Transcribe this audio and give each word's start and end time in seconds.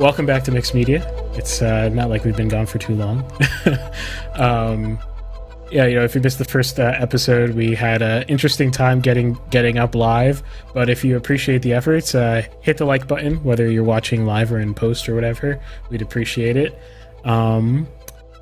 welcome 0.00 0.24
back 0.24 0.42
to 0.42 0.50
Mixed 0.50 0.74
Media. 0.74 1.06
It's 1.34 1.60
uh, 1.60 1.90
not 1.90 2.08
like 2.08 2.24
we've 2.24 2.36
been 2.36 2.48
gone 2.48 2.64
for 2.64 2.78
too 2.78 2.94
long. 2.94 3.22
um, 4.34 4.98
yeah, 5.70 5.84
you 5.84 5.96
know, 5.96 6.04
if 6.04 6.14
you 6.14 6.22
missed 6.22 6.38
the 6.38 6.44
first 6.46 6.80
uh, 6.80 6.94
episode, 6.96 7.50
we 7.50 7.74
had 7.74 8.00
an 8.00 8.22
interesting 8.22 8.70
time 8.70 9.00
getting 9.00 9.38
getting 9.50 9.76
up 9.78 9.94
live. 9.94 10.42
But 10.72 10.88
if 10.88 11.04
you 11.04 11.18
appreciate 11.18 11.60
the 11.60 11.74
efforts, 11.74 12.14
uh, 12.14 12.44
hit 12.62 12.78
the 12.78 12.86
like 12.86 13.06
button, 13.06 13.44
whether 13.44 13.70
you're 13.70 13.84
watching 13.84 14.24
live 14.24 14.50
or 14.52 14.58
in 14.58 14.74
post 14.74 15.06
or 15.06 15.14
whatever. 15.14 15.60
We'd 15.90 16.02
appreciate 16.02 16.56
it. 16.56 16.76
Um, 17.24 17.86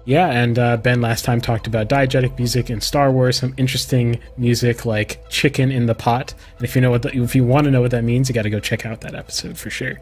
yeah, 0.04 0.28
and 0.28 0.58
uh, 0.58 0.76
Ben 0.76 1.00
last 1.00 1.24
time 1.24 1.40
talked 1.40 1.66
about 1.66 1.88
diegetic 1.88 2.38
music 2.38 2.70
in 2.70 2.80
Star 2.80 3.10
Wars, 3.10 3.36
some 3.36 3.52
interesting 3.58 4.20
music 4.38 4.86
like 4.86 5.28
"Chicken 5.28 5.72
in 5.72 5.86
the 5.86 5.94
Pot." 5.96 6.34
And 6.56 6.64
if 6.64 6.76
you 6.76 6.80
know 6.80 6.92
what, 6.92 7.02
the, 7.02 7.14
if 7.14 7.34
you 7.34 7.44
want 7.44 7.64
to 7.64 7.72
know 7.72 7.80
what 7.80 7.90
that 7.90 8.04
means, 8.04 8.28
you 8.28 8.34
got 8.34 8.42
to 8.42 8.50
go 8.50 8.60
check 8.60 8.86
out 8.86 9.00
that 9.00 9.16
episode 9.16 9.58
for 9.58 9.70
sure. 9.70 10.00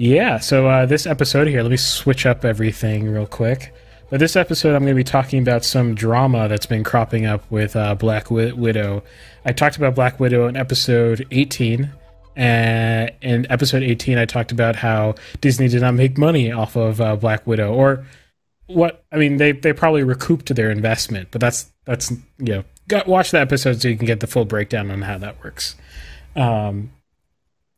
Yeah, 0.00 0.38
so 0.38 0.66
uh, 0.66 0.86
this 0.86 1.04
episode 1.04 1.46
here, 1.46 1.60
let 1.60 1.70
me 1.70 1.76
switch 1.76 2.24
up 2.24 2.42
everything 2.42 3.10
real 3.10 3.26
quick. 3.26 3.74
But 4.08 4.18
this 4.18 4.34
episode, 4.34 4.74
I'm 4.74 4.80
going 4.80 4.94
to 4.94 4.94
be 4.94 5.04
talking 5.04 5.42
about 5.42 5.62
some 5.62 5.94
drama 5.94 6.48
that's 6.48 6.64
been 6.64 6.84
cropping 6.84 7.26
up 7.26 7.44
with 7.50 7.76
uh, 7.76 7.96
Black 7.96 8.24
Wi- 8.24 8.54
Widow. 8.54 9.02
I 9.44 9.52
talked 9.52 9.76
about 9.76 9.94
Black 9.94 10.18
Widow 10.18 10.48
in 10.48 10.56
episode 10.56 11.26
18. 11.30 11.90
And 12.34 13.12
in 13.20 13.46
episode 13.52 13.82
18, 13.82 14.16
I 14.16 14.24
talked 14.24 14.52
about 14.52 14.74
how 14.74 15.16
Disney 15.42 15.68
did 15.68 15.82
not 15.82 15.92
make 15.92 16.16
money 16.16 16.50
off 16.50 16.76
of 16.76 16.98
uh, 17.02 17.16
Black 17.16 17.46
Widow, 17.46 17.74
or 17.74 18.06
what? 18.68 19.04
I 19.12 19.18
mean, 19.18 19.36
they 19.36 19.52
they 19.52 19.74
probably 19.74 20.02
recouped 20.02 20.54
their 20.54 20.70
investment, 20.70 21.28
but 21.30 21.42
that's 21.42 21.70
that's 21.84 22.10
you 22.10 22.54
know, 22.54 22.64
got, 22.88 23.06
watch 23.06 23.32
that 23.32 23.42
episode 23.42 23.82
so 23.82 23.88
you 23.88 23.98
can 23.98 24.06
get 24.06 24.20
the 24.20 24.26
full 24.26 24.46
breakdown 24.46 24.90
on 24.90 25.02
how 25.02 25.18
that 25.18 25.44
works. 25.44 25.76
Um, 26.36 26.90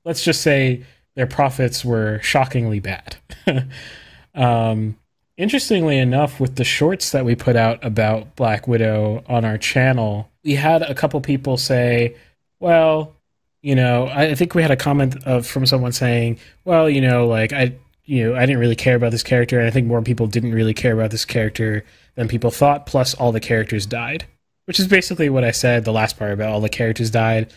let's 0.05 0.23
just 0.23 0.43
say 0.43 0.85
their 1.15 1.27
profits 1.27 1.85
were 1.85 2.21
shockingly 2.23 2.81
bad. 2.81 3.17
um, 4.35 4.97
interestingly 5.37 5.99
enough, 5.99 6.41
with 6.41 6.57
the 6.57 6.65
shorts 6.65 7.11
that 7.11 7.25
we 7.25 7.35
put 7.35 7.57
out 7.57 7.85
about 7.85 8.37
Black 8.37 8.67
Widow 8.67 9.25
on 9.29 9.45
our 9.45 9.59
channel, 9.59 10.31
we 10.45 10.55
had 10.55 10.83
a 10.83 10.95
couple 10.95 11.21
people 11.21 11.57
say, 11.57 12.17
well, 12.61 13.15
you 13.63 13.75
know, 13.75 14.09
I 14.09 14.35
think 14.35 14.55
we 14.55 14.63
had 14.63 14.71
a 14.71 14.77
comment 14.77 15.25
of 15.25 15.47
from 15.47 15.67
someone 15.67 15.93
saying, 15.93 16.39
well, 16.65 16.91
you 16.91 17.01
know, 17.01 17.27
like 17.27 17.53
I, 17.53 17.77
you 18.05 18.25
know, 18.25 18.37
I 18.37 18.41
didn't 18.41 18.59
really 18.59 18.77
care 18.77 18.97
about 18.97 19.13
this 19.13 19.23
character, 19.23 19.59
and 19.59 19.69
I 19.69 19.71
think 19.71 19.87
more 19.87 20.03
people 20.03 20.27
didn't 20.27 20.53
really 20.53 20.75
care 20.75 20.93
about 20.93 21.11
this 21.11 21.25
character 21.25 21.85
than 22.17 22.29
people 22.29 22.51
thought. 22.51 22.87
Plus, 22.87 23.15
all 23.15 23.31
the 23.31 23.41
characters 23.41 23.87
died, 23.87 24.27
which 24.65 24.81
is 24.81 24.89
basically 24.89 25.29
what 25.29 25.45
I 25.45 25.53
said 25.53 25.85
the 25.85 25.93
last 25.93 26.19
part 26.19 26.33
about 26.33 26.51
all 26.51 26.61
the 26.61 26.69
characters 26.69 27.11
died. 27.11 27.53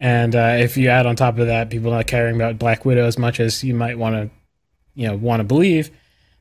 And 0.00 0.34
uh, 0.34 0.56
if 0.58 0.78
you 0.78 0.88
add 0.88 1.06
on 1.06 1.14
top 1.14 1.38
of 1.38 1.46
that, 1.48 1.68
people 1.68 1.90
not 1.90 2.06
caring 2.06 2.34
about 2.34 2.58
Black 2.58 2.84
Widow 2.86 3.04
as 3.04 3.18
much 3.18 3.38
as 3.38 3.62
you 3.62 3.74
might 3.74 3.98
want 3.98 4.14
to, 4.16 4.30
you 4.94 5.06
know, 5.06 5.14
want 5.14 5.40
to 5.40 5.44
believe, 5.44 5.90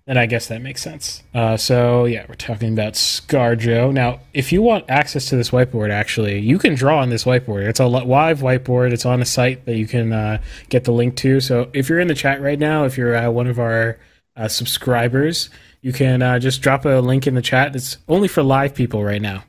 then 0.06 0.18
I 0.18 0.26
guess 0.26 0.48
that 0.48 0.62
makes 0.62 0.82
sense. 0.82 1.22
Uh, 1.36 1.58
so 1.58 2.06
yeah, 2.06 2.26
we're 2.28 2.36
talking 2.36 2.74
about 2.74 2.94
ScarJo. 2.94 3.94
Now, 3.94 4.22
if 4.34 4.52
you 4.52 4.62
want 4.62 4.86
access 4.90 5.26
to 5.28 5.36
this 5.36 5.52
whiteboard, 5.52 5.92
actually, 5.92 6.40
you 6.40 6.58
can 6.58 6.74
draw 6.74 7.00
on 7.00 7.10
this 7.10 7.26
whiteboard. 7.26 7.68
It's 7.68 7.80
a 7.80 7.86
live 7.86 8.40
whiteboard. 8.40 8.92
It's 8.92 9.06
on 9.06 9.22
a 9.22 9.26
site 9.26 9.66
that 9.66 9.76
you 9.76 9.86
can 9.86 10.14
uh, 10.14 10.42
get 10.70 10.86
the 10.86 10.94
link 10.94 11.16
to. 11.18 11.42
So 11.42 11.70
if 11.74 11.90
you're 11.90 12.00
in 12.00 12.08
the 12.08 12.16
chat 12.16 12.42
right 12.42 12.58
now, 12.58 12.86
if 12.86 12.98
you're 12.98 13.16
uh, 13.16 13.30
one 13.30 13.46
of 13.48 13.60
our 13.60 14.00
uh, 14.36 14.48
subscribers, 14.48 15.50
you 15.82 15.94
can 15.94 16.22
uh, 16.22 16.40
just 16.40 16.62
drop 16.62 16.86
a 16.86 17.02
link 17.02 17.28
in 17.28 17.36
the 17.36 17.42
chat. 17.42 17.76
It's 17.76 17.98
only 18.08 18.30
for 18.30 18.42
live 18.42 18.74
people 18.74 19.04
right 19.04 19.22
now. 19.22 19.44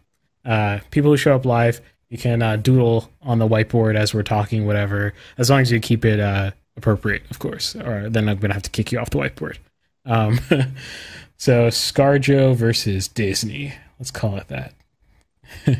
People 0.91 1.13
who 1.13 1.17
show 1.17 1.37
up 1.37 1.47
live, 1.47 1.81
you 2.11 2.19
can 2.19 2.61
doodle 2.61 3.11
on 3.23 3.39
the 3.39 3.49
whiteboard 3.49 3.97
as 3.97 4.13
we're 4.13 4.23
talking, 4.23 4.67
whatever, 4.67 5.15
as 5.39 5.49
long 5.49 5.61
as 5.61 5.71
you 5.71 5.81
keep 5.81 6.05
it 6.05 6.21
appropriate, 6.77 7.23
of 7.31 7.39
course. 7.39 7.75
Or 7.77 8.11
then 8.11 8.29
I'm 8.29 8.39
gonna 8.39 8.55
have 8.55 8.65
to 8.65 8.71
kick 8.71 8.93
you 8.93 8.99
off 8.99 9.11
the 9.11 9.19
whiteboard. 9.19 9.57
Um, 10.05 10.41
so 11.37 11.69
ScarJo 11.69 12.55
versus 12.55 13.09
Disney. 13.09 13.75
Let's 13.99 14.11
call 14.11 14.37
it 14.37 14.49
that. 14.49 14.75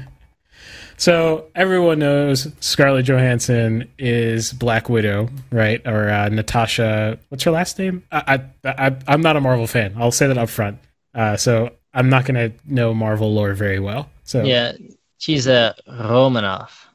so 0.97 1.47
everyone 1.55 1.99
knows 1.99 2.49
Scarlett 2.61 3.07
Johansson 3.07 3.91
is 3.99 4.53
Black 4.53 4.89
Widow, 4.89 5.31
right? 5.51 5.85
Or 5.87 6.11
uh, 6.11 6.29
Natasha. 6.29 7.19
What's 7.29 7.45
her 7.45 7.51
last 7.51 7.79
name? 7.79 8.05
I, 8.13 8.43
I, 8.65 8.97
I, 9.09 9.15
am 9.15 9.23
not 9.23 9.37
a 9.37 9.41
Marvel 9.41 9.67
fan. 9.67 9.95
I'll 9.97 10.13
say 10.13 10.27
that 10.27 10.39
up 10.39 10.51
front. 10.51 10.79
Uh, 11.15 11.37
so 11.37 11.71
I'm 11.95 12.09
not 12.09 12.25
going 12.25 12.53
to 12.53 12.57
know 12.67 12.95
Marvel 12.95 13.33
lore 13.33 13.55
very 13.55 13.81
well. 13.81 14.11
So 14.25 14.45
yeah, 14.45 14.73
she's 15.21 15.47
a 15.47 15.77
Romanoff. 15.87 16.89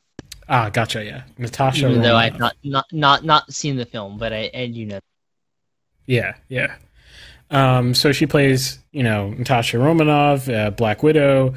Ah, 0.49 0.69
gotcha. 0.69 1.03
Yeah, 1.03 1.23
Natasha. 1.37 1.87
Even 1.87 2.01
Romanoff. 2.01 2.05
though 2.05 2.17
I've 2.17 2.39
not 2.39 2.55
not 2.63 2.85
not 2.91 3.23
not 3.23 3.53
seen 3.53 3.77
the 3.77 3.85
film, 3.85 4.17
but 4.17 4.33
I 4.33 4.49
and 4.53 4.75
you 4.75 4.87
know. 4.87 4.99
Yeah, 6.05 6.35
yeah. 6.49 6.75
Um, 7.51 7.93
so 7.93 8.11
she 8.11 8.25
plays, 8.25 8.79
you 8.91 9.03
know, 9.03 9.29
Natasha 9.29 9.79
Romanoff, 9.79 10.49
uh, 10.49 10.71
Black 10.71 11.03
Widow. 11.03 11.53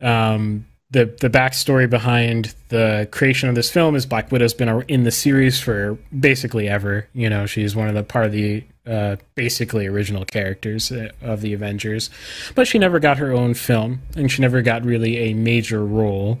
Um, 0.00 0.66
the 0.92 1.06
the 1.20 1.30
backstory 1.30 1.88
behind 1.88 2.54
the 2.68 3.08
creation 3.10 3.48
of 3.48 3.54
this 3.54 3.70
film 3.70 3.96
is 3.96 4.06
Black 4.06 4.30
Widow's 4.30 4.54
been 4.54 4.68
in 4.88 5.04
the 5.04 5.10
series 5.10 5.58
for 5.58 5.98
basically 6.18 6.68
ever. 6.68 7.08
You 7.14 7.28
know, 7.28 7.46
she's 7.46 7.74
one 7.74 7.88
of 7.88 7.94
the 7.94 8.02
part 8.02 8.26
of 8.26 8.32
the 8.32 8.62
uh, 8.86 9.16
basically 9.34 9.86
original 9.86 10.24
characters 10.24 10.92
uh, 10.92 11.08
of 11.22 11.40
the 11.40 11.54
Avengers, 11.54 12.10
but 12.54 12.68
she 12.68 12.78
never 12.78 13.00
got 13.00 13.18
her 13.18 13.32
own 13.32 13.54
film, 13.54 14.02
and 14.16 14.30
she 14.30 14.42
never 14.42 14.60
got 14.62 14.84
really 14.84 15.18
a 15.18 15.34
major 15.34 15.84
role. 15.84 16.38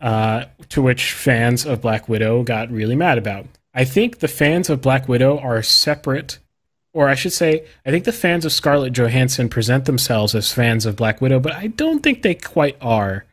Uh, 0.00 0.46
to 0.70 0.80
which 0.80 1.12
fans 1.12 1.66
of 1.66 1.82
Black 1.82 2.08
Widow 2.08 2.42
got 2.42 2.70
really 2.70 2.96
mad 2.96 3.18
about. 3.18 3.44
I 3.74 3.84
think 3.84 4.20
the 4.20 4.28
fans 4.28 4.70
of 4.70 4.80
Black 4.80 5.08
Widow 5.10 5.38
are 5.38 5.62
separate 5.62 6.38
or 6.92 7.08
I 7.08 7.14
should 7.14 7.32
say, 7.32 7.64
I 7.86 7.90
think 7.90 8.04
the 8.04 8.12
fans 8.12 8.44
of 8.44 8.52
Scarlett 8.52 8.92
Johansson 8.92 9.48
present 9.48 9.84
themselves 9.84 10.34
as 10.34 10.52
fans 10.52 10.86
of 10.86 10.96
Black 10.96 11.20
Widow, 11.20 11.38
but 11.38 11.52
I 11.52 11.68
don't 11.68 12.02
think 12.02 12.22
they 12.22 12.34
quite 12.34 12.76
are. 12.80 13.24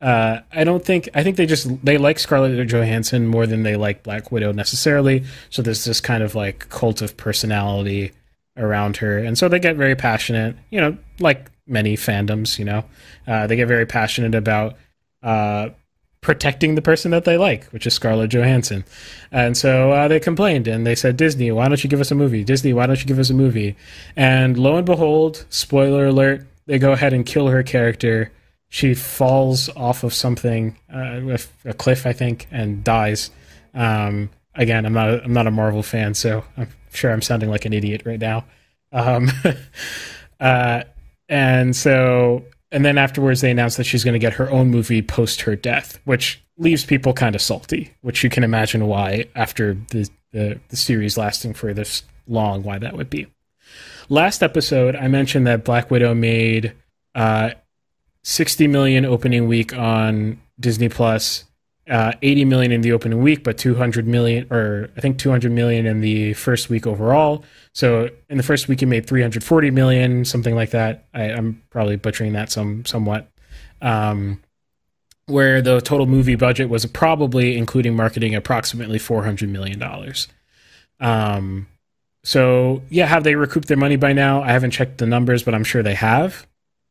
Uh, 0.00 0.40
I 0.52 0.64
don't 0.64 0.84
think. 0.84 1.08
I 1.14 1.22
think 1.22 1.36
they 1.36 1.46
just 1.46 1.84
they 1.84 1.98
like 1.98 2.18
Scarlett 2.18 2.66
Johansson 2.68 3.26
more 3.26 3.46
than 3.46 3.62
they 3.62 3.76
like 3.76 4.02
Black 4.02 4.32
Widow 4.32 4.52
necessarily. 4.52 5.24
So 5.50 5.62
there's 5.62 5.84
this 5.84 6.00
kind 6.00 6.22
of 6.22 6.34
like 6.34 6.68
cult 6.70 7.02
of 7.02 7.16
personality 7.16 8.12
around 8.56 8.96
her, 8.98 9.18
and 9.18 9.36
so 9.36 9.48
they 9.48 9.58
get 9.58 9.76
very 9.76 9.94
passionate. 9.94 10.56
You 10.70 10.80
know, 10.80 10.98
like 11.18 11.50
many 11.66 11.96
fandoms. 11.96 12.58
You 12.58 12.64
know, 12.64 12.84
uh, 13.26 13.46
they 13.46 13.56
get 13.56 13.68
very 13.68 13.84
passionate 13.84 14.34
about 14.34 14.76
uh, 15.22 15.68
protecting 16.20 16.74
the 16.74 16.82
person 16.82 17.10
that 17.10 17.24
they 17.24 17.36
like, 17.36 17.64
which 17.66 17.86
is 17.86 17.94
Scarlett 17.94 18.30
Johansson. 18.30 18.84
And 19.32 19.56
so 19.56 19.92
uh, 19.92 20.08
they 20.08 20.20
complained 20.20 20.68
and 20.68 20.86
they 20.86 20.94
said, 20.94 21.16
Disney, 21.16 21.50
why 21.50 21.68
don't 21.68 21.82
you 21.82 21.88
give 21.88 22.00
us 22.00 22.10
a 22.10 22.14
movie? 22.14 22.44
Disney, 22.44 22.72
why 22.72 22.86
don't 22.86 23.00
you 23.00 23.06
give 23.06 23.18
us 23.18 23.30
a 23.30 23.34
movie? 23.34 23.76
And 24.16 24.58
lo 24.58 24.76
and 24.76 24.86
behold, 24.86 25.46
spoiler 25.48 26.06
alert, 26.06 26.46
they 26.66 26.78
go 26.78 26.92
ahead 26.92 27.12
and 27.12 27.24
kill 27.24 27.48
her 27.48 27.62
character. 27.62 28.32
She 28.70 28.94
falls 28.94 29.68
off 29.70 30.04
of 30.04 30.14
something, 30.14 30.78
uh, 30.92 31.36
a 31.64 31.74
cliff, 31.74 32.06
I 32.06 32.12
think, 32.12 32.46
and 32.50 32.82
dies. 32.82 33.30
Um, 33.74 34.30
again, 34.54 34.86
I'm 34.86 34.92
not 34.92 35.10
a, 35.10 35.24
I'm 35.24 35.32
not 35.32 35.46
a 35.46 35.50
Marvel 35.50 35.82
fan, 35.82 36.14
so 36.14 36.44
I'm 36.56 36.68
sure 36.92 37.12
I'm 37.12 37.20
sounding 37.20 37.50
like 37.50 37.64
an 37.64 37.72
idiot 37.72 38.02
right 38.04 38.20
now. 38.20 38.44
Um, 38.92 39.28
uh, 40.40 40.84
and 41.28 41.74
so 41.74 42.44
and 42.72 42.84
then 42.84 42.98
afterwards 42.98 43.40
they 43.40 43.50
announced 43.50 43.76
that 43.76 43.84
she's 43.84 44.04
going 44.04 44.14
to 44.14 44.18
get 44.18 44.34
her 44.34 44.50
own 44.50 44.70
movie 44.70 45.02
post 45.02 45.42
her 45.42 45.56
death, 45.56 45.98
which 46.04 46.42
leaves 46.56 46.84
people 46.84 47.12
kind 47.12 47.34
of 47.34 47.42
salty. 47.42 47.92
Which 48.02 48.22
you 48.22 48.30
can 48.30 48.44
imagine 48.44 48.86
why 48.86 49.26
after 49.34 49.74
the 49.90 50.08
the, 50.32 50.60
the 50.68 50.76
series 50.76 51.18
lasting 51.18 51.54
for 51.54 51.74
this 51.74 52.04
long, 52.28 52.62
why 52.62 52.78
that 52.78 52.96
would 52.96 53.10
be. 53.10 53.26
Last 54.08 54.42
episode, 54.42 54.94
I 54.94 55.08
mentioned 55.08 55.46
that 55.46 55.64
Black 55.64 55.90
Widow 55.90 56.14
made 56.14 56.72
uh, 57.16 57.50
60 58.22 58.66
million 58.66 59.04
opening 59.04 59.46
week 59.48 59.76
on 59.76 60.40
Disney 60.58 60.88
Plus, 60.88 61.44
uh, 61.88 62.12
80 62.22 62.44
million 62.44 62.72
in 62.72 62.82
the 62.82 62.92
opening 62.92 63.22
week, 63.22 63.42
but 63.42 63.58
200 63.58 64.06
million, 64.06 64.46
or 64.52 64.90
I 64.96 65.00
think 65.00 65.18
200 65.18 65.50
million 65.50 65.86
in 65.86 66.00
the 66.00 66.34
first 66.34 66.68
week 66.68 66.86
overall. 66.86 67.44
So 67.72 68.10
in 68.28 68.36
the 68.36 68.42
first 68.42 68.68
week, 68.68 68.82
it 68.82 68.86
made 68.86 69.06
340 69.06 69.70
million, 69.70 70.24
something 70.24 70.54
like 70.54 70.70
that. 70.70 71.06
I, 71.14 71.24
am 71.24 71.62
probably 71.70 71.96
butchering 71.96 72.34
that 72.34 72.50
some 72.52 72.84
somewhat. 72.84 73.28
Um, 73.82 74.42
where 75.26 75.62
the 75.62 75.80
total 75.80 76.06
movie 76.06 76.34
budget 76.34 76.68
was 76.68 76.84
probably, 76.86 77.56
including 77.56 77.94
marketing, 77.94 78.34
approximately 78.34 78.98
400 78.98 79.48
million 79.48 79.78
dollars. 79.78 80.28
Um, 80.98 81.66
so 82.22 82.82
yeah, 82.90 83.06
have 83.06 83.24
they 83.24 83.34
recouped 83.34 83.68
their 83.68 83.76
money 83.76 83.96
by 83.96 84.12
now? 84.12 84.42
I 84.42 84.48
haven't 84.48 84.72
checked 84.72 84.98
the 84.98 85.06
numbers, 85.06 85.42
but 85.42 85.54
I'm 85.54 85.64
sure 85.64 85.82
they 85.82 85.94
have. 85.94 86.46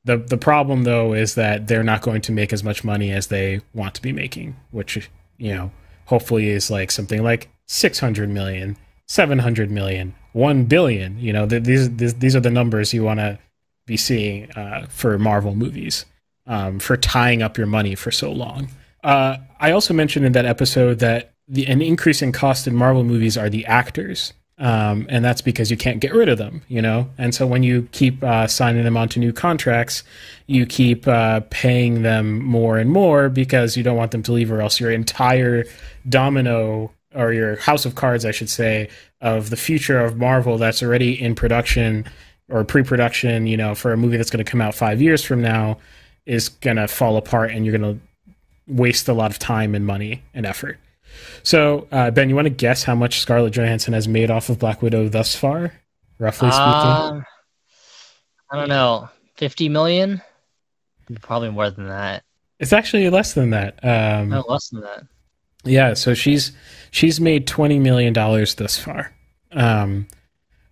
The 0.06 0.18
The 0.18 0.38
problem 0.38 0.84
though 0.84 1.14
is 1.14 1.36
that 1.36 1.68
they're 1.68 1.84
not 1.84 2.02
going 2.02 2.22
to 2.22 2.32
make 2.32 2.54
as 2.54 2.64
much 2.64 2.84
money 2.84 3.12
as 3.12 3.28
they 3.28 3.62
want 3.74 3.96
to 3.96 4.02
be 4.02 4.12
making, 4.12 4.56
which 4.72 5.10
you 5.38 5.54
know 5.54 5.72
hopefully 6.06 6.50
is 6.50 6.72
like 6.72 6.92
something 6.92 7.24
like 7.24 7.50
600 7.68 8.30
million, 8.30 8.78
700 9.08 9.70
million, 9.70 10.16
one 10.34 10.66
billion. 10.66 11.20
You 11.20 11.34
know, 11.34 11.48
th- 11.48 11.64
these, 11.64 11.96
these 11.98 12.16
these 12.16 12.36
are 12.36 12.40
the 12.40 12.50
numbers 12.50 12.94
you 12.94 13.04
want 13.04 13.20
to 13.20 13.40
be 13.86 13.98
seeing 13.98 14.52
uh, 14.52 14.88
for 14.90 15.18
Marvel 15.18 15.56
movies 15.56 16.06
um, 16.48 16.80
for 16.80 16.98
tying 16.98 17.42
up 17.42 17.58
your 17.58 17.68
money 17.68 17.96
for 17.96 18.12
so 18.12 18.32
long. 18.32 18.70
Uh, 19.04 19.38
I 19.60 19.72
also 19.72 19.94
mentioned 19.94 20.26
in 20.26 20.34
that 20.34 20.46
episode 20.46 21.00
that 21.00 21.34
the, 21.48 21.66
an 21.68 21.82
increasing 21.82 22.32
cost 22.32 22.68
in 22.68 22.76
Marvel 22.76 23.04
movies 23.04 23.38
are 23.38 23.50
the 23.50 23.66
actors. 23.66 24.34
Um, 24.62 25.08
and 25.10 25.24
that's 25.24 25.42
because 25.42 25.72
you 25.72 25.78
can't 25.78 26.02
get 26.02 26.14
rid 26.14 26.28
of 26.28 26.38
them, 26.38 26.62
you 26.68 26.82
know. 26.82 27.10
And 27.18 27.34
so 27.34 27.48
when 27.48 27.64
you 27.64 27.88
keep 27.94 28.22
uh, 28.22 28.46
signing 28.46 28.84
them 28.84 28.98
onto 28.98 29.18
new 29.18 29.32
contracts, 29.32 30.04
you 30.48 30.66
keep 30.66 31.08
uh, 31.08 31.40
paying 31.50 32.02
them 32.02 32.44
more 32.44 32.78
and 32.78 32.92
more 32.92 33.30
because 33.30 33.78
you 33.78 33.84
don't 33.84 33.96
want 33.96 34.12
them 34.12 34.22
to 34.24 34.34
leave, 34.34 34.52
or 34.52 34.62
else 34.62 34.78
your 34.78 34.92
entire 34.92 35.64
domino 36.10 36.92
or 37.16 37.32
your 37.32 37.56
house 37.56 37.86
of 37.86 37.96
cards, 37.96 38.26
I 38.26 38.32
should 38.32 38.50
say, 38.50 38.90
of 39.22 39.50
the 39.50 39.56
future 39.56 40.00
of 40.00 40.18
Marvel 40.18 40.58
that's 40.58 40.84
already 40.84 41.20
in 41.20 41.36
production 41.36 42.06
or 42.50 42.64
pre-production, 42.66 43.48
you 43.48 43.56
know, 43.56 43.76
for 43.76 43.94
a 43.94 43.98
movie 43.98 44.18
that's 44.18 44.30
going 44.30 44.44
to 44.44 44.52
come 44.52 44.60
out 44.60 44.76
five 44.76 45.02
years 45.02 45.24
from 45.24 45.42
now, 45.42 45.78
is 46.26 46.50
going 46.50 46.78
to 46.78 46.88
fall 46.88 47.16
apart, 47.16 47.52
and 47.52 47.66
you're 47.66 47.78
going 47.78 47.96
to 47.96 48.34
waste 48.68 49.08
a 49.08 49.14
lot 49.14 49.32
of 49.32 49.40
time 49.40 49.74
and 49.74 49.86
money 49.86 50.22
and 50.34 50.46
effort. 50.46 50.78
So, 51.44 51.88
uh, 51.92 52.12
Ben, 52.12 52.30
you 52.30 52.36
want 52.36 52.46
to 52.46 52.52
guess 52.52 52.84
how 52.84 52.96
much 52.96 53.20
Scarlett 53.20 53.54
Johansson 53.54 53.94
has 53.94 54.08
made 54.08 54.30
off 54.30 54.50
of 54.50 54.60
Black 54.60 54.82
Widow 54.82 55.10
thus 55.10 55.36
far, 55.36 55.74
roughly 56.18 56.52
speaking? 56.52 56.64
Uh, 56.64 57.22
I 58.52 58.56
don't 58.56 58.70
know, 58.70 59.10
fifty 59.36 59.70
million, 59.70 60.22
probably 61.22 61.52
more 61.52 61.70
than 61.70 61.88
that. 61.88 62.24
It's 62.60 62.74
actually 62.74 63.10
less 63.10 63.34
than 63.34 63.52
that. 63.52 63.80
Um, 63.84 64.30
no, 64.30 64.44
less 64.48 64.70
than 64.70 64.82
that. 64.82 65.04
Yeah, 65.64 65.94
so 65.94 66.14
she's 66.14 66.52
she's 66.92 67.20
made 67.22 67.48
twenty 67.48 67.80
million 67.80 68.14
dollars 68.14 68.56
thus 68.56 68.78
far, 68.78 69.14
um, 69.52 70.08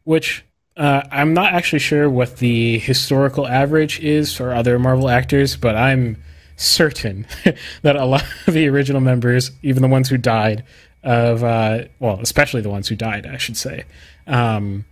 which 0.04 0.44
uh, 0.76 1.04
I'm 1.12 1.34
not 1.34 1.54
actually 1.54 1.80
sure 1.80 2.10
what 2.10 2.38
the 2.38 2.80
historical 2.80 3.48
average 3.48 4.00
is 4.00 4.36
for 4.36 4.54
other 4.54 4.80
Marvel 4.80 5.10
actors, 5.10 5.58
but 5.58 5.76
I'm 5.76 6.22
certain 6.58 7.26
that 7.82 7.96
a 7.96 8.06
lot 8.06 8.26
of 8.46 8.54
the 8.54 8.68
original 8.68 9.02
members, 9.02 9.52
even 9.62 9.82
the 9.82 9.88
ones 9.88 10.10
who 10.10 10.18
died, 10.18 10.64
of 11.04 11.44
uh, 11.44 11.86
well, 12.00 12.20
especially 12.22 12.62
the 12.62 12.70
ones 12.70 12.90
who 12.90 12.96
died, 12.96 13.26
I 13.26 13.38
should 13.38 13.56
say, 13.56 13.86
um, 14.26 14.86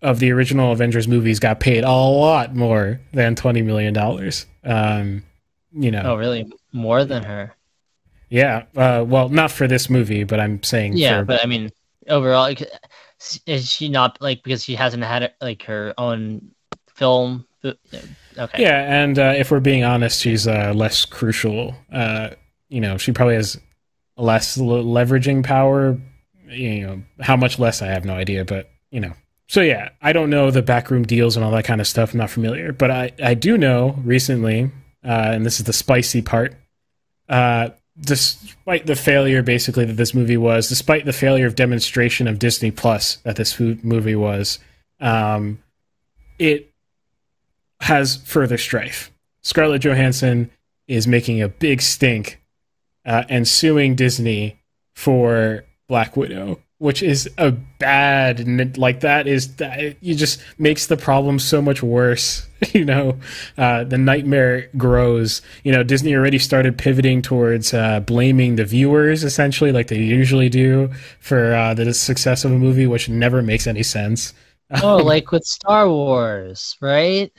of 0.00 0.20
the 0.20 0.30
original 0.30 0.72
Avengers 0.72 1.08
movies, 1.08 1.40
got 1.40 1.58
paid 1.58 1.82
a 1.82 1.90
lot 1.90 2.54
more 2.54 3.00
than 3.12 3.34
twenty 3.34 3.62
million 3.62 3.92
dollars. 3.92 4.46
Um, 4.62 5.24
you 5.72 5.90
know, 5.90 6.02
oh, 6.04 6.14
really, 6.16 6.50
more 6.72 7.04
than 7.04 7.24
her? 7.24 7.54
Yeah. 8.28 8.64
Uh, 8.76 9.04
well, 9.06 9.28
not 9.28 9.50
for 9.50 9.66
this 9.66 9.90
movie, 9.90 10.24
but 10.24 10.40
I'm 10.40 10.62
saying. 10.62 10.96
Yeah, 10.96 11.20
for, 11.20 11.24
but 11.26 11.42
I 11.42 11.46
mean, 11.46 11.70
overall, 12.08 12.54
is 13.46 13.70
she 13.70 13.88
not 13.88 14.20
like 14.20 14.42
because 14.42 14.64
she 14.64 14.74
hasn't 14.74 15.04
had 15.04 15.32
like 15.40 15.62
her 15.64 15.94
own 15.98 16.50
film? 16.94 17.46
Okay. 17.64 18.62
Yeah, 18.62 19.02
and 19.02 19.18
uh, 19.18 19.34
if 19.36 19.50
we're 19.50 19.60
being 19.60 19.84
honest, 19.84 20.20
she's 20.20 20.46
uh, 20.46 20.72
less 20.74 21.04
crucial. 21.04 21.74
Uh, 21.92 22.30
you 22.68 22.80
know, 22.80 22.96
she 22.96 23.12
probably 23.12 23.34
has 23.34 23.60
less 24.16 24.56
leveraging 24.56 25.44
power. 25.44 25.98
You 26.48 26.86
know, 26.86 27.02
how 27.20 27.36
much 27.36 27.58
less 27.58 27.82
I 27.82 27.86
have 27.88 28.04
no 28.04 28.14
idea, 28.14 28.44
but 28.44 28.70
you 28.90 29.00
know. 29.00 29.12
So 29.48 29.60
yeah, 29.60 29.90
I 30.00 30.12
don't 30.12 30.30
know 30.30 30.50
the 30.50 30.62
backroom 30.62 31.04
deals 31.04 31.36
and 31.36 31.44
all 31.44 31.52
that 31.52 31.64
kind 31.64 31.80
of 31.80 31.86
stuff. 31.86 32.12
I'm 32.12 32.18
not 32.18 32.30
familiar, 32.30 32.72
but 32.72 32.90
I 32.90 33.12
I 33.22 33.34
do 33.34 33.58
know 33.58 33.96
recently, 34.02 34.70
uh, 35.04 35.30
and 35.32 35.44
this 35.44 35.60
is 35.60 35.66
the 35.66 35.72
spicy 35.72 36.22
part. 36.22 36.54
Uh, 37.28 37.70
despite 38.00 38.86
the 38.86 38.96
failure, 38.96 39.42
basically 39.42 39.84
that 39.84 39.96
this 39.96 40.14
movie 40.14 40.36
was, 40.36 40.68
despite 40.68 41.04
the 41.04 41.12
failure 41.12 41.46
of 41.46 41.54
demonstration 41.54 42.26
of 42.26 42.38
Disney 42.38 42.70
Plus 42.70 43.16
that 43.16 43.36
this 43.36 43.58
movie 43.60 44.16
was, 44.16 44.58
um, 45.00 45.62
it 46.38 46.71
has 47.82 48.16
further 48.24 48.56
strife. 48.56 49.10
Scarlett 49.42 49.82
Johansson 49.82 50.50
is 50.86 51.08
making 51.08 51.42
a 51.42 51.48
big 51.48 51.82
stink 51.82 52.40
uh, 53.04 53.24
and 53.28 53.46
suing 53.46 53.96
Disney 53.96 54.60
for 54.94 55.64
Black 55.88 56.16
Widow, 56.16 56.60
which 56.78 57.02
is 57.02 57.28
a 57.38 57.50
bad 57.50 58.78
like 58.78 59.00
that 59.00 59.26
is 59.26 59.56
that 59.56 59.96
you 60.00 60.14
just 60.14 60.40
makes 60.58 60.86
the 60.86 60.96
problem 60.96 61.40
so 61.40 61.60
much 61.60 61.82
worse. 61.82 62.46
you 62.72 62.84
know, 62.84 63.18
uh, 63.58 63.82
the 63.82 63.98
nightmare 63.98 64.68
grows. 64.76 65.42
You 65.64 65.72
know, 65.72 65.82
Disney 65.82 66.14
already 66.14 66.38
started 66.38 66.78
pivoting 66.78 67.20
towards 67.20 67.74
uh, 67.74 67.98
blaming 67.98 68.54
the 68.54 68.64
viewers 68.64 69.24
essentially, 69.24 69.72
like 69.72 69.88
they 69.88 69.98
usually 69.98 70.48
do 70.48 70.88
for 71.18 71.52
uh, 71.52 71.74
the 71.74 71.92
success 71.92 72.44
of 72.44 72.52
a 72.52 72.58
movie, 72.58 72.86
which 72.86 73.08
never 73.08 73.42
makes 73.42 73.66
any 73.66 73.82
sense. 73.82 74.34
Oh, 74.82 74.98
like 74.98 75.32
with 75.32 75.44
Star 75.44 75.88
Wars, 75.88 76.76
right? 76.80 77.32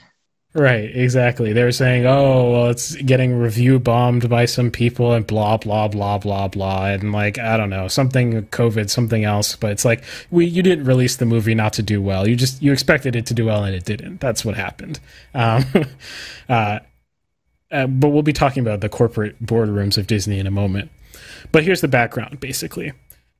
Right, 0.56 0.94
exactly. 0.94 1.52
They 1.52 1.64
were 1.64 1.72
saying, 1.72 2.06
"Oh, 2.06 2.52
well, 2.52 2.68
it's 2.68 2.94
getting 2.94 3.36
review 3.36 3.80
bombed 3.80 4.28
by 4.28 4.44
some 4.44 4.70
people 4.70 5.12
and 5.12 5.26
blah 5.26 5.56
blah 5.56 5.88
blah 5.88 6.18
blah 6.18 6.46
blah," 6.46 6.86
and 6.86 7.10
like 7.10 7.40
I 7.40 7.56
don't 7.56 7.70
know, 7.70 7.88
something 7.88 8.40
COVID, 8.46 8.88
something 8.88 9.24
else. 9.24 9.56
But 9.56 9.72
it's 9.72 9.84
like 9.84 10.04
we 10.30 10.46
you 10.46 10.62
didn't 10.62 10.84
release 10.84 11.16
the 11.16 11.26
movie 11.26 11.56
not 11.56 11.72
to 11.72 11.82
do 11.82 12.00
well. 12.00 12.28
You 12.28 12.36
just 12.36 12.62
you 12.62 12.72
expected 12.72 13.16
it 13.16 13.26
to 13.26 13.34
do 13.34 13.46
well 13.46 13.64
and 13.64 13.74
it 13.74 13.84
didn't. 13.84 14.20
That's 14.20 14.44
what 14.44 14.54
happened. 14.56 15.00
Um, 15.36 15.64
uh, 16.48 16.78
uh, 17.72 17.88
but 17.88 18.10
we'll 18.10 18.22
be 18.22 18.32
talking 18.32 18.60
about 18.60 18.80
the 18.80 18.88
corporate 18.88 19.42
boardrooms 19.44 19.98
of 19.98 20.06
Disney 20.06 20.38
in 20.38 20.46
a 20.46 20.50
moment. 20.50 20.92
But 21.50 21.64
here's 21.64 21.80
the 21.80 21.88
background, 21.88 22.38
basically. 22.38 22.92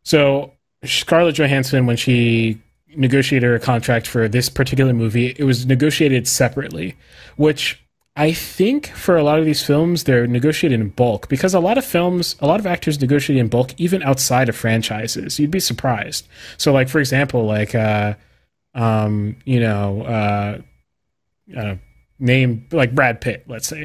So 0.03 0.53
Scarlett 0.85 1.37
Johansson, 1.37 1.87
when 1.87 1.97
she 1.97 2.61
negotiated 2.97 3.53
a 3.53 3.59
contract 3.59 4.07
for 4.07 4.29
this 4.29 4.49
particular 4.49 4.93
movie, 4.93 5.35
it 5.39 5.45
was 5.45 5.67
negotiated 5.67 6.27
separately, 6.29 6.97
which 7.37 7.85
I 8.17 8.33
think 8.33 8.89
for 8.89 9.17
a 9.17 9.25
lot 9.25 9.41
of 9.41 9.45
these 9.45 9.65
films, 9.65 10.05
they're 10.05 10.27
negotiated 10.27 10.81
in 10.81 10.91
bulk 10.91 11.29
because 11.29 11.53
a 11.53 11.61
lot 11.61 11.79
of 11.79 11.85
films, 11.85 12.37
a 12.41 12.47
lot 12.47 12.61
of 12.61 12.67
actors 12.67 13.01
negotiate 13.01 13.39
in 13.39 13.49
bulk 13.49 13.73
even 13.77 14.03
outside 14.03 14.49
of 14.49 14.57
franchises. 14.57 15.41
You'd 15.41 15.51
be 15.51 15.61
surprised. 15.61 16.29
So, 16.57 16.73
like 16.73 16.89
for 16.89 17.01
example, 17.01 17.45
like 17.45 17.75
uh, 17.75 18.15
um, 18.75 19.37
you 19.45 19.61
know, 19.61 20.03
uh, 20.03 20.59
uh, 21.57 21.75
name 22.19 22.67
like 22.71 22.95
Brad 22.95 23.21
Pitt, 23.21 23.45
let's 23.49 23.67
say, 23.67 23.81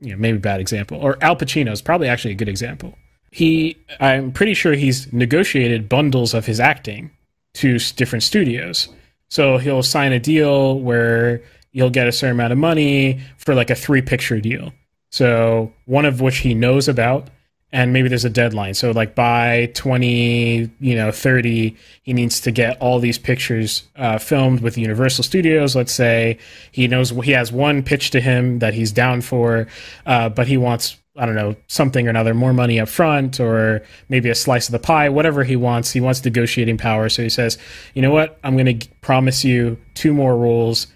you 0.00 0.10
know, 0.10 0.16
maybe 0.16 0.38
bad 0.38 0.60
example, 0.60 0.98
or 0.98 1.18
Al 1.22 1.36
Pacino 1.36 1.72
is 1.72 1.82
probably 1.82 2.08
actually 2.08 2.32
a 2.32 2.36
good 2.36 2.48
example. 2.48 2.96
He, 3.30 3.76
I'm 4.00 4.32
pretty 4.32 4.54
sure 4.54 4.72
he's 4.72 5.12
negotiated 5.12 5.88
bundles 5.88 6.32
of 6.32 6.46
his 6.46 6.60
acting 6.60 7.10
to 7.56 7.78
different 7.94 8.22
studios. 8.22 8.88
So 9.28 9.58
he'll 9.58 9.82
sign 9.82 10.12
a 10.12 10.20
deal 10.20 10.78
where 10.80 11.42
you'll 11.72 11.90
get 11.90 12.06
a 12.06 12.12
certain 12.12 12.36
amount 12.36 12.52
of 12.52 12.58
money 12.58 13.20
for 13.38 13.54
like 13.54 13.70
a 13.70 13.74
three 13.74 14.02
picture 14.02 14.40
deal. 14.40 14.72
So 15.10 15.72
one 15.84 16.04
of 16.04 16.20
which 16.20 16.38
he 16.38 16.54
knows 16.54 16.88
about 16.88 17.28
and 17.72 17.92
maybe 17.92 18.08
there's 18.08 18.24
a 18.24 18.30
deadline. 18.30 18.74
So 18.74 18.92
like 18.92 19.14
by 19.14 19.70
20, 19.74 20.70
you 20.78 20.94
know, 20.94 21.10
30, 21.10 21.76
he 22.02 22.12
needs 22.12 22.40
to 22.42 22.50
get 22.50 22.80
all 22.80 23.00
these 23.00 23.18
pictures 23.18 23.82
uh, 23.96 24.18
filmed 24.18 24.60
with 24.60 24.78
Universal 24.78 25.24
Studios. 25.24 25.74
Let's 25.74 25.92
say 25.92 26.38
he 26.70 26.86
knows 26.86 27.10
he 27.10 27.32
has 27.32 27.50
one 27.50 27.82
pitch 27.82 28.10
to 28.10 28.20
him 28.20 28.60
that 28.60 28.74
he's 28.74 28.92
down 28.92 29.20
for, 29.20 29.66
uh, 30.06 30.28
but 30.28 30.46
he 30.46 30.56
wants 30.56 30.96
I 31.16 31.26
don't 31.26 31.34
know, 31.34 31.56
something 31.66 32.06
or 32.06 32.10
another, 32.10 32.34
more 32.34 32.52
money 32.52 32.78
up 32.78 32.88
front 32.88 33.40
or 33.40 33.82
maybe 34.08 34.28
a 34.28 34.34
slice 34.34 34.68
of 34.68 34.72
the 34.72 34.78
pie, 34.78 35.08
whatever 35.08 35.44
he 35.44 35.56
wants. 35.56 35.92
He 35.92 36.00
wants 36.00 36.24
negotiating 36.24 36.78
power. 36.78 37.08
So 37.08 37.22
he 37.22 37.28
says, 37.28 37.58
you 37.94 38.02
know 38.02 38.10
what? 38.10 38.38
I'm 38.44 38.56
going 38.56 38.78
to 38.78 38.88
promise 39.00 39.44
you 39.44 39.78
two 39.94 40.12
more 40.12 40.36
rules, 40.36 40.86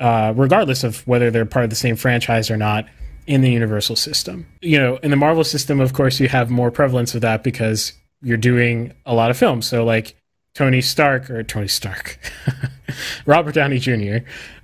uh, 0.00 0.32
regardless 0.36 0.84
of 0.84 1.06
whether 1.06 1.30
they're 1.30 1.46
part 1.46 1.64
of 1.64 1.70
the 1.70 1.76
same 1.76 1.96
franchise 1.96 2.50
or 2.50 2.56
not 2.56 2.86
in 3.26 3.40
the 3.40 3.50
Universal 3.50 3.96
system. 3.96 4.46
You 4.60 4.78
know, 4.78 4.96
in 4.98 5.10
the 5.10 5.16
Marvel 5.16 5.44
system, 5.44 5.80
of 5.80 5.92
course, 5.92 6.20
you 6.20 6.28
have 6.28 6.50
more 6.50 6.70
prevalence 6.70 7.14
of 7.14 7.22
that 7.22 7.42
because 7.42 7.92
you're 8.22 8.36
doing 8.36 8.92
a 9.06 9.14
lot 9.14 9.30
of 9.30 9.36
films. 9.36 9.66
So, 9.66 9.84
like, 9.84 10.16
Tony 10.54 10.80
Stark 10.80 11.30
or 11.30 11.42
Tony 11.42 11.66
Stark, 11.66 12.18
Robert 13.26 13.54
Downey 13.54 13.78
Jr., 13.80 14.18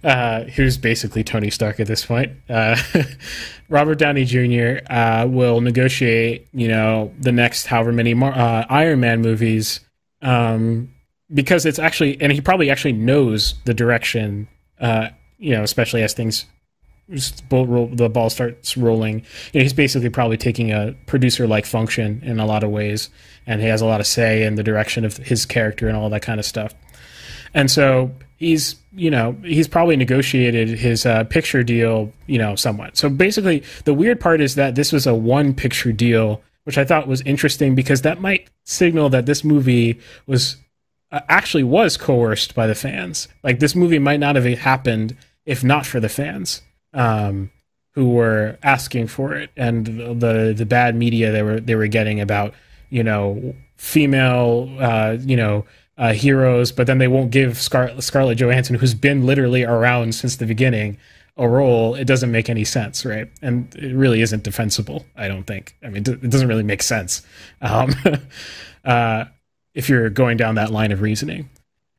uh, 0.05 0.45
who's 0.45 0.79
basically 0.79 1.25
Tony 1.25 1.51
Stark 1.51 1.81
at 1.81 1.89
this 1.89 2.07
point. 2.07 2.33
Uh, 2.49 2.77
Robert 3.69 3.99
Downey 3.99 4.25
Jr. 4.25 4.85
Uh, 4.89 5.27
will 5.29 5.61
negotiate, 5.61 6.47
you 6.53 6.69
know, 6.69 7.13
the 7.19 7.33
next 7.33 7.67
however 7.67 7.91
many 7.93 8.15
Mar- 8.15 8.33
uh, 8.33 8.67
Iron 8.71 9.01
Man 9.01 9.21
movies, 9.21 9.81
um, 10.23 10.95
because 11.35 11.67
it's 11.67 11.81
actually, 11.81 12.21
and 12.21 12.31
he 12.31 12.41
probably 12.41 12.71
actually 12.71 12.93
knows 12.93 13.55
the 13.65 13.75
direction, 13.75 14.47
uh, 14.81 15.09
you 15.39 15.57
know, 15.57 15.65
especially 15.65 16.03
as 16.05 16.15
things 16.15 16.47
the 17.11 18.11
ball 18.13 18.31
starts 18.31 18.77
rolling. 18.77 19.19
You 19.53 19.61
know, 19.61 19.63
he's 19.63 19.73
basically 19.73 20.11
probably 20.11 20.37
taking 20.37 20.71
a 20.71 20.95
producer-like 21.07 21.67
function 21.67 22.23
in 22.25 22.39
a 22.39 22.47
lot 22.47 22.63
of 22.63 22.71
ways, 22.71 23.11
and 23.51 23.61
he 23.61 23.67
has 23.67 23.81
a 23.81 23.85
lot 23.85 23.99
of 23.99 24.07
say 24.07 24.45
in 24.45 24.55
the 24.55 24.63
direction 24.63 25.05
of 25.05 25.17
his 25.17 25.45
character 25.45 25.89
and 25.89 25.97
all 25.97 26.09
that 26.09 26.23
kind 26.23 26.39
of 26.39 26.47
stuff. 26.47 26.73
And 27.53 27.69
so 27.69 28.13
he's, 28.37 28.77
you 28.93 29.11
know, 29.11 29.37
he's 29.43 29.67
probably 29.67 29.97
negotiated 29.97 30.69
his 30.69 31.05
uh, 31.05 31.25
picture 31.25 31.65
deal, 31.65 32.13
you 32.29 32.39
know, 32.39 32.55
somewhat. 32.55 32.97
So 32.97 33.09
basically, 33.09 33.65
the 33.87 33.93
weird 33.93 34.21
part 34.21 34.41
is 34.41 34.55
that 34.55 34.77
this 34.77 34.93
was 34.93 35.05
a 35.05 35.17
one-picture 35.17 35.91
deal, 35.91 36.41
which 36.63 36.79
I 36.79 36.85
thought 36.85 37.09
was 37.09 37.23
interesting 37.23 37.75
because 37.75 38.03
that 38.03 38.21
might 38.21 38.49
signal 38.63 39.09
that 39.09 39.27
this 39.27 39.43
movie 39.43 39.99
was 40.29 40.57
uh, 41.11 41.23
actually 41.29 41.65
was 41.65 41.97
coerced 41.97 42.55
by 42.55 42.69
the 42.69 42.77
fans. 42.77 43.27
Like 43.43 43.59
this 43.59 43.75
movie 43.75 43.99
might 43.99 44.21
not 44.21 44.37
have 44.37 44.45
happened 44.45 45.17
if 45.45 45.65
not 45.65 45.87
for 45.87 45.99
the 45.99 46.09
fans 46.09 46.63
um, 46.95 47.51
who 47.95 48.11
were 48.11 48.59
asking 48.63 49.09
for 49.09 49.35
it, 49.35 49.51
and 49.57 49.87
the, 49.87 50.15
the, 50.15 50.55
the 50.57 50.67
bad 50.67 50.95
media 50.95 51.33
they 51.33 51.43
were 51.43 51.59
they 51.59 51.75
were 51.75 51.89
getting 51.89 52.21
about 52.21 52.55
you 52.91 53.03
know 53.03 53.55
female 53.77 54.71
uh, 54.79 55.17
you 55.21 55.37
know 55.37 55.65
uh, 55.99 56.13
heroes, 56.13 56.73
but 56.73 56.87
then 56.87 56.99
they 56.99 57.09
won't 57.09 57.31
give 57.31 57.59
Scar- 57.59 58.01
Scarlett 58.01 58.39
Johansson, 58.39 58.77
who's 58.77 58.95
been 58.95 59.27
literally 59.27 59.65
around 59.65 60.15
since 60.15 60.37
the 60.37 60.47
beginning, 60.47 60.97
a 61.37 61.47
role. 61.47 61.95
It 61.95 62.07
doesn't 62.07 62.31
make 62.31 62.49
any 62.49 62.65
sense, 62.65 63.05
right? 63.05 63.29
And 63.43 63.75
it 63.77 63.95
really 63.95 64.23
isn't 64.23 64.43
defensible. 64.43 65.05
I 65.15 65.29
don't 65.29 65.45
think. 65.45 65.77
I 65.83 65.89
mean, 65.91 66.03
it 66.07 66.31
doesn't 66.31 66.49
really 66.49 66.63
make 66.63 66.83
sense 66.83 67.23
um, 67.61 67.95
uh, 68.85 69.27
if 69.75 69.91
you're 69.91 70.09
going 70.09 70.39
down 70.39 70.55
that 70.55 70.71
line 70.71 70.91
of 70.91 71.03
reasoning. 71.03 71.51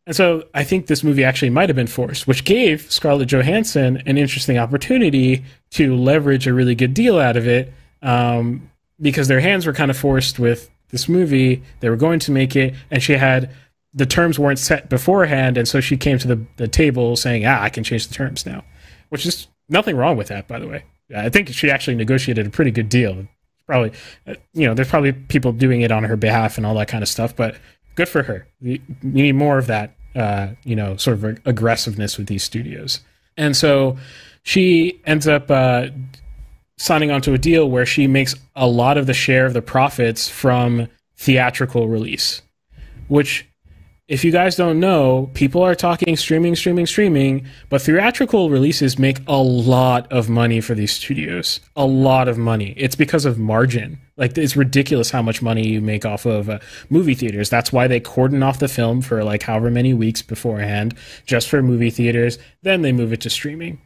And 0.08 0.16
so 0.16 0.46
I 0.56 0.64
think 0.64 0.88
this 0.88 1.04
movie 1.04 1.24
actually 1.24 1.52
might 1.52 1.70
have 1.70 1.76
been 1.76 1.86
forced, 1.86 2.26
which 2.26 2.44
gave 2.44 2.92
Scarlett 2.92 3.30
Johansson 3.30 4.02
an 4.08 4.18
interesting 4.18 4.58
opportunity 4.58 5.44
to 5.72 5.96
leverage 5.96 6.48
a 6.48 6.54
really 6.56 6.74
good 6.74 6.96
deal 6.96 7.20
out 7.20 7.38
of 7.38 7.48
it 7.48 7.72
um, 8.02 8.68
because 9.00 9.28
their 9.28 9.40
hands 9.40 9.68
were 9.68 9.74
kind 9.74 9.92
of 9.92 9.98
forced 9.98 10.40
with 10.40 10.71
this 10.92 11.10
movie. 11.10 11.64
They 11.80 11.90
were 11.90 11.96
going 11.96 12.20
to 12.20 12.32
make 12.32 12.56
it, 12.56 12.76
and 12.90 13.02
she 13.02 13.14
had 13.14 13.52
the 13.94 14.06
terms 14.06 14.40
weren't 14.40 14.60
set 14.60 14.90
beforehand, 14.90 15.58
and 15.58 15.68
so 15.68 15.82
she 15.82 15.98
came 15.98 16.18
to 16.20 16.28
the, 16.28 16.46
the 16.58 16.68
table 16.68 17.16
saying, 17.16 17.46
"Ah, 17.46 17.62
I 17.62 17.70
can 17.70 17.84
change 17.84 18.08
the 18.08 18.14
terms 18.14 18.46
now," 18.46 18.64
which 19.10 19.26
is 19.26 19.48
nothing 19.70 19.96
wrong 19.96 20.18
with 20.18 20.28
that, 20.28 20.48
by 20.48 20.60
the 20.60 20.68
way. 20.68 20.84
I 21.16 21.30
think 21.30 21.50
she 21.50 21.70
actually 21.70 21.96
negotiated 21.96 22.48
a 22.48 22.50
pretty 22.50 22.72
good 22.72 22.90
deal. 22.90 23.28
Probably, 23.66 23.92
uh, 24.28 24.36
you 24.54 24.68
know, 24.68 24.74
there's 24.74 24.90
probably 24.90 25.12
people 25.14 25.52
doing 25.52 25.82
it 25.82 25.92
on 25.92 26.04
her 26.04 26.18
behalf 26.18 26.58
and 26.58 26.66
all 26.66 26.76
that 26.76 26.88
kind 26.88 27.02
of 27.04 27.10
stuff, 27.10 27.36
but 27.36 27.56
good 27.96 28.10
for 28.10 28.24
her. 28.24 28.48
You 28.60 28.80
need 29.02 29.34
more 29.34 29.58
of 29.58 29.68
that, 29.68 29.96
uh, 30.16 30.50
you 30.64 30.76
know, 30.76 30.98
sort 30.98 31.24
of 31.24 31.40
aggressiveness 31.46 32.18
with 32.18 32.28
these 32.28 32.44
studios. 32.44 33.02
And 33.38 33.56
so 33.56 33.98
she 34.44 35.02
ends 35.06 35.28
up 35.28 35.50
uh, 35.50 35.88
signing 36.82 37.12
onto 37.12 37.32
a 37.32 37.38
deal 37.38 37.70
where 37.70 37.86
she 37.86 38.08
makes 38.08 38.34
a 38.56 38.66
lot 38.66 38.98
of 38.98 39.06
the 39.06 39.14
share 39.14 39.46
of 39.46 39.54
the 39.54 39.62
profits 39.62 40.28
from 40.28 40.88
theatrical 41.16 41.88
release, 41.88 42.42
which 43.08 43.48
if 44.08 44.26
you 44.26 44.32
guys 44.32 44.56
don't 44.56 44.80
know, 44.80 45.30
people 45.36 45.62
are 45.62 45.76
talking 45.76 46.18
streaming, 46.18 46.56
streaming, 46.56 46.88
streaming, 46.88 47.46
but 47.70 47.84
theatrical 47.84 48.50
releases 48.50 49.00
make 49.00 49.20
a 49.28 49.38
lot 49.38 50.12
of 50.12 50.28
money 50.28 50.60
for 50.60 50.74
these 50.74 50.92
studios. 50.92 51.62
A 51.76 51.86
lot 51.86 52.28
of 52.28 52.38
money. 52.38 52.74
It's 52.76 52.96
because 52.96 53.26
of 53.26 53.38
margin. 53.38 54.00
Like, 54.18 54.38
it's 54.38 54.58
ridiculous 54.58 55.12
how 55.12 55.22
much 55.22 55.42
money 55.42 55.66
you 55.66 55.80
make 55.80 56.04
off 56.04 56.26
of 56.26 56.50
uh, 56.50 56.60
movie 56.90 57.14
theaters. 57.14 57.50
That's 57.50 57.72
why 57.72 57.88
they 57.88 58.02
cordon 58.02 58.44
off 58.44 58.60
the 58.60 58.68
film 58.68 59.02
for 59.02 59.24
like 59.24 59.44
however 59.44 59.70
many 59.70 59.94
weeks 59.94 60.22
beforehand, 60.22 60.96
just 61.26 61.48
for 61.48 61.62
movie 61.62 61.92
theaters. 61.92 62.38
Then 62.64 62.82
they 62.82 62.92
move 62.92 63.14
it 63.14 63.22
to 63.22 63.30
streaming. 63.30 63.80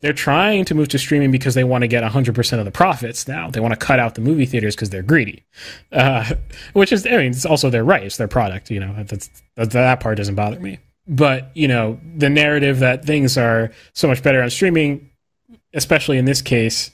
They're 0.00 0.12
trying 0.14 0.64
to 0.64 0.74
move 0.74 0.88
to 0.88 0.98
streaming 0.98 1.30
because 1.30 1.54
they 1.54 1.64
want 1.64 1.82
to 1.82 1.88
get 1.88 2.02
100% 2.02 2.58
of 2.58 2.64
the 2.64 2.70
profits 2.70 3.28
now. 3.28 3.50
They 3.50 3.60
want 3.60 3.72
to 3.72 3.78
cut 3.78 3.98
out 3.98 4.14
the 4.14 4.22
movie 4.22 4.46
theaters 4.46 4.74
because 4.74 4.88
they're 4.88 5.02
greedy. 5.02 5.44
Uh, 5.92 6.34
which 6.72 6.90
is, 6.90 7.06
I 7.06 7.10
mean, 7.10 7.32
it's 7.32 7.44
also 7.44 7.68
their 7.68 7.84
right. 7.84 8.04
It's 8.04 8.16
their 8.16 8.28
product, 8.28 8.70
you 8.70 8.80
know. 8.80 8.94
That's, 9.04 9.28
that, 9.56 10.00
part 10.00 10.16
doesn't 10.16 10.34
bother 10.34 10.58
me. 10.58 10.78
But, 11.06 11.50
you 11.54 11.68
know, 11.68 12.00
the 12.16 12.30
narrative 12.30 12.78
that 12.78 13.04
things 13.04 13.36
are 13.36 13.72
so 13.92 14.08
much 14.08 14.22
better 14.22 14.42
on 14.42 14.48
streaming, 14.48 15.10
especially 15.74 16.16
in 16.16 16.24
this 16.24 16.40
case, 16.40 16.90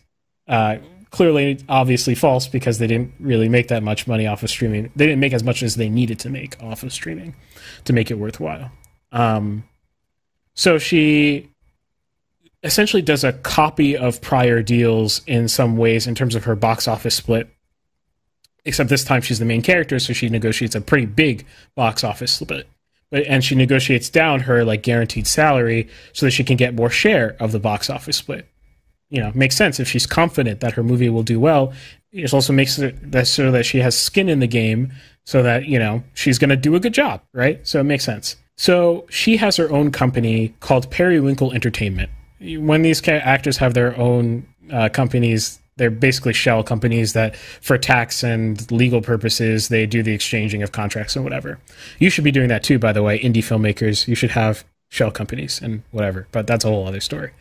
uh, 0.49 0.79
clearly, 1.11 1.61
obviously 1.69 2.15
false 2.15 2.49
because 2.49 2.79
they 2.79 2.87
didn't 2.89 3.15
really 3.21 3.49
make 3.49 3.69
that 3.69 3.83
much 3.83 4.09
money 4.09 4.27
off 4.27 4.43
of 4.43 4.51
streaming. 4.51 4.91
They 4.97 5.07
didn't 5.07 5.21
make 5.21 5.33
as 5.33 5.45
much 5.45 5.63
as 5.63 5.77
they 5.77 5.89
needed 5.89 6.19
to 6.21 6.31
make 6.31 6.61
off 6.63 6.83
of 6.83 6.93
streaming 6.93 7.37
to 7.85 7.93
make 7.93 8.11
it 8.11 8.15
worthwhile. 8.15 8.73
Um, 9.13 9.65
so 10.55 10.79
she 10.79 11.51
essentially 12.67 13.03
does 13.03 13.25
a 13.25 13.33
copy 13.33 13.97
of 13.97 14.21
prior 14.21 14.63
deals 14.63 15.23
in 15.27 15.49
some 15.49 15.77
ways 15.77 16.07
in 16.07 16.15
terms 16.15 16.35
of 16.35 16.45
her 16.45 16.55
box 16.55 16.87
office 16.87 17.15
split. 17.15 17.49
Except 18.65 18.91
this 18.91 19.05
time 19.05 19.23
she's 19.23 19.39
the 19.39 19.45
main 19.45 19.63
character, 19.63 19.99
so 19.99 20.13
she 20.13 20.29
negotiates 20.29 20.75
a 20.75 20.81
pretty 20.81 21.07
big 21.07 21.47
box 21.77 22.03
office 22.03 22.33
split. 22.33 22.69
But 23.11 23.25
and 23.27 23.45
she 23.45 23.55
negotiates 23.55 24.11
down 24.11 24.41
her 24.41 24.65
like 24.65 24.83
guaranteed 24.83 25.27
salary 25.27 25.89
so 26.13 26.27
that 26.27 26.33
she 26.33 26.45
can 26.45 26.57
get 26.57 26.75
more 26.75 26.91
share 26.91 27.37
of 27.39 27.53
the 27.53 27.61
box 27.61 27.89
office 27.89 28.17
split. 28.17 28.49
You 29.09 29.21
know, 29.21 29.31
makes 29.35 29.57
sense 29.57 29.79
if 29.79 29.89
she's 29.89 30.07
confident 30.07 30.61
that 30.61 30.73
her 30.73 30.83
movie 30.83 31.09
will 31.09 31.23
do 31.23 31.39
well. 31.39 31.73
It 32.11 32.35
also 32.35 32.53
makes 32.53 32.79
it 32.79 33.13
that 33.13 33.29
so 33.29 33.53
that 33.53 33.65
she 33.65 33.79
has 33.79 33.97
skin 33.97 34.29
in 34.29 34.41
the 34.41 34.49
game, 34.49 34.93
so 35.25 35.43
that 35.45 35.67
you 35.67 35.79
know 35.79 36.03
she's 36.15 36.39
going 36.39 36.51
to 36.51 36.57
do 36.57 36.75
a 36.75 36.81
good 36.81 36.95
job, 36.95 37.23
right? 37.33 37.65
So 37.67 37.79
it 37.79 37.85
makes 37.85 38.05
sense. 38.05 38.37
So 38.57 39.07
she 39.11 39.37
has 39.37 39.57
her 39.57 39.71
own 39.71 39.93
company 39.93 40.55
called 40.61 40.91
Periwinkle 40.91 41.53
Entertainment, 41.53 42.11
when 42.41 42.83
these 42.83 43.07
actors 43.09 43.57
have 43.59 43.75
their 43.75 43.97
own 43.99 44.47
uh, 44.71 44.89
companies, 44.89 45.59
they're 45.77 45.91
basically 45.91 46.33
shell 46.33 46.63
companies 46.63 47.13
that, 47.13 47.37
for 47.37 47.79
tax 47.79 48.23
and 48.23 48.71
legal 48.71 49.01
purposes, 49.01 49.69
they 49.69 49.87
do 49.87 50.03
the 50.03 50.13
exchanging 50.13 50.63
of 50.63 50.73
contracts 50.73 51.17
and 51.17 51.25
whatever. 51.25 51.59
You 51.99 52.11
should 52.11 52.25
be 52.25 52.31
doing 52.33 52.49
that 52.49 52.63
too, 52.63 52.79
by 52.79 52.93
the 52.93 53.03
way. 53.03 53.19
Indie 53.19 53.37
filmmakers, 53.37 54.09
you 54.09 54.15
should 54.15 54.31
have 54.31 54.65
shell 54.89 55.11
companies 55.11 55.61
and 55.61 55.83
whatever, 55.91 56.27
but 56.33 56.47
that's 56.47 56.65
a 56.65 56.69
whole 56.69 56.87
other 56.87 57.01
story. 57.01 57.33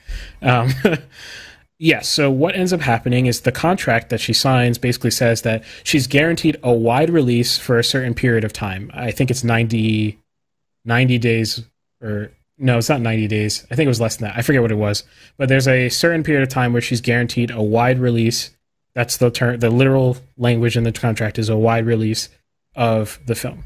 Um, 0.42 0.72
yes. 1.80 2.08
So 2.08 2.30
what 2.30 2.56
ends 2.56 2.74
up 2.74 2.82
happening 2.82 3.26
is 3.26 3.42
the 3.42 3.52
contract 3.52 4.10
that 4.10 4.20
she 4.20 4.34
signs 4.34 4.78
basically 4.78 5.12
says 5.12 5.44
that 5.44 5.64
she's 5.84 6.08
guaranteed 6.08 6.58
a 6.64 6.74
wide 6.74 7.10
release 7.10 7.58
for 7.58 7.78
a 7.80 7.84
certain 7.84 8.14
period 8.14 8.44
of 8.44 8.52
time. 8.52 8.92
I 8.94 9.12
think 9.12 9.32
it's 9.32 9.44
90, 9.44 10.20
90 10.84 11.18
days 11.20 11.64
or 12.02 12.32
no, 12.58 12.78
it's 12.78 12.90
not 12.90 13.02
90 13.02 13.28
days. 13.28 13.66
I 13.70 13.76
think 13.76 13.86
it 13.86 13.90
was 13.90 14.02
less 14.02 14.18
than 14.18 14.30
that. 14.30 14.38
I 14.38 14.42
forget 14.42 14.62
what 14.62 14.72
it 14.72 14.76
was. 14.76 15.04
But 15.38 15.50
there's 15.50 15.68
a 15.68 15.90
certain 15.90 16.24
period 16.24 16.44
of 16.44 16.50
time 16.50 16.72
where 16.74 16.82
she's 16.82 17.02
guaranteed 17.02 17.52
a 17.52 17.62
wide 17.62 18.00
release. 18.00 18.52
That's 18.94 19.18
the 19.18 19.30
term, 19.30 19.60
the 19.60 19.70
literal 19.70 20.18
language 20.38 20.78
in 20.78 20.84
the 20.84 20.92
contract 20.92 21.38
is 21.38 21.50
a 21.50 21.58
wide 21.58 21.86
release 21.86 22.30
of 22.76 23.20
the 23.26 23.36
film, 23.36 23.64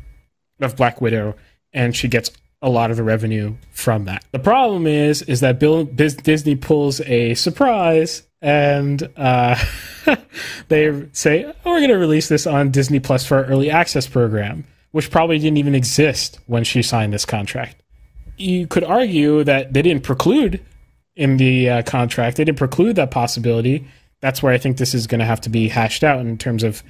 of 0.59 0.75
Black 0.75 1.01
Widow, 1.01 1.35
and 1.71 1.95
she 1.95 2.07
gets 2.07 2.31
a 2.61 2.69
lot 2.69 2.89
of 2.91 2.97
the 2.97 3.03
revenue 3.03 3.55
from 3.71 4.05
that. 4.05 4.25
The 4.31 4.39
problem 4.39 4.87
is, 4.87 5.21
is 5.23 5.39
that 5.41 5.59
Bill, 5.59 5.85
Disney 5.85 6.55
pulls 6.55 6.99
a 7.01 7.35
surprise 7.35 8.23
and 8.41 9.07
uh, 9.15 9.55
they 10.67 11.07
say, 11.13 11.45
oh, 11.45 11.53
we're 11.71 11.79
going 11.79 11.89
to 11.89 11.97
release 11.97 12.27
this 12.27 12.47
on 12.47 12.71
Disney 12.71 12.99
Plus 12.99 13.25
for 13.25 13.37
our 13.37 13.45
early 13.45 13.69
access 13.69 14.07
program, 14.07 14.65
which 14.91 15.11
probably 15.11 15.37
didn't 15.37 15.57
even 15.57 15.75
exist 15.75 16.39
when 16.47 16.63
she 16.63 16.81
signed 16.81 17.13
this 17.13 17.25
contract 17.25 17.81
you 18.39 18.67
could 18.67 18.83
argue 18.83 19.43
that 19.43 19.73
they 19.73 19.81
didn't 19.81 20.03
preclude 20.03 20.63
in 21.15 21.37
the 21.37 21.69
uh, 21.69 21.81
contract. 21.83 22.37
They 22.37 22.45
didn't 22.45 22.57
preclude 22.57 22.95
that 22.95 23.11
possibility. 23.11 23.85
That's 24.21 24.41
where 24.41 24.53
I 24.53 24.57
think 24.57 24.77
this 24.77 24.93
is 24.93 25.07
going 25.07 25.19
to 25.19 25.25
have 25.25 25.41
to 25.41 25.49
be 25.49 25.67
hashed 25.67 26.03
out 26.03 26.19
in 26.21 26.37
terms 26.37 26.63
of 26.63 26.83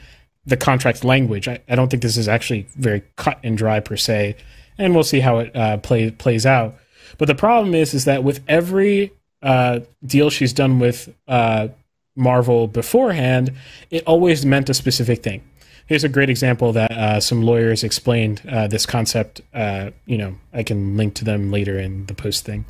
the 0.45 0.57
contract 0.57 1.03
language. 1.03 1.47
I, 1.47 1.59
I, 1.67 1.75
don't 1.75 1.89
think 1.89 2.01
this 2.01 2.17
is 2.17 2.27
actually 2.27 2.67
very 2.75 3.03
cut 3.17 3.39
and 3.43 3.57
dry 3.57 3.79
per 3.79 3.97
se, 3.97 4.35
and 4.77 4.93
we'll 4.93 5.03
see 5.03 5.19
how 5.19 5.39
it 5.39 5.55
uh, 5.55 5.77
play, 5.77 6.11
plays 6.11 6.45
out. 6.45 6.75
But 7.17 7.27
the 7.27 7.35
problem 7.35 7.75
is, 7.75 7.93
is 7.93 8.05
that 8.05 8.23
with 8.23 8.41
every 8.47 9.11
uh, 9.41 9.81
deal 10.05 10.29
she's 10.29 10.53
done 10.53 10.79
with 10.79 11.13
uh, 11.27 11.69
Marvel 12.15 12.67
beforehand, 12.67 13.53
it 13.89 14.03
always 14.05 14.45
meant 14.45 14.69
a 14.69 14.73
specific 14.73 15.23
thing 15.23 15.43
here's 15.89 16.03
a 16.03 16.09
great 16.09 16.29
example 16.29 16.71
that 16.73 16.91
uh, 16.91 17.19
some 17.19 17.41
lawyers 17.41 17.83
explained 17.83 18.41
uh, 18.47 18.67
this 18.67 18.85
concept. 18.85 19.41
Uh, 19.53 19.89
you 20.05 20.17
know, 20.17 20.35
I 20.53 20.61
can 20.61 20.95
link 20.95 21.15
to 21.15 21.25
them 21.25 21.51
later 21.51 21.79
in 21.79 22.05
the 22.05 22.13
post 22.13 22.45
thing. 22.45 22.65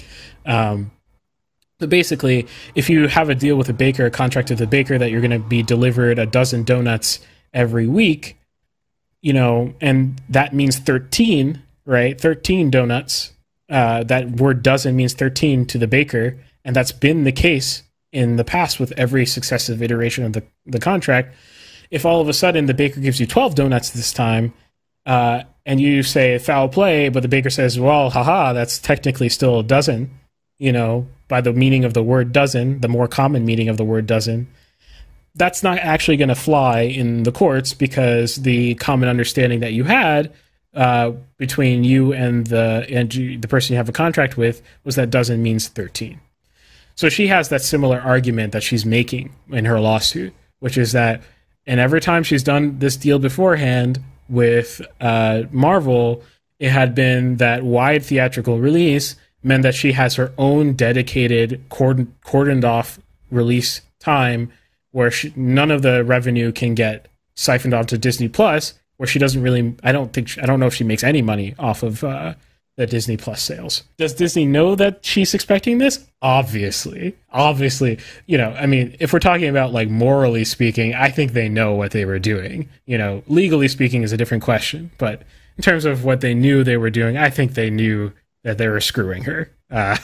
Um, 0.45 0.91
but 1.79 1.89
basically, 1.89 2.47
if 2.75 2.89
you 2.89 3.07
have 3.07 3.29
a 3.29 3.35
deal 3.35 3.57
with 3.57 3.67
a 3.69 3.73
baker, 3.73 4.05
a 4.05 4.11
contract 4.11 4.49
with 4.49 4.61
a 4.61 4.67
baker 4.67 4.97
that 4.97 5.11
you're 5.11 5.21
going 5.21 5.31
to 5.31 5.39
be 5.39 5.61
delivered 5.61 6.17
a 6.17 6.25
dozen 6.25 6.63
donuts 6.63 7.19
every 7.53 7.88
week, 7.88 8.38
you 9.21 9.33
know, 9.33 9.73
and 9.81 10.21
that 10.29 10.53
means 10.53 10.79
13, 10.79 11.61
right? 11.85 12.19
13 12.19 12.71
donuts. 12.71 13.33
Uh, 13.69 14.03
that 14.05 14.31
word 14.31 14.63
dozen 14.63 14.95
means 14.95 15.13
13 15.13 15.65
to 15.67 15.77
the 15.77 15.88
baker. 15.88 16.38
And 16.63 16.75
that's 16.75 16.93
been 16.93 17.25
the 17.25 17.31
case 17.33 17.83
in 18.13 18.38
the 18.38 18.45
past 18.45 18.79
with 18.79 18.93
every 18.97 19.25
successive 19.25 19.83
iteration 19.83 20.23
of 20.23 20.33
the, 20.33 20.43
the 20.65 20.79
contract 20.79 21.35
if 21.91 22.05
all 22.05 22.22
of 22.22 22.29
a 22.29 22.34
sudden 22.34 22.65
the 22.65 22.74
baker 22.74 23.00
gives 23.00 23.19
you 23.19 23.27
12 23.27 23.55
donuts 23.55 23.89
this 23.91 24.13
time, 24.13 24.53
uh, 25.05 25.43
and 25.65 25.79
you 25.79 26.03
say 26.03 26.38
foul 26.38 26.69
play, 26.69 27.10
but 27.10 27.22
the 27.22 27.29
baker 27.29 27.50
says, 27.50 27.79
well, 27.79 28.10
haha, 28.10 28.53
that's 28.53 28.79
technically 28.79 29.29
still 29.29 29.60
a 29.60 29.63
dozen, 29.63 30.12
you 30.58 30.72
know, 30.72 31.08
by 31.27 31.41
the 31.41 31.53
meaning 31.53 31.86
of 31.86 31.93
the 31.93 32.03
word 32.03 32.31
dozen, 32.31 32.81
the 32.81 32.88
more 32.88 33.08
common 33.08 33.46
meaning 33.46 33.69
of 33.69 33.77
the 33.77 33.84
word 33.86 34.05
dozen, 34.05 34.48
that's 35.36 35.63
not 35.63 35.77
actually 35.79 36.17
going 36.17 36.29
to 36.29 36.36
fly 36.36 36.81
in 36.81 37.24
the 37.24 37.31
courts 37.31 37.74
because 37.74 38.38
the 38.38 38.75
common 38.75 39.08
understanding 39.08 39.60
that 39.62 39.74
you 39.74 39.84
had 39.84 40.34
uh, 40.74 41.12
between 41.38 41.84
you 41.84 42.13
and 42.13 42.48
the 42.48 42.86
and 42.89 43.12
the 43.12 43.48
person 43.48 43.74
you 43.74 43.77
have 43.77 43.89
a 43.89 43.93
contract 43.93 44.38
with 44.38 44.62
was 44.84 44.96
that 44.96 45.10
dozen 45.10 45.41
means 45.41 45.67
13. 45.67 46.19
So 46.96 47.10
she 47.10 47.27
has 47.27 47.50
that 47.50 47.62
similar 47.62 48.00
argument 48.00 48.51
that 48.51 48.63
she's 48.63 48.86
making 48.86 49.34
in 49.50 49.65
her 49.65 49.79
lawsuit, 49.79 50.34
which 50.60 50.77
is 50.77 50.91
that 50.91 51.22
and 51.69 51.79
every 51.79 52.01
time 52.01 52.23
she's 52.23 52.41
done 52.41 52.79
this 52.79 52.97
deal 52.97 53.19
beforehand 53.19 53.99
with 54.27 54.81
uh, 54.99 55.43
Marvel, 55.51 56.23
it 56.57 56.71
had 56.71 56.95
been 56.95 57.38
that 57.38 57.63
wide 57.63 58.03
theatrical 58.03 58.57
release 58.57 59.15
meant 59.43 59.61
that 59.61 59.75
she 59.75 59.91
has 59.91 60.15
her 60.15 60.33
own 60.39 60.73
dedicated 60.73 61.63
cordon- 61.69 62.15
cordoned 62.25 62.63
off 62.63 62.97
release 63.29 63.81
time 63.99 64.51
where 64.89 65.11
she, 65.11 65.31
none 65.35 65.69
of 65.69 65.83
the 65.83 66.03
revenue 66.03 66.51
can 66.51 66.73
get 66.73 67.07
siphoned 67.35 67.75
off 67.75 67.85
to 67.85 67.99
Disney 67.99 68.27
Plus 68.27 68.73
where 68.97 69.05
she 69.05 69.19
doesn't 69.19 69.43
really. 69.43 69.75
I 69.83 69.91
don't 69.91 70.11
think. 70.11 70.39
I 70.39 70.47
don't 70.47 70.59
know 70.59 70.65
if 70.65 70.73
she 70.73 70.83
makes 70.83 71.03
any 71.03 71.21
money 71.21 71.53
off 71.59 71.83
of 71.83 72.03
uh, 72.03 72.33
the 72.79 72.88
Disney 72.88 73.17
Plus 73.17 73.43
sales. 73.43 73.83
Does 73.98 74.13
Disney 74.13 74.45
know 74.45 74.74
that 74.75 75.03
she's 75.03 75.33
expecting 75.33 75.79
this? 75.79 76.07
Obviously, 76.21 77.13
obviously. 77.29 78.00
You 78.25 78.38
know, 78.38 78.51
I 78.51 78.67
mean, 78.67 78.95
if 79.01 79.12
we're 79.12 79.19
talking 79.19 79.50
about 79.50 79.74
like 79.74 79.89
morally 79.89 80.45
speaking, 80.45 80.93
I 80.95 81.09
think 81.09 81.33
they 81.33 81.50
know 81.50 81.74
what 81.74 81.91
they 81.91 82.05
were 82.05 82.19
doing. 82.19 82.69
You 82.86 82.98
know, 82.98 83.21
legally 83.27 83.67
speaking 83.67 84.03
is 84.03 84.13
a 84.13 84.17
different 84.17 84.43
question, 84.43 84.91
but 84.98 85.24
in 85.57 85.62
terms 85.62 85.83
of 85.83 86.05
what 86.05 86.21
they 86.21 86.33
knew 86.33 86.63
they 86.63 86.77
were 86.77 86.89
doing, 86.89 87.17
I 87.17 87.29
think 87.29 87.53
they 87.53 87.69
knew 87.69 88.13
that 88.45 88.57
they 88.57 88.69
were 88.69 88.81
screwing 88.81 89.24
her. 89.24 89.51
Uh, 89.71 89.95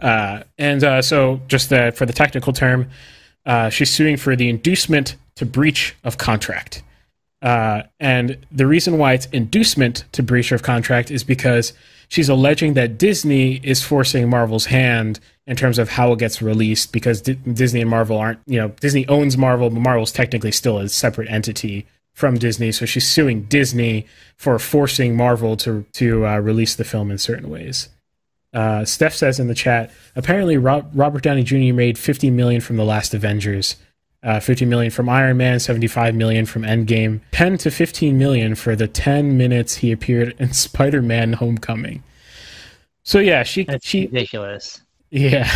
uh, 0.00 0.42
and 0.58 0.82
uh, 0.82 1.00
so, 1.00 1.40
just 1.46 1.70
the, 1.70 1.92
for 1.94 2.06
the 2.06 2.12
technical 2.12 2.52
term, 2.52 2.90
uh, 3.46 3.68
she's 3.68 3.88
suing 3.88 4.16
for 4.16 4.34
the 4.34 4.48
inducement 4.48 5.14
to 5.36 5.46
breach 5.46 5.94
of 6.02 6.18
contract. 6.18 6.82
Uh, 7.42 7.82
and 7.98 8.36
the 8.52 8.66
reason 8.66 8.98
why 8.98 9.14
it's 9.14 9.26
inducement 9.26 10.04
to 10.12 10.22
breach 10.22 10.52
of 10.52 10.62
contract 10.62 11.10
is 11.10 11.24
because 11.24 11.72
she's 12.08 12.28
alleging 12.28 12.74
that 12.74 12.98
Disney 12.98 13.56
is 13.62 13.82
forcing 13.82 14.28
Marvel's 14.28 14.66
hand 14.66 15.20
in 15.46 15.56
terms 15.56 15.78
of 15.78 15.88
how 15.88 16.12
it 16.12 16.18
gets 16.18 16.42
released 16.42 16.92
because 16.92 17.22
D- 17.22 17.34
Disney 17.34 17.80
and 17.80 17.90
Marvel 17.90 18.18
aren't, 18.18 18.40
you 18.46 18.58
know, 18.58 18.68
Disney 18.80 19.08
owns 19.08 19.38
Marvel, 19.38 19.70
but 19.70 19.80
Marvel's 19.80 20.12
technically 20.12 20.52
still 20.52 20.78
a 20.78 20.88
separate 20.88 21.30
entity 21.30 21.86
from 22.12 22.36
Disney. 22.36 22.72
So 22.72 22.84
she's 22.84 23.08
suing 23.08 23.44
Disney 23.44 24.06
for 24.36 24.58
forcing 24.58 25.16
Marvel 25.16 25.56
to 25.58 25.86
to 25.94 26.26
uh, 26.26 26.38
release 26.38 26.74
the 26.76 26.84
film 26.84 27.10
in 27.10 27.18
certain 27.18 27.48
ways. 27.48 27.88
Uh, 28.52 28.84
Steph 28.84 29.14
says 29.14 29.38
in 29.38 29.46
the 29.46 29.54
chat, 29.54 29.90
apparently 30.16 30.56
Rob, 30.56 30.90
Robert 30.92 31.22
Downey 31.22 31.44
Jr. 31.44 31.72
made 31.72 31.96
50 31.96 32.30
million 32.30 32.60
from 32.60 32.76
the 32.76 32.84
last 32.84 33.14
Avengers, 33.14 33.76
uh, 34.22 34.40
50 34.40 34.66
million 34.66 34.90
from 34.90 35.08
Iron 35.08 35.36
Man, 35.36 35.60
75 35.60 36.14
million 36.14 36.46
from 36.46 36.62
Endgame, 36.62 37.20
10 37.32 37.58
to 37.58 37.70
15 37.70 38.18
million 38.18 38.54
for 38.54 38.76
the 38.76 38.86
10 38.86 39.36
minutes 39.36 39.76
he 39.76 39.92
appeared 39.92 40.34
in 40.38 40.52
Spider-Man: 40.52 41.34
Homecoming. 41.34 42.02
So 43.02 43.18
yeah, 43.18 43.42
she 43.42 43.64
That's 43.64 43.86
she 43.86 44.06
ridiculous. 44.06 44.82
yeah. 45.10 45.50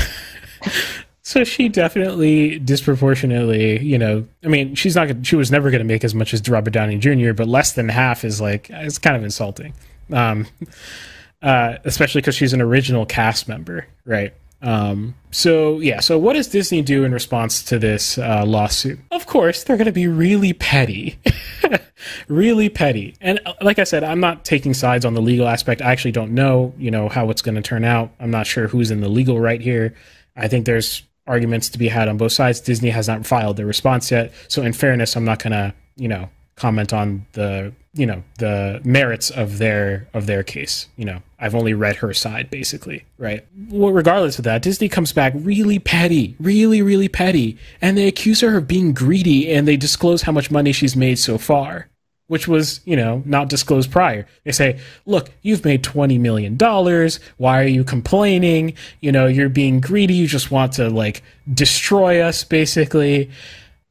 so 1.22 1.44
she 1.44 1.68
definitely 1.68 2.58
disproportionately, 2.58 3.82
you 3.82 3.98
know, 3.98 4.26
I 4.42 4.48
mean, 4.48 4.74
she's 4.74 4.96
not 4.96 5.08
she 5.26 5.36
was 5.36 5.50
never 5.50 5.70
going 5.70 5.80
to 5.80 5.84
make 5.84 6.04
as 6.04 6.14
much 6.14 6.32
as 6.32 6.48
Robert 6.48 6.72
Downey 6.72 6.98
Jr., 6.98 7.32
but 7.32 7.46
less 7.46 7.72
than 7.72 7.88
half 7.90 8.24
is 8.24 8.40
like 8.40 8.70
it's 8.70 8.98
kind 8.98 9.16
of 9.16 9.24
insulting. 9.24 9.74
Um 10.10 10.46
uh, 11.42 11.76
especially 11.84 12.22
because 12.22 12.34
she's 12.34 12.54
an 12.54 12.62
original 12.62 13.04
cast 13.04 13.48
member, 13.48 13.86
right? 14.06 14.32
Um, 14.64 15.14
so 15.30 15.78
yeah, 15.80 16.00
so 16.00 16.18
what 16.18 16.32
does 16.32 16.48
Disney 16.48 16.80
do 16.80 17.04
in 17.04 17.12
response 17.12 17.62
to 17.64 17.78
this 17.78 18.16
uh, 18.16 18.44
lawsuit? 18.46 18.98
Of 19.10 19.26
course, 19.26 19.62
they're 19.62 19.76
going 19.76 19.86
to 19.86 19.92
be 19.92 20.08
really 20.08 20.54
petty, 20.54 21.18
really 22.28 22.70
petty. 22.70 23.14
And 23.20 23.40
uh, 23.44 23.52
like 23.60 23.78
I 23.78 23.84
said, 23.84 24.02
I'm 24.02 24.20
not 24.20 24.44
taking 24.44 24.72
sides 24.72 25.04
on 25.04 25.12
the 25.12 25.20
legal 25.20 25.46
aspect. 25.46 25.82
I 25.82 25.92
actually 25.92 26.12
don't 26.12 26.32
know, 26.32 26.72
you 26.78 26.90
know, 26.90 27.10
how 27.10 27.28
it's 27.30 27.42
going 27.42 27.56
to 27.56 27.62
turn 27.62 27.84
out. 27.84 28.10
I'm 28.18 28.30
not 28.30 28.46
sure 28.46 28.66
who's 28.66 28.90
in 28.90 29.00
the 29.00 29.08
legal 29.08 29.38
right 29.38 29.60
here. 29.60 29.94
I 30.34 30.48
think 30.48 30.64
there's 30.64 31.02
arguments 31.26 31.68
to 31.70 31.78
be 31.78 31.88
had 31.88 32.08
on 32.08 32.16
both 32.16 32.32
sides. 32.32 32.60
Disney 32.60 32.90
has 32.90 33.06
not 33.06 33.26
filed 33.26 33.58
their 33.58 33.66
response 33.66 34.10
yet, 34.10 34.32
so 34.48 34.62
in 34.62 34.72
fairness, 34.72 35.14
I'm 35.14 35.24
not 35.24 35.42
going 35.42 35.52
to, 35.52 35.74
you 35.96 36.08
know, 36.08 36.30
comment 36.56 36.92
on 36.92 37.26
the 37.32 37.72
you 37.94 38.06
know 38.06 38.22
the 38.38 38.80
merits 38.84 39.30
of 39.30 39.58
their 39.58 40.08
of 40.14 40.26
their 40.26 40.42
case 40.42 40.88
you 40.96 41.04
know 41.04 41.22
i've 41.44 41.54
only 41.54 41.74
read 41.74 41.96
her 41.96 42.12
side 42.12 42.50
basically 42.50 43.04
right? 43.18 43.46
Well 43.70 43.92
regardless 43.92 44.38
of 44.38 44.44
that 44.44 44.62
disney 44.62 44.88
comes 44.88 45.12
back 45.12 45.32
really 45.36 45.78
petty 45.78 46.36
really 46.40 46.82
really 46.82 47.08
petty 47.08 47.58
and 47.80 47.96
they 47.96 48.08
accuse 48.08 48.40
her 48.40 48.56
of 48.56 48.66
being 48.66 48.92
greedy 48.92 49.52
and 49.52 49.68
they 49.68 49.76
disclose 49.76 50.22
how 50.22 50.32
much 50.32 50.50
money 50.50 50.72
she's 50.72 50.96
made 50.96 51.18
so 51.18 51.38
far 51.38 51.88
which 52.26 52.48
was 52.48 52.80
you 52.84 52.96
know 52.96 53.22
not 53.26 53.48
disclosed 53.48 53.90
prior. 53.90 54.26
They 54.44 54.52
say 54.52 54.80
look 55.06 55.30
you've 55.42 55.64
made 55.64 55.82
20 55.82 56.18
million 56.18 56.56
dollars. 56.56 57.20
Why 57.36 57.62
are 57.62 57.68
you 57.68 57.84
complaining? 57.84 58.74
You 59.00 59.12
know 59.12 59.26
you're 59.26 59.48
being 59.48 59.80
greedy. 59.80 60.14
You 60.14 60.26
just 60.26 60.50
want 60.50 60.72
to 60.74 60.88
like 60.88 61.22
destroy 61.52 62.20
us 62.20 62.44
basically 62.44 63.30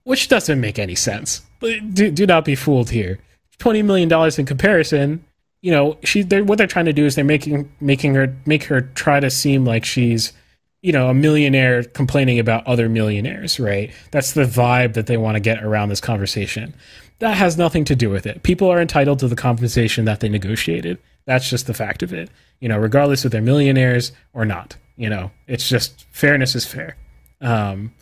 which 0.03 0.27
doesn't 0.27 0.59
make 0.59 0.79
any 0.79 0.95
sense. 0.95 1.41
Do, 1.61 2.11
do 2.11 2.25
not 2.25 2.43
be 2.43 2.55
fooled 2.55 2.89
here. 2.89 3.19
Twenty 3.57 3.81
million 3.81 4.09
dollars 4.09 4.37
in 4.37 4.45
comparison, 4.45 5.23
you 5.63 5.71
know, 5.71 5.97
she 6.03 6.23
they're, 6.23 6.43
what 6.43 6.57
they're 6.57 6.67
trying 6.67 6.85
to 6.85 6.93
do 6.93 7.05
is 7.05 7.15
they're 7.15 7.23
making 7.23 7.71
making 7.79 8.13
her 8.15 8.35
make 8.45 8.65
her 8.65 8.81
try 8.81 9.21
to 9.21 9.31
seem 9.31 9.63
like 9.63 9.85
she's 9.85 10.33
you 10.81 10.91
know 10.91 11.09
a 11.09 11.13
millionaire 11.13 11.85
complaining 11.85 12.37
about 12.37 12.67
other 12.67 12.89
millionaires, 12.89 13.61
right? 13.61 13.89
That's 14.11 14.33
the 14.33 14.43
vibe 14.43 14.93
that 14.95 15.07
they 15.07 15.15
want 15.15 15.35
to 15.35 15.39
get 15.39 15.63
around 15.63 15.87
this 15.87 16.01
conversation. 16.01 16.75
That 17.19 17.37
has 17.37 17.57
nothing 17.57 17.85
to 17.85 17.95
do 17.95 18.09
with 18.09 18.25
it. 18.25 18.43
People 18.43 18.69
are 18.69 18.81
entitled 18.81 19.19
to 19.19 19.29
the 19.29 19.37
compensation 19.37 20.03
that 20.03 20.19
they 20.19 20.27
negotiated. 20.27 20.97
That's 21.25 21.49
just 21.49 21.65
the 21.65 21.73
fact 21.73 22.03
of 22.03 22.11
it. 22.11 22.29
You 22.59 22.67
know, 22.67 22.77
regardless 22.77 23.23
if 23.23 23.31
they're 23.31 23.41
millionaires 23.41 24.11
or 24.33 24.43
not. 24.43 24.75
You 24.97 25.09
know, 25.09 25.31
it's 25.47 25.69
just 25.69 26.05
fairness 26.11 26.55
is 26.55 26.65
fair. 26.65 26.97
Um, 27.39 27.93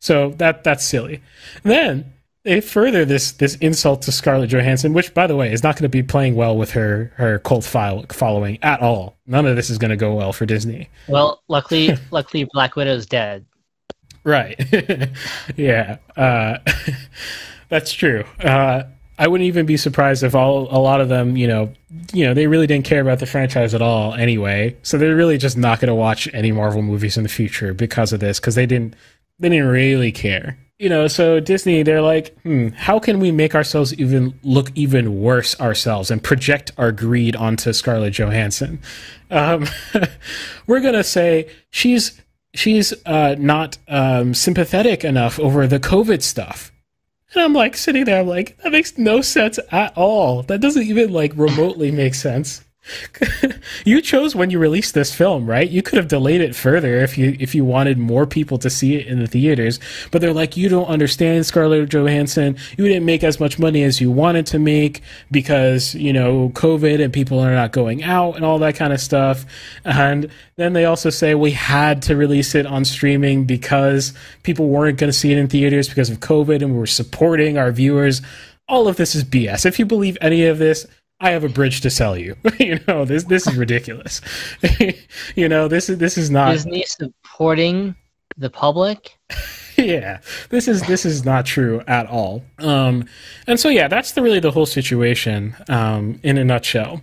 so 0.00 0.30
that 0.38 0.64
that's 0.64 0.82
silly. 0.82 1.20
Then 1.62 2.14
they 2.44 2.60
further 2.60 3.04
this 3.04 3.32
this 3.32 3.54
insult 3.56 4.02
to 4.02 4.12
Scarlett 4.12 4.50
Johansson, 4.50 4.92
which, 4.92 5.14
by 5.14 5.26
the 5.26 5.36
way, 5.36 5.52
is 5.52 5.62
not 5.62 5.76
going 5.76 5.84
to 5.84 5.88
be 5.88 6.02
playing 6.02 6.34
well 6.34 6.56
with 6.56 6.72
her 6.72 7.12
her 7.16 7.38
cult 7.38 7.64
file 7.64 8.04
following 8.10 8.58
at 8.62 8.80
all. 8.80 9.16
None 9.26 9.46
of 9.46 9.56
this 9.56 9.70
is 9.70 9.78
going 9.78 9.90
to 9.90 9.96
go 9.96 10.14
well 10.14 10.32
for 10.32 10.46
Disney. 10.46 10.88
Well, 11.08 11.42
luckily, 11.48 11.96
luckily, 12.10 12.48
Black 12.52 12.74
Widow's 12.74 13.06
dead. 13.06 13.44
Right. 14.24 14.60
yeah. 15.56 15.98
Uh, 16.16 16.58
that's 17.68 17.92
true. 17.92 18.24
Uh, 18.40 18.84
I 19.18 19.28
wouldn't 19.28 19.46
even 19.46 19.66
be 19.66 19.76
surprised 19.76 20.22
if 20.22 20.34
all 20.34 20.68
a 20.70 20.78
lot 20.78 21.00
of 21.00 21.08
them, 21.08 21.36
you 21.36 21.46
know, 21.46 21.72
you 22.12 22.24
know, 22.24 22.34
they 22.34 22.46
really 22.46 22.66
didn't 22.66 22.84
care 22.84 23.00
about 23.00 23.18
the 23.20 23.26
franchise 23.26 23.74
at 23.74 23.82
all 23.82 24.14
anyway. 24.14 24.76
So 24.82 24.98
they're 24.98 25.14
really 25.14 25.38
just 25.38 25.56
not 25.56 25.80
going 25.80 25.88
to 25.88 25.94
watch 25.94 26.28
any 26.32 26.50
Marvel 26.50 26.82
movies 26.82 27.16
in 27.16 27.22
the 27.22 27.28
future 27.28 27.74
because 27.74 28.12
of 28.12 28.20
this, 28.20 28.40
because 28.40 28.54
they 28.54 28.66
didn't 28.66 28.96
they 29.38 29.48
didn't 29.48 29.68
really 29.68 30.12
care 30.12 30.58
you 30.82 30.88
know, 30.88 31.06
so 31.06 31.38
Disney, 31.38 31.84
they're 31.84 32.02
like, 32.02 32.36
hmm, 32.40 32.70
how 32.70 32.98
can 32.98 33.20
we 33.20 33.30
make 33.30 33.54
ourselves 33.54 33.94
even 33.94 34.36
look 34.42 34.72
even 34.74 35.22
worse 35.22 35.58
ourselves 35.60 36.10
and 36.10 36.20
project 36.20 36.72
our 36.76 36.90
greed 36.90 37.36
onto 37.36 37.72
Scarlett 37.72 38.14
Johansson? 38.14 38.80
Um, 39.30 39.68
we're 40.66 40.80
gonna 40.80 41.04
say 41.04 41.48
she's 41.70 42.20
she's 42.52 42.92
uh, 43.06 43.36
not 43.38 43.78
um, 43.86 44.34
sympathetic 44.34 45.04
enough 45.04 45.38
over 45.38 45.68
the 45.68 45.78
COVID 45.78 46.20
stuff. 46.20 46.72
And 47.32 47.44
I'm 47.44 47.52
like 47.52 47.76
sitting 47.76 48.04
there, 48.04 48.18
I'm 48.18 48.26
like, 48.26 48.58
that 48.58 48.72
makes 48.72 48.98
no 48.98 49.20
sense 49.20 49.60
at 49.70 49.96
all. 49.96 50.42
That 50.42 50.60
doesn't 50.60 50.82
even 50.82 51.12
like 51.12 51.32
remotely 51.36 51.92
make 51.92 52.16
sense. 52.16 52.64
you 53.84 54.02
chose 54.02 54.34
when 54.34 54.50
you 54.50 54.58
released 54.58 54.94
this 54.94 55.14
film, 55.14 55.46
right? 55.46 55.68
You 55.68 55.82
could 55.82 55.98
have 55.98 56.08
delayed 56.08 56.40
it 56.40 56.54
further 56.54 56.96
if 56.96 57.16
you 57.16 57.36
if 57.38 57.54
you 57.54 57.64
wanted 57.64 57.96
more 57.96 58.26
people 58.26 58.58
to 58.58 58.68
see 58.68 58.96
it 58.96 59.06
in 59.06 59.20
the 59.20 59.26
theaters. 59.28 59.78
But 60.10 60.20
they're 60.20 60.32
like, 60.32 60.56
you 60.56 60.68
don't 60.68 60.86
understand 60.86 61.46
Scarlett 61.46 61.88
Johansson. 61.88 62.56
You 62.76 62.88
didn't 62.88 63.04
make 63.04 63.22
as 63.22 63.38
much 63.38 63.58
money 63.58 63.84
as 63.84 64.00
you 64.00 64.10
wanted 64.10 64.46
to 64.46 64.58
make 64.58 65.00
because 65.30 65.94
you 65.94 66.12
know 66.12 66.50
COVID 66.50 67.02
and 67.02 67.12
people 67.12 67.38
are 67.38 67.54
not 67.54 67.70
going 67.70 68.02
out 68.02 68.34
and 68.34 68.44
all 68.44 68.58
that 68.58 68.74
kind 68.74 68.92
of 68.92 69.00
stuff. 69.00 69.46
And 69.84 70.28
then 70.56 70.72
they 70.72 70.84
also 70.84 71.10
say 71.10 71.34
we 71.34 71.52
had 71.52 72.02
to 72.02 72.16
release 72.16 72.54
it 72.54 72.66
on 72.66 72.84
streaming 72.84 73.44
because 73.44 74.12
people 74.42 74.68
weren't 74.68 74.98
going 74.98 75.10
to 75.10 75.16
see 75.16 75.30
it 75.30 75.38
in 75.38 75.46
theaters 75.46 75.88
because 75.88 76.10
of 76.10 76.18
COVID, 76.18 76.62
and 76.62 76.72
we 76.72 76.78
were 76.78 76.86
supporting 76.86 77.58
our 77.58 77.70
viewers. 77.70 78.22
All 78.68 78.88
of 78.88 78.96
this 78.96 79.14
is 79.14 79.24
BS. 79.24 79.66
If 79.66 79.78
you 79.78 79.86
believe 79.86 80.16
any 80.20 80.46
of 80.46 80.58
this, 80.58 80.86
I 81.22 81.30
have 81.30 81.44
a 81.44 81.48
bridge 81.48 81.80
to 81.82 81.90
sell 81.90 82.18
you. 82.18 82.36
you 82.58 82.80
know, 82.88 83.04
this 83.04 83.24
this 83.24 83.46
is 83.46 83.56
ridiculous. 83.56 84.20
you 85.36 85.48
know, 85.48 85.68
this 85.68 85.88
is 85.88 85.98
this 85.98 86.18
is 86.18 86.30
not 86.30 86.52
Disney 86.52 86.82
supporting 86.82 87.94
the 88.36 88.50
public. 88.50 89.16
yeah, 89.78 90.18
this 90.50 90.66
is 90.66 90.82
this 90.82 91.06
is 91.06 91.24
not 91.24 91.46
true 91.46 91.80
at 91.86 92.08
all. 92.08 92.44
Um, 92.58 93.06
and 93.46 93.58
so 93.60 93.68
yeah, 93.68 93.86
that's 93.86 94.12
the 94.12 94.22
really 94.22 94.40
the 94.40 94.50
whole 94.50 94.66
situation 94.66 95.54
um, 95.68 96.18
in 96.24 96.38
a 96.38 96.44
nutshell. 96.44 97.00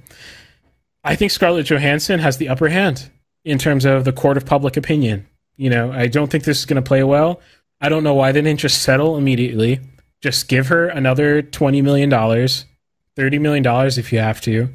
I 1.05 1.15
think 1.15 1.32
Scarlett 1.32 1.67
Johansson 1.67 2.19
has 2.19 2.38
the 2.38 2.49
upper 2.49 2.67
hand 2.67 3.10
in 3.45 3.58
terms 3.58 3.86
of 3.86 4.03
the 4.03 4.12
court 4.12 4.36
of 4.36 4.45
public 4.45 4.75
opinion. 4.75 5.27
You 5.55 5.69
know, 5.69 5.93
I 5.93 6.08
don't 6.08 6.29
think 6.29 6.43
this 6.43 6.60
is 6.60 6.65
going 6.65 6.82
to 6.82 6.88
play 6.88 7.03
well. 7.03 7.39
I 7.79 7.88
don't 7.88 8.03
know 8.03 8.13
why 8.13 8.34
they 8.34 8.41
didn't 8.41 8.60
just 8.60 8.82
settle 8.82 9.17
immediately. 9.17 9.79
Just 10.21 10.49
give 10.49 10.67
her 10.67 10.89
another 10.89 11.41
twenty 11.41 11.82
million 11.82 12.10
dollars 12.10 12.65
thirty 13.19 13.38
million 13.39 13.63
dollars 13.63 13.97
if 13.97 14.13
you 14.13 14.19
have 14.19 14.41
to. 14.41 14.69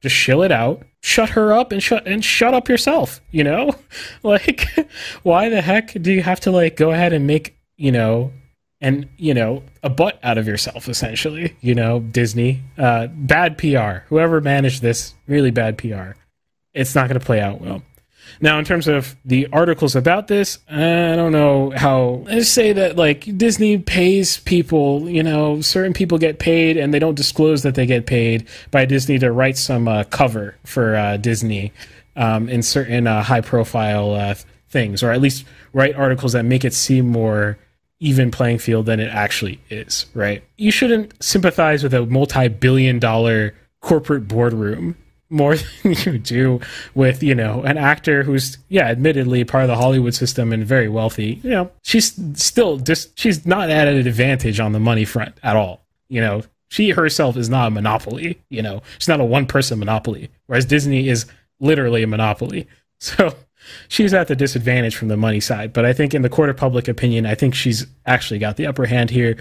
Just 0.00 0.14
shill 0.14 0.42
it 0.44 0.52
out. 0.52 0.82
Shut 1.02 1.30
her 1.30 1.52
up 1.52 1.72
and 1.72 1.82
shut 1.82 2.06
and 2.06 2.24
shut 2.24 2.54
up 2.54 2.68
yourself. 2.68 3.20
You 3.32 3.42
know, 3.44 3.74
like 4.22 4.66
why 5.22 5.48
the 5.48 5.60
heck 5.60 6.00
do 6.00 6.12
you 6.12 6.22
have 6.22 6.40
to 6.40 6.50
like 6.50 6.76
go 6.76 6.92
ahead 6.92 7.12
and 7.12 7.26
make 7.26 7.56
you 7.76 7.90
know 7.90 8.32
and 8.80 9.08
you 9.16 9.34
know 9.34 9.62
a 9.82 9.90
butt 9.90 10.18
out 10.22 10.38
of 10.38 10.46
yourself 10.46 10.88
essentially 10.88 11.56
you 11.60 11.74
know 11.74 12.00
disney 12.00 12.60
uh, 12.76 13.06
bad 13.08 13.58
pr 13.58 14.04
whoever 14.08 14.40
managed 14.40 14.82
this 14.82 15.14
really 15.26 15.50
bad 15.50 15.76
pr 15.78 16.12
it's 16.74 16.94
not 16.94 17.08
going 17.08 17.18
to 17.18 17.24
play 17.24 17.40
out 17.40 17.60
well 17.60 17.82
Now, 18.40 18.58
in 18.58 18.64
terms 18.64 18.88
of 18.88 19.16
the 19.24 19.48
articles 19.52 19.96
about 19.96 20.28
this, 20.28 20.58
I 20.68 21.14
don't 21.16 21.32
know 21.32 21.72
how. 21.74 22.24
Let's 22.26 22.48
say 22.48 22.72
that 22.72 22.96
like 22.96 23.36
Disney 23.36 23.78
pays 23.78 24.38
people, 24.38 25.08
you 25.08 25.22
know, 25.22 25.60
certain 25.60 25.92
people 25.92 26.18
get 26.18 26.38
paid 26.38 26.76
and 26.76 26.92
they 26.92 26.98
don't 26.98 27.14
disclose 27.14 27.62
that 27.62 27.74
they 27.74 27.86
get 27.86 28.06
paid 28.06 28.46
by 28.70 28.84
Disney 28.84 29.18
to 29.18 29.32
write 29.32 29.56
some 29.56 29.88
uh, 29.88 30.04
cover 30.04 30.56
for 30.64 30.96
uh, 30.96 31.16
Disney 31.16 31.72
um, 32.16 32.48
in 32.48 32.62
certain 32.62 33.06
uh, 33.06 33.22
high 33.22 33.40
profile 33.40 34.14
uh, 34.14 34.34
things, 34.68 35.02
or 35.02 35.10
at 35.10 35.20
least 35.20 35.44
write 35.72 35.94
articles 35.94 36.32
that 36.32 36.44
make 36.44 36.64
it 36.64 36.74
seem 36.74 37.06
more 37.06 37.58
even 38.00 38.30
playing 38.30 38.58
field 38.58 38.86
than 38.86 39.00
it 39.00 39.08
actually 39.08 39.60
is, 39.70 40.06
right? 40.14 40.44
You 40.56 40.70
shouldn't 40.70 41.22
sympathize 41.22 41.82
with 41.82 41.94
a 41.94 42.06
multi 42.06 42.48
billion 42.48 42.98
dollar 42.98 43.54
corporate 43.80 44.28
boardroom 44.28 44.96
more 45.30 45.56
than 45.82 45.92
you 46.04 46.18
do 46.18 46.60
with 46.94 47.22
you 47.22 47.34
know 47.34 47.62
an 47.62 47.76
actor 47.76 48.22
who's 48.22 48.58
yeah 48.68 48.86
admittedly 48.86 49.44
part 49.44 49.64
of 49.64 49.68
the 49.68 49.76
hollywood 49.76 50.14
system 50.14 50.52
and 50.52 50.64
very 50.64 50.88
wealthy. 50.88 51.40
You 51.42 51.50
know 51.50 51.70
she's 51.82 52.18
still 52.34 52.78
just 52.78 53.18
she's 53.18 53.46
not 53.46 53.70
at 53.70 53.88
an 53.88 53.96
advantage 53.96 54.60
on 54.60 54.72
the 54.72 54.80
money 54.80 55.04
front 55.04 55.34
at 55.42 55.56
all. 55.56 55.84
You 56.08 56.20
know 56.20 56.42
she 56.70 56.90
herself 56.90 57.36
is 57.36 57.48
not 57.48 57.68
a 57.68 57.70
monopoly 57.70 58.40
you 58.48 58.62
know. 58.62 58.82
She's 58.98 59.08
not 59.08 59.20
a 59.20 59.24
one 59.24 59.46
person 59.46 59.78
monopoly 59.78 60.30
whereas 60.46 60.64
disney 60.64 61.08
is 61.08 61.26
literally 61.60 62.02
a 62.02 62.06
monopoly. 62.06 62.66
So 63.00 63.32
she's 63.86 64.12
at 64.12 64.26
the 64.26 64.34
disadvantage 64.34 64.96
from 64.96 65.06
the 65.06 65.16
money 65.16 65.38
side. 65.38 65.72
But 65.72 65.84
i 65.84 65.92
think 65.92 66.14
in 66.14 66.22
the 66.22 66.28
court 66.28 66.50
of 66.50 66.56
public 66.56 66.88
opinion 66.88 67.26
i 67.26 67.36
think 67.36 67.54
she's 67.54 67.86
actually 68.06 68.40
got 68.40 68.56
the 68.56 68.66
upper 68.66 68.86
hand 68.86 69.10
here. 69.10 69.36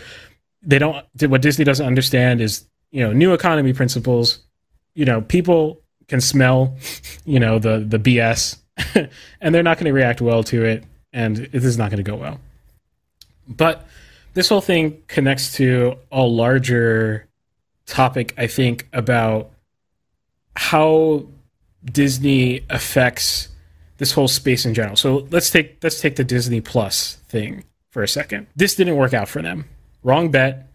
They 0.61 0.77
don't 0.77 1.03
what 1.21 1.41
disney 1.41 1.65
doesn't 1.65 1.85
understand 1.85 2.39
is 2.39 2.65
you 2.91 3.03
know 3.03 3.13
new 3.13 3.33
economy 3.33 3.73
principles 3.73 4.46
you 4.97 5.05
know, 5.05 5.21
people 5.21 5.79
can 6.07 6.19
smell, 6.19 6.75
you 7.23 7.39
know, 7.39 7.59
the 7.59 7.85
the 7.87 7.99
BS, 7.99 8.57
and 9.41 9.53
they're 9.53 9.61
not 9.61 9.77
going 9.77 9.85
to 9.85 9.93
react 9.93 10.21
well 10.21 10.43
to 10.45 10.65
it, 10.65 10.83
and 11.13 11.37
this 11.37 11.63
is 11.63 11.77
not 11.77 11.91
going 11.91 12.03
to 12.03 12.11
go 12.11 12.15
well. 12.15 12.39
But 13.47 13.85
this 14.33 14.49
whole 14.49 14.59
thing 14.59 15.03
connects 15.07 15.53
to 15.57 15.97
a 16.11 16.23
larger 16.23 17.27
topic, 17.85 18.33
I 18.39 18.47
think, 18.47 18.87
about 18.91 19.51
how 20.55 21.27
Disney 21.85 22.65
affects 22.67 23.49
this 23.99 24.11
whole 24.11 24.27
space 24.27 24.65
in 24.65 24.73
general. 24.73 24.95
So 24.95 25.27
let's 25.29 25.51
take 25.51 25.77
let's 25.83 26.01
take 26.01 26.15
the 26.15 26.23
Disney 26.23 26.59
Plus 26.59 27.17
thing 27.27 27.65
for 27.91 28.01
a 28.01 28.07
second. 28.07 28.47
This 28.55 28.73
didn't 28.73 28.95
work 28.95 29.13
out 29.13 29.29
for 29.29 29.43
them. 29.43 29.65
Wrong 30.01 30.31
bet 30.31 30.67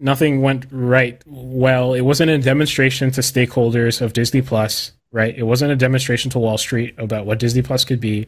nothing 0.00 0.40
went 0.40 0.66
right 0.70 1.22
well. 1.26 1.94
It 1.94 2.00
wasn't 2.00 2.30
a 2.30 2.38
demonstration 2.38 3.10
to 3.12 3.20
stakeholders 3.20 4.00
of 4.00 4.12
Disney 4.12 4.42
Plus, 4.42 4.92
right? 5.12 5.36
It 5.36 5.44
wasn't 5.44 5.72
a 5.72 5.76
demonstration 5.76 6.30
to 6.32 6.38
Wall 6.38 6.58
Street 6.58 6.94
about 6.98 7.26
what 7.26 7.38
Disney 7.38 7.62
Plus 7.62 7.84
could 7.84 8.00
be. 8.00 8.26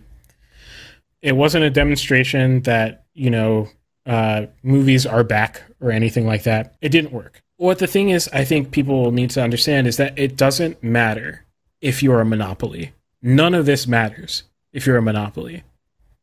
It 1.23 1.37
wasn't 1.37 1.65
a 1.65 1.71
demonstration 1.71 2.63
that, 2.63 3.05
you 3.15 3.31
know, 3.31 3.69
uh, 4.07 4.47
movies 4.63 5.07
are 5.07 5.25
back 5.25 5.63
or 5.81 5.91
anything 5.91 6.27
like 6.27 6.43
that. 6.43 6.75
It 6.81 6.91
didn't 6.91 7.13
work. 7.13 7.43
What 7.57 7.79
the 7.79 7.87
thing 7.87 8.11
is, 8.11 8.29
I 8.33 8.45
think 8.45 8.73
people 8.73 9.13
need 9.13 9.31
to 9.31 9.43
understand 9.43 9.87
is 9.87 9.97
that 9.97 10.19
it 10.19 10.37
doesn't 10.37 10.83
matter 10.83 11.45
if 11.81 12.03
you're 12.03 12.21
a 12.21 12.25
monopoly. 12.25 12.93
None 13.23 13.55
of 13.55 13.67
this 13.67 13.87
matters 13.87 14.43
if 14.73 14.87
you're 14.87 14.97
a 14.97 15.03
monopoly, 15.03 15.63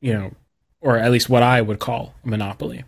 you 0.02 0.14
know, 0.14 0.32
or 0.82 0.98
at 0.98 1.12
least 1.12 1.30
what 1.30 1.44
I 1.44 1.62
would 1.62 1.80
call 1.80 2.14
a 2.26 2.28
monopoly. 2.28 2.84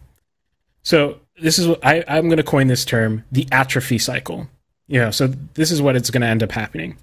So 0.84 1.20
this 1.42 1.60
is 1.60 1.68
what 1.68 1.86
I, 1.86 2.04
I'm 2.08 2.26
going 2.26 2.38
to 2.38 2.44
coin 2.44 2.68
this 2.68 2.86
term, 2.86 3.24
the 3.32 3.48
atrophy 3.52 3.98
cycle. 3.98 4.48
You 4.88 5.00
know, 5.00 5.12
so 5.12 5.28
this 5.28 5.72
is 5.72 5.82
what 5.82 5.96
it's 5.96 6.10
going 6.10 6.22
to 6.22 6.28
end 6.28 6.44
up 6.44 6.52
happening. 6.52 6.98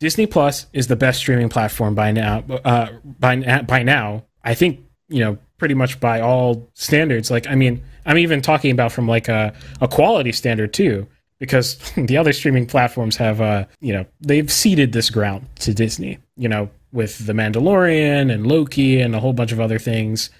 Disney 0.00 0.26
Plus 0.26 0.66
is 0.72 0.88
the 0.88 0.96
best 0.96 1.20
streaming 1.20 1.48
platform 1.48 1.94
by 1.94 2.10
now. 2.10 2.42
Uh, 2.64 2.88
by 3.04 3.62
by 3.62 3.84
now, 3.84 4.24
I 4.42 4.54
think 4.54 4.80
you 5.08 5.20
know 5.20 5.38
pretty 5.58 5.74
much 5.74 6.00
by 6.00 6.20
all 6.20 6.68
standards. 6.74 7.30
Like, 7.30 7.46
I 7.46 7.54
mean, 7.54 7.80
I'm 8.04 8.18
even 8.18 8.42
talking 8.42 8.72
about 8.72 8.90
from 8.90 9.06
like 9.06 9.28
a, 9.28 9.54
a 9.80 9.86
quality 9.86 10.32
standard 10.32 10.74
too, 10.74 11.06
because 11.38 11.78
the 11.96 12.16
other 12.16 12.32
streaming 12.32 12.66
platforms 12.66 13.16
have, 13.18 13.40
uh, 13.40 13.66
you 13.80 13.92
know, 13.92 14.04
they've 14.20 14.50
ceded 14.50 14.90
this 14.90 15.08
ground 15.08 15.46
to 15.60 15.72
Disney. 15.72 16.18
You 16.36 16.48
know, 16.48 16.68
with 16.92 17.26
the 17.26 17.32
Mandalorian 17.32 18.32
and 18.32 18.46
Loki 18.46 19.00
and 19.00 19.14
a 19.14 19.20
whole 19.20 19.32
bunch 19.32 19.52
of 19.52 19.60
other 19.60 19.78
things. 19.78 20.30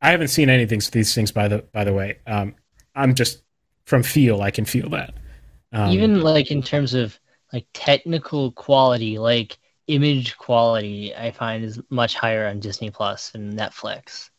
I 0.00 0.10
haven't 0.10 0.28
seen 0.28 0.50
anything 0.50 0.80
these 0.92 1.14
things 1.14 1.32
by 1.32 1.48
the 1.48 1.58
by 1.72 1.84
the 1.84 1.92
way. 1.92 2.18
Um, 2.26 2.54
I'm 2.94 3.14
just 3.14 3.42
from 3.84 4.02
feel 4.02 4.42
I 4.42 4.50
can 4.50 4.64
feel 4.64 4.88
that. 4.90 5.14
Um, 5.72 5.90
Even 5.90 6.20
like 6.20 6.50
in 6.50 6.62
terms 6.62 6.94
of 6.94 7.18
like 7.52 7.66
technical 7.72 8.52
quality, 8.52 9.18
like 9.18 9.58
image 9.86 10.36
quality, 10.36 11.14
I 11.14 11.30
find 11.30 11.64
is 11.64 11.80
much 11.90 12.14
higher 12.14 12.46
on 12.46 12.60
Disney 12.60 12.90
Plus 12.90 13.34
and 13.34 13.52
Netflix. 13.52 14.30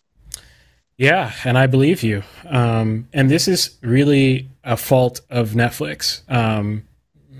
Yeah, 0.98 1.32
and 1.44 1.58
I 1.58 1.68
believe 1.68 2.02
you. 2.02 2.24
Um, 2.48 3.08
and 3.14 3.30
this 3.30 3.48
is 3.48 3.78
really 3.82 4.50
a 4.64 4.76
fault 4.76 5.22
of 5.30 5.52
Netflix. 5.52 6.30
Um, 6.30 6.88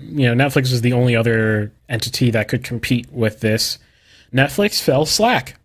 you 0.00 0.32
know, 0.32 0.44
Netflix 0.44 0.72
is 0.72 0.80
the 0.80 0.92
only 0.92 1.16
other 1.16 1.72
entity 1.88 2.30
that 2.30 2.48
could 2.48 2.62
compete 2.62 3.12
with 3.12 3.40
this. 3.40 3.78
Netflix 4.32 4.80
fell 4.80 5.06
slack. 5.06 5.56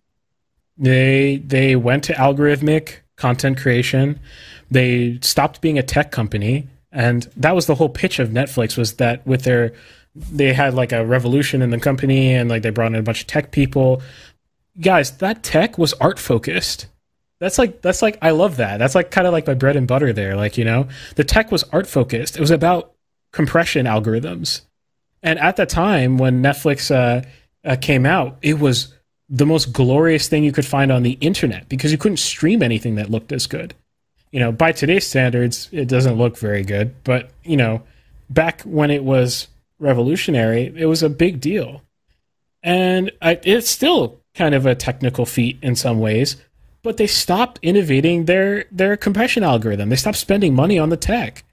They 0.77 1.37
they 1.37 1.75
went 1.75 2.03
to 2.05 2.13
algorithmic 2.13 2.97
content 3.15 3.57
creation. 3.57 4.19
They 4.71 5.19
stopped 5.21 5.61
being 5.61 5.77
a 5.77 5.83
tech 5.83 6.11
company. 6.11 6.67
And 6.91 7.27
that 7.37 7.55
was 7.55 7.65
the 7.65 7.75
whole 7.75 7.89
pitch 7.89 8.19
of 8.19 8.29
netflix 8.29 8.77
was 8.77 8.93
that 8.95 9.25
with 9.25 9.43
their 9.43 9.73
they 10.15 10.53
had 10.53 10.75
like 10.75 10.91
a 10.91 11.03
revolution 11.03 11.63
in 11.63 11.71
the 11.71 11.79
company 11.79 12.33
and 12.35 12.49
like 12.49 12.61
they 12.61 12.69
brought 12.69 12.91
in 12.91 12.99
a 12.99 13.03
bunch 13.03 13.21
of 13.21 13.27
tech 13.27 13.51
people. 13.51 14.01
Guys 14.79 15.17
that 15.17 15.43
tech 15.43 15.77
was 15.77 15.93
art 15.93 16.19
focused. 16.19 16.87
That's 17.39 17.57
like 17.57 17.81
that's 17.81 18.01
like 18.01 18.17
i 18.21 18.31
love 18.31 18.57
that. 18.57 18.77
That's 18.77 18.95
like 18.95 19.11
kind 19.11 19.27
of 19.27 19.33
like 19.33 19.47
my 19.47 19.53
bread 19.53 19.75
and 19.75 19.87
butter 19.87 20.13
there 20.13 20.35
like 20.35 20.57
you 20.57 20.65
know? 20.65 20.87
The 21.15 21.23
tech 21.23 21.51
was 21.51 21.63
art 21.71 21.87
focused. 21.87 22.37
It 22.37 22.41
was 22.41 22.51
about 22.51 22.93
compression 23.31 23.85
algorithms. 23.85 24.61
And 25.23 25.39
at 25.39 25.55
the 25.55 25.65
time 25.65 26.17
when 26.17 26.43
netflix 26.43 26.93
uh, 26.93 27.27
uh, 27.65 27.75
came 27.79 28.05
out 28.05 28.37
it 28.41 28.59
was 28.59 28.92
the 29.33 29.45
most 29.45 29.73
glorious 29.73 30.27
thing 30.27 30.43
you 30.43 30.51
could 30.51 30.65
find 30.65 30.91
on 30.91 31.03
the 31.03 31.17
internet 31.19 31.67
because 31.67 31.91
you 31.91 31.97
couldn't 31.97 32.17
stream 32.17 32.61
anything 32.61 32.95
that 32.95 33.09
looked 33.09 33.31
as 33.31 33.47
good 33.47 33.73
you 34.33 34.39
know, 34.39 34.51
by 34.51 34.71
today's 34.71 35.07
standards, 35.07 35.69
it 35.71 35.87
doesn't 35.87 36.17
look 36.17 36.37
very 36.37 36.63
good. 36.63 36.95
But, 37.03 37.29
you 37.43 37.55
know, 37.55 37.83
back 38.31 38.61
when 38.63 38.89
it 38.89 39.03
was 39.03 39.47
revolutionary, 39.77 40.73
it 40.75 40.87
was 40.87 41.03
a 41.03 41.09
big 41.09 41.39
deal. 41.39 41.83
And 42.63 43.11
I, 43.21 43.39
it's 43.43 43.69
still 43.69 44.21
kind 44.33 44.55
of 44.55 44.65
a 44.65 44.73
technical 44.73 45.27
feat 45.27 45.59
in 45.61 45.75
some 45.75 45.99
ways, 45.99 46.37
but 46.81 46.97
they 46.97 47.05
stopped 47.05 47.59
innovating 47.61 48.25
their, 48.25 48.65
their 48.71 48.97
compression 48.97 49.43
algorithm. 49.43 49.89
They 49.89 49.97
stopped 49.97 50.17
spending 50.17 50.55
money 50.55 50.79
on 50.79 50.89
the 50.89 50.97
tech. 50.97 51.43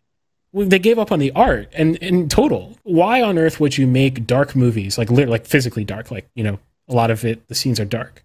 They 0.54 0.78
gave 0.78 0.98
up 0.98 1.12
on 1.12 1.18
the 1.18 1.32
art 1.32 1.68
and 1.74 1.96
in 1.96 2.30
total. 2.30 2.78
Why 2.82 3.20
on 3.20 3.36
earth 3.36 3.60
would 3.60 3.76
you 3.76 3.86
make 3.86 4.26
dark 4.26 4.56
movies 4.56 4.96
like 4.98 5.10
like 5.10 5.46
physically 5.46 5.84
dark? 5.84 6.10
Like 6.10 6.28
you 6.34 6.42
know, 6.42 6.58
a 6.90 6.94
lot 6.94 7.10
of 7.10 7.24
it, 7.24 7.46
the 7.48 7.54
scenes 7.54 7.80
are 7.80 7.84
dark. 7.84 8.24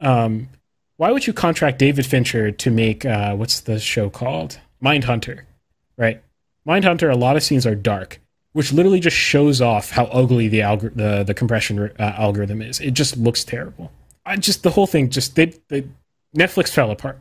Um, 0.00 0.50
why 0.98 1.10
would 1.10 1.26
you 1.26 1.32
contract 1.32 1.78
David 1.78 2.06
Fincher 2.06 2.50
to 2.50 2.70
make 2.70 3.04
uh, 3.04 3.34
what's 3.34 3.60
the 3.60 3.80
show 3.80 4.08
called 4.08 4.60
Mindhunter, 4.82 5.42
right? 5.96 6.22
Mindhunter. 6.66 7.12
A 7.12 7.16
lot 7.16 7.36
of 7.36 7.42
scenes 7.42 7.66
are 7.66 7.74
dark, 7.74 8.20
which 8.52 8.72
literally 8.72 9.00
just 9.00 9.16
shows 9.16 9.60
off 9.60 9.90
how 9.90 10.04
ugly 10.06 10.48
the 10.48 10.60
algor- 10.60 10.94
the 10.94 11.24
the 11.24 11.34
compression 11.34 11.90
uh, 11.98 12.02
algorithm 12.16 12.62
is. 12.62 12.80
It 12.80 12.92
just 12.92 13.16
looks 13.16 13.44
terrible. 13.44 13.90
I 14.24 14.36
just 14.36 14.62
the 14.62 14.70
whole 14.70 14.86
thing 14.86 15.10
just 15.10 15.34
they, 15.34 15.52
they 15.68 15.86
Netflix 16.36 16.68
fell 16.68 16.90
apart. 16.90 17.18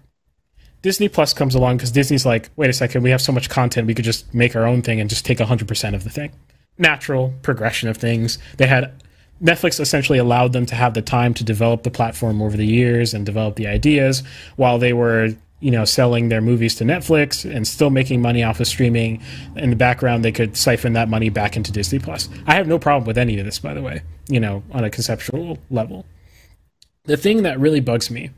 Disney 0.81 1.09
Plus 1.09 1.33
comes 1.33 1.55
along 1.55 1.77
because 1.77 1.91
Disney's 1.91 2.27
like, 2.27 2.49
wait 2.57 2.69
a 2.69 2.73
second, 2.73 3.01
we 3.01 3.09
have 3.09 3.21
so 3.21 3.31
much 3.31 3.49
content, 3.49 3.87
we 3.87 3.95
could 3.95 4.05
just 4.05 4.31
make 4.35 4.55
our 4.55 4.67
own 4.67 4.83
thing 4.83 4.99
and 5.01 5.09
just 5.09 5.25
take 5.25 5.39
100% 5.39 5.95
of 5.95 6.03
the 6.03 6.11
thing. 6.11 6.31
Natural 6.77 7.33
progression 7.41 7.89
of 7.89 7.97
things. 7.97 8.37
They 8.57 8.67
had 8.67 8.93
Netflix 9.41 9.79
essentially 9.79 10.17
allowed 10.17 10.53
them 10.53 10.65
to 10.65 10.75
have 10.75 10.93
the 10.93 11.01
time 11.01 11.33
to 11.33 11.43
develop 11.43 11.83
the 11.83 11.91
platform 11.91 12.41
over 12.41 12.55
the 12.55 12.65
years 12.65 13.13
and 13.13 13.25
develop 13.25 13.55
the 13.55 13.67
ideas 13.67 14.23
while 14.55 14.77
they 14.77 14.93
were 14.93 15.29
you 15.59 15.71
know 15.71 15.85
selling 15.85 16.29
their 16.29 16.41
movies 16.41 16.75
to 16.75 16.83
Netflix 16.83 17.49
and 17.49 17.67
still 17.67 17.89
making 17.89 18.21
money 18.21 18.43
off 18.43 18.59
of 18.59 18.67
streaming 18.67 19.21
in 19.55 19.69
the 19.69 19.75
background 19.75 20.23
they 20.23 20.31
could 20.31 20.55
siphon 20.55 20.93
that 20.93 21.09
money 21.09 21.29
back 21.29 21.57
into 21.57 21.71
Disney 21.71 21.99
Plus. 21.99 22.29
I 22.47 22.55
have 22.55 22.67
no 22.67 22.79
problem 22.79 23.05
with 23.05 23.17
any 23.17 23.39
of 23.39 23.45
this 23.45 23.59
by 23.59 23.73
the 23.73 23.81
way, 23.81 24.01
you 24.27 24.39
know, 24.39 24.63
on 24.71 24.83
a 24.83 24.89
conceptual 24.89 25.57
level. 25.69 26.05
The 27.03 27.17
thing 27.17 27.43
that 27.43 27.59
really 27.59 27.81
bugs 27.81 28.09
me 28.09 28.31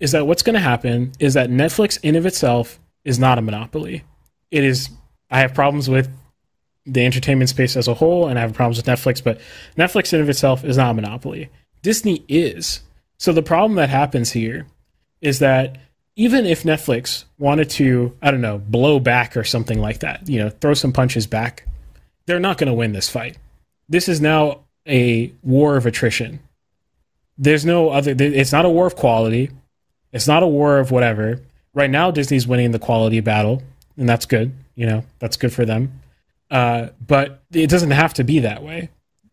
is 0.00 0.12
that 0.12 0.26
what's 0.26 0.42
going 0.42 0.54
to 0.54 0.60
happen 0.60 1.12
is 1.18 1.34
that 1.34 1.50
Netflix 1.50 1.98
in 2.02 2.16
of 2.16 2.26
itself 2.26 2.78
is 3.04 3.18
not 3.18 3.38
a 3.38 3.42
monopoly. 3.42 4.04
It 4.50 4.64
is 4.64 4.90
I 5.30 5.40
have 5.40 5.54
problems 5.54 5.88
with 5.88 6.08
the 6.86 7.04
entertainment 7.04 7.50
space 7.50 7.76
as 7.76 7.88
a 7.88 7.94
whole, 7.94 8.28
and 8.28 8.38
I 8.38 8.42
have 8.42 8.52
problems 8.52 8.76
with 8.76 8.86
Netflix, 8.86 9.22
but 9.22 9.40
Netflix 9.76 10.12
in 10.12 10.20
of 10.20 10.28
itself 10.28 10.64
is 10.64 10.76
not 10.76 10.90
a 10.90 10.94
monopoly. 10.94 11.50
Disney 11.82 12.24
is. 12.28 12.80
So 13.18 13.32
the 13.32 13.42
problem 13.42 13.76
that 13.76 13.88
happens 13.88 14.32
here 14.32 14.66
is 15.20 15.38
that 15.40 15.78
even 16.16 16.46
if 16.46 16.62
Netflix 16.62 17.24
wanted 17.38 17.68
to, 17.70 18.16
I 18.22 18.30
don't 18.30 18.40
know, 18.40 18.58
blow 18.58 18.98
back 18.98 19.36
or 19.36 19.44
something 19.44 19.80
like 19.80 20.00
that, 20.00 20.28
you 20.28 20.38
know, 20.38 20.48
throw 20.48 20.74
some 20.74 20.92
punches 20.92 21.26
back, 21.26 21.66
they're 22.26 22.40
not 22.40 22.58
going 22.58 22.68
to 22.68 22.74
win 22.74 22.92
this 22.92 23.08
fight. 23.08 23.38
This 23.88 24.08
is 24.08 24.20
now 24.20 24.60
a 24.86 25.32
war 25.42 25.76
of 25.76 25.86
attrition. 25.86 26.40
There's 27.38 27.64
no 27.64 27.90
other. 27.90 28.14
It's 28.18 28.52
not 28.52 28.64
a 28.64 28.70
war 28.70 28.86
of 28.86 28.96
quality. 28.96 29.50
It's 30.12 30.26
not 30.26 30.42
a 30.42 30.46
war 30.46 30.78
of 30.78 30.90
whatever. 30.90 31.42
Right 31.74 31.90
now, 31.90 32.10
Disney's 32.10 32.46
winning 32.46 32.70
the 32.70 32.78
quality 32.78 33.20
battle, 33.20 33.62
and 33.98 34.08
that's 34.08 34.24
good. 34.24 34.52
You 34.74 34.86
know, 34.86 35.04
that's 35.18 35.36
good 35.36 35.52
for 35.52 35.66
them. 35.66 36.00
Uh, 36.50 36.88
but 37.04 37.42
it 37.52 37.68
doesn't 37.68 37.90
have 37.90 38.14
to 38.14 38.24
be 38.24 38.40
that 38.40 38.62
way. 38.62 38.90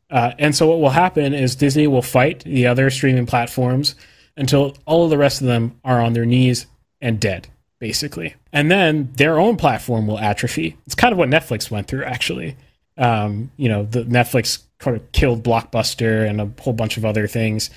Uh, 0.10 0.34
and 0.38 0.56
so 0.56 0.67
what 0.67 0.80
will 0.80 0.89
happen 0.89 1.34
is 1.34 1.56
Disney 1.56 1.88
will 1.88 2.02
fight 2.02 2.43
the 2.43 2.67
other 2.67 2.89
streaming 2.89 3.26
platforms 3.26 3.95
until 4.38 4.76
all 4.86 5.04
of 5.04 5.10
the 5.10 5.17
rest 5.17 5.41
of 5.41 5.47
them 5.47 5.80
are 5.84 6.02
on 6.02 6.13
their 6.13 6.26
knees 6.26 6.67
and 7.02 7.19
dead, 7.19 7.47
basically. 7.80 8.36
And 8.52 8.69
then 8.69 9.12
their 9.17 9.39
own 9.39 9.58
platform 9.58 10.08
will 10.08 10.19
atrophy. 10.19 10.78
It's 10.86 10.95
kind 10.95 11.12
of 11.12 11.17
what 11.17 11.30
Netflix 11.30 11.71
went 11.71 11.88
through, 11.88 12.04
actually. 12.04 12.56
Um, 12.97 13.52
you 13.58 13.69
know, 13.69 13.84
the 13.86 14.04
Netflix 14.04 14.63
kind 14.78 14.95
of 14.95 15.12
killed 15.12 15.43
Blockbuster 15.43 16.28
and 16.28 16.39
a 16.39 16.52
whole 16.62 16.73
bunch 16.73 16.97
of 16.97 17.06
other 17.06 17.28
things. 17.28 17.69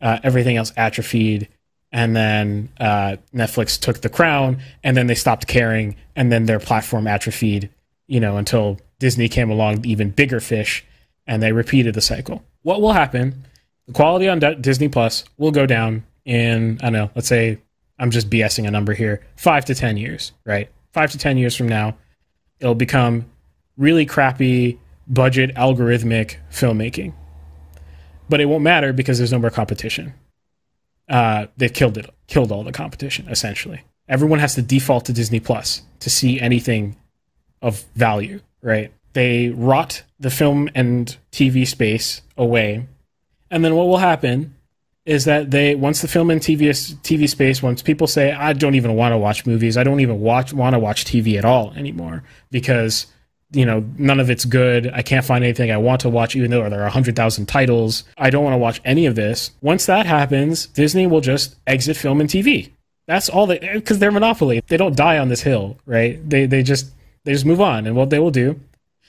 Uh, 0.00 0.18
everything 0.22 0.56
else 0.56 0.72
atrophied. 0.76 1.48
And 1.92 2.16
then 2.16 2.70
uh, 2.80 3.16
Netflix 3.32 3.78
took 3.78 4.00
the 4.00 4.08
crown, 4.08 4.58
and 4.82 4.96
then 4.96 5.06
they 5.06 5.14
stopped 5.14 5.46
caring, 5.46 5.94
and 6.16 6.32
then 6.32 6.46
their 6.46 6.58
platform 6.58 7.06
atrophied. 7.06 7.70
You 8.08 8.20
know, 8.20 8.36
until 8.36 8.80
Disney 8.98 9.28
came 9.28 9.50
along, 9.50 9.84
even 9.84 10.10
bigger 10.10 10.40
fish, 10.40 10.84
and 11.26 11.42
they 11.42 11.52
repeated 11.52 11.94
the 11.94 12.00
cycle. 12.00 12.42
What 12.62 12.80
will 12.80 12.92
happen? 12.92 13.44
The 13.86 13.92
quality 13.92 14.28
on 14.28 14.38
D- 14.38 14.54
Disney 14.60 14.88
Plus 14.88 15.24
will 15.36 15.50
go 15.50 15.66
down 15.66 16.04
in 16.24 16.78
I 16.80 16.84
don't 16.84 16.92
know. 16.92 17.10
Let's 17.14 17.28
say 17.28 17.58
I'm 17.98 18.10
just 18.10 18.30
BSing 18.30 18.66
a 18.66 18.70
number 18.70 18.94
here. 18.94 19.20
Five 19.36 19.64
to 19.66 19.74
ten 19.74 19.96
years, 19.96 20.32
right? 20.44 20.70
Five 20.92 21.10
to 21.12 21.18
ten 21.18 21.36
years 21.36 21.54
from 21.54 21.68
now, 21.68 21.96
it'll 22.60 22.74
become 22.74 23.26
really 23.76 24.06
crappy 24.06 24.78
budget 25.06 25.54
algorithmic 25.54 26.36
filmmaking. 26.50 27.12
But 28.28 28.40
it 28.40 28.46
won't 28.46 28.62
matter 28.62 28.92
because 28.92 29.18
there's 29.18 29.32
no 29.32 29.38
more 29.38 29.50
competition. 29.50 30.14
Uh, 31.08 31.46
they've 31.58 31.72
killed 31.72 31.98
it, 31.98 32.08
killed 32.26 32.50
all 32.50 32.64
the 32.64 32.72
competition 32.72 33.28
essentially. 33.28 33.82
Everyone 34.08 34.38
has 34.38 34.54
to 34.54 34.62
default 34.62 35.06
to 35.06 35.12
Disney 35.12 35.40
Plus 35.40 35.82
to 36.00 36.10
see 36.10 36.40
anything 36.40 36.96
of 37.60 37.84
value, 37.94 38.40
right? 38.64 38.92
They 39.12 39.50
rot 39.50 40.02
the 40.18 40.30
film 40.30 40.68
and 40.74 41.16
TV 41.30 41.66
space 41.66 42.22
away. 42.36 42.88
And 43.50 43.64
then 43.64 43.76
what 43.76 43.86
will 43.86 43.98
happen 43.98 44.56
is 45.04 45.26
that 45.26 45.50
they 45.50 45.74
once 45.74 46.00
the 46.00 46.08
film 46.08 46.30
and 46.30 46.40
TV 46.40 46.70
TV 47.02 47.28
space 47.28 47.62
once 47.62 47.82
people 47.82 48.06
say 48.06 48.32
I 48.32 48.54
don't 48.54 48.74
even 48.74 48.94
want 48.94 49.12
to 49.12 49.18
watch 49.18 49.46
movies, 49.46 49.76
I 49.76 49.84
don't 49.84 50.00
even 50.00 50.20
watch 50.20 50.52
want 50.52 50.74
to 50.74 50.78
watch 50.78 51.04
TV 51.04 51.36
at 51.36 51.44
all 51.44 51.72
anymore 51.74 52.24
because 52.50 53.06
you 53.52 53.66
know 53.66 53.84
none 53.98 54.18
of 54.18 54.30
it's 54.30 54.46
good. 54.46 54.90
I 54.92 55.02
can't 55.02 55.24
find 55.24 55.44
anything 55.44 55.70
I 55.70 55.76
want 55.76 56.00
to 56.00 56.08
watch 56.08 56.34
even 56.34 56.50
though 56.50 56.68
there 56.68 56.80
are 56.80 56.84
100,000 56.84 57.46
titles. 57.46 58.04
I 58.16 58.30
don't 58.30 58.44
want 58.44 58.54
to 58.54 58.58
watch 58.58 58.80
any 58.84 59.04
of 59.06 59.14
this. 59.14 59.50
Once 59.60 59.86
that 59.86 60.06
happens, 60.06 60.66
Disney 60.66 61.06
will 61.06 61.20
just 61.20 61.54
exit 61.66 61.96
film 61.96 62.20
and 62.20 62.30
TV. 62.30 62.70
That's 63.06 63.28
all 63.28 63.46
they 63.46 63.58
because 63.58 63.98
they're 63.98 64.10
monopoly. 64.10 64.62
They 64.66 64.78
don't 64.78 64.96
die 64.96 65.18
on 65.18 65.28
this 65.28 65.42
hill, 65.42 65.76
right? 65.84 66.18
They 66.28 66.46
they 66.46 66.62
just 66.62 66.90
they 67.24 67.32
just 67.32 67.46
move 67.46 67.60
on 67.60 67.86
and 67.86 67.96
what 67.96 68.10
they 68.10 68.18
will 68.18 68.30
do 68.30 68.60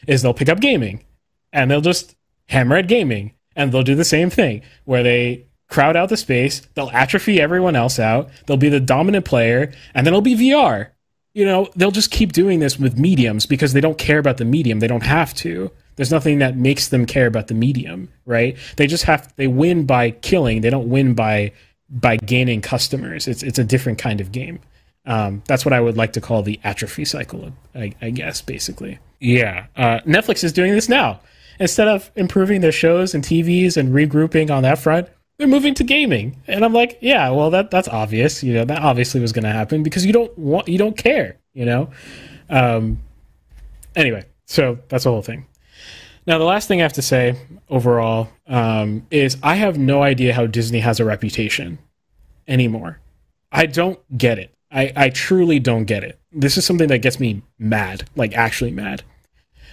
is 0.07 0.21
they'll 0.21 0.33
pick 0.33 0.49
up 0.49 0.59
gaming 0.59 1.03
and 1.51 1.69
they'll 1.69 1.81
just 1.81 2.15
hammer 2.47 2.77
at 2.77 2.87
gaming 2.87 3.33
and 3.55 3.71
they'll 3.71 3.83
do 3.83 3.95
the 3.95 4.03
same 4.03 4.29
thing 4.29 4.61
where 4.83 5.03
they 5.03 5.45
crowd 5.69 5.95
out 5.95 6.09
the 6.09 6.17
space, 6.17 6.61
they'll 6.75 6.91
atrophy 6.91 7.41
everyone 7.41 7.75
else 7.75 7.99
out, 7.99 8.29
they'll 8.45 8.57
be 8.57 8.69
the 8.69 8.79
dominant 8.79 9.25
player, 9.25 9.71
and 9.93 10.05
then 10.05 10.13
it'll 10.13 10.21
be 10.21 10.35
VR. 10.35 10.89
You 11.33 11.45
know, 11.45 11.67
they'll 11.75 11.91
just 11.91 12.11
keep 12.11 12.31
doing 12.31 12.59
this 12.59 12.79
with 12.79 12.97
mediums 12.97 13.45
because 13.45 13.73
they 13.73 13.81
don't 13.81 13.97
care 13.97 14.19
about 14.19 14.37
the 14.37 14.45
medium. 14.45 14.79
They 14.79 14.87
don't 14.87 15.03
have 15.03 15.33
to. 15.35 15.69
There's 15.95 16.11
nothing 16.11 16.39
that 16.39 16.55
makes 16.55 16.87
them 16.89 17.05
care 17.05 17.27
about 17.27 17.47
the 17.47 17.53
medium, 17.53 18.09
right? 18.25 18.57
They 18.77 18.87
just 18.87 19.03
have 19.03 19.33
they 19.35 19.47
win 19.47 19.85
by 19.85 20.11
killing. 20.11 20.61
They 20.61 20.69
don't 20.69 20.89
win 20.89 21.13
by 21.13 21.51
by 21.89 22.17
gaining 22.17 22.61
customers. 22.61 23.27
It's 23.27 23.43
it's 23.43 23.59
a 23.59 23.63
different 23.63 23.97
kind 23.97 24.21
of 24.21 24.31
game. 24.31 24.59
Um, 25.05 25.43
that's 25.47 25.65
what 25.65 25.73
I 25.73 25.81
would 25.81 25.97
like 25.97 26.13
to 26.13 26.21
call 26.21 26.41
the 26.41 26.59
atrophy 26.63 27.05
cycle, 27.05 27.51
I, 27.73 27.93
I 28.01 28.09
guess, 28.09 28.41
basically. 28.41 28.99
Yeah. 29.19 29.67
Uh, 29.75 29.99
Netflix 29.99 30.43
is 30.43 30.51
doing 30.51 30.71
this 30.71 30.89
now. 30.89 31.19
Instead 31.59 31.87
of 31.87 32.11
improving 32.15 32.61
their 32.61 32.71
shows 32.71 33.13
and 33.13 33.23
TVs 33.23 33.77
and 33.77 33.93
regrouping 33.93 34.49
on 34.49 34.63
that 34.63 34.79
front, 34.79 35.07
they're 35.37 35.47
moving 35.47 35.73
to 35.75 35.83
gaming. 35.83 36.41
And 36.47 36.65
I'm 36.65 36.73
like, 36.73 36.97
yeah, 37.01 37.29
well, 37.29 37.49
that 37.51 37.71
that's 37.71 37.87
obvious. 37.87 38.43
You 38.43 38.53
know, 38.53 38.65
that 38.65 38.81
obviously 38.81 39.21
was 39.21 39.31
going 39.31 39.43
to 39.43 39.51
happen 39.51 39.83
because 39.83 40.05
you 40.05 40.13
don't 40.13 40.35
want, 40.37 40.67
you 40.67 40.77
don't 40.77 40.97
care. 40.97 41.37
You 41.53 41.65
know. 41.65 41.89
Um, 42.49 43.01
anyway, 43.95 44.25
so 44.45 44.79
that's 44.89 45.03
the 45.03 45.11
whole 45.11 45.21
thing. 45.21 45.45
Now, 46.27 46.39
the 46.39 46.45
last 46.45 46.67
thing 46.67 46.79
I 46.79 46.83
have 46.83 46.93
to 46.93 47.01
say 47.01 47.37
overall 47.69 48.29
um, 48.47 49.05
is 49.11 49.37
I 49.43 49.55
have 49.55 49.77
no 49.77 50.01
idea 50.01 50.33
how 50.33 50.47
Disney 50.47 50.79
has 50.79 50.99
a 50.99 51.05
reputation 51.05 51.77
anymore. 52.47 52.99
I 53.51 53.67
don't 53.67 53.99
get 54.17 54.39
it. 54.39 54.54
I, 54.75 54.91
I 54.95 55.09
truly 55.09 55.59
don't 55.59 55.85
get 55.85 56.03
it. 56.03 56.19
This 56.33 56.57
is 56.57 56.65
something 56.65 56.89
that 56.89 56.99
gets 56.99 57.19
me 57.19 57.41
mad, 57.57 58.07
like 58.15 58.33
actually 58.33 58.71
mad. 58.71 59.03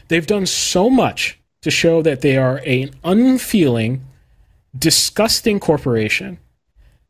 They've 0.08 0.26
done 0.26 0.46
so 0.46 0.88
much 0.88 1.40
to 1.62 1.70
show 1.70 2.02
that 2.02 2.20
they 2.20 2.36
are 2.36 2.60
an 2.64 2.94
unfeeling, 3.02 4.04
disgusting 4.78 5.58
corporation. 5.58 6.38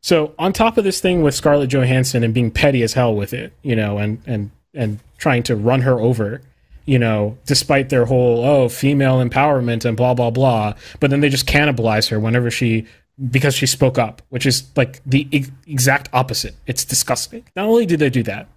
So 0.00 0.34
on 0.38 0.52
top 0.52 0.78
of 0.78 0.84
this 0.84 1.00
thing 1.00 1.22
with 1.22 1.34
Scarlett 1.34 1.70
Johansson 1.70 2.24
and 2.24 2.32
being 2.34 2.50
petty 2.50 2.82
as 2.82 2.94
hell 2.94 3.14
with 3.14 3.34
it, 3.34 3.52
you 3.62 3.76
know, 3.76 3.98
and 3.98 4.20
and 4.26 4.50
and 4.74 4.98
trying 5.18 5.42
to 5.44 5.54
run 5.54 5.82
her 5.82 6.00
over, 6.00 6.40
you 6.86 6.98
know, 6.98 7.36
despite 7.44 7.90
their 7.90 8.06
whole 8.06 8.44
oh 8.44 8.68
female 8.68 9.22
empowerment 9.22 9.84
and 9.84 9.96
blah 9.96 10.14
blah 10.14 10.30
blah, 10.30 10.74
but 10.98 11.10
then 11.10 11.20
they 11.20 11.28
just 11.28 11.46
cannibalize 11.46 12.08
her 12.08 12.18
whenever 12.18 12.50
she 12.50 12.86
because 13.30 13.54
she 13.54 13.66
spoke 13.66 13.98
up, 13.98 14.22
which 14.30 14.46
is 14.46 14.64
like 14.76 15.00
the 15.04 15.28
exact 15.66 16.08
opposite. 16.12 16.56
It's 16.66 16.84
disgusting. 16.84 17.44
Not 17.54 17.66
only 17.66 17.86
did 17.86 18.00
they 18.00 18.10
do 18.10 18.22
that, 18.24 18.48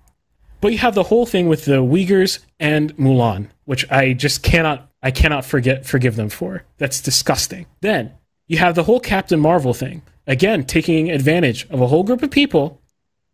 but 0.61 0.71
you 0.71 0.77
have 0.79 0.95
the 0.95 1.03
whole 1.03 1.25
thing 1.25 1.47
with 1.47 1.65
the 1.65 1.83
Uyghurs 1.83 2.39
and 2.59 2.95
Mulan, 2.97 3.49
which 3.65 3.89
I 3.91 4.13
just 4.13 4.43
cannot 4.43 4.89
I 5.03 5.11
cannot 5.11 5.45
forget 5.45 5.85
forgive 5.85 6.15
them 6.15 6.29
for. 6.29 6.63
That's 6.77 7.01
disgusting. 7.01 7.67
Then 7.81 8.13
you 8.47 8.57
have 8.57 8.75
the 8.75 8.83
whole 8.83 8.99
Captain 8.99 9.39
Marvel 9.39 9.73
thing. 9.73 10.01
Again, 10.27 10.63
taking 10.65 11.11
advantage 11.11 11.67
of 11.69 11.81
a 11.81 11.87
whole 11.87 12.03
group 12.03 12.23
of 12.23 12.31
people, 12.31 12.81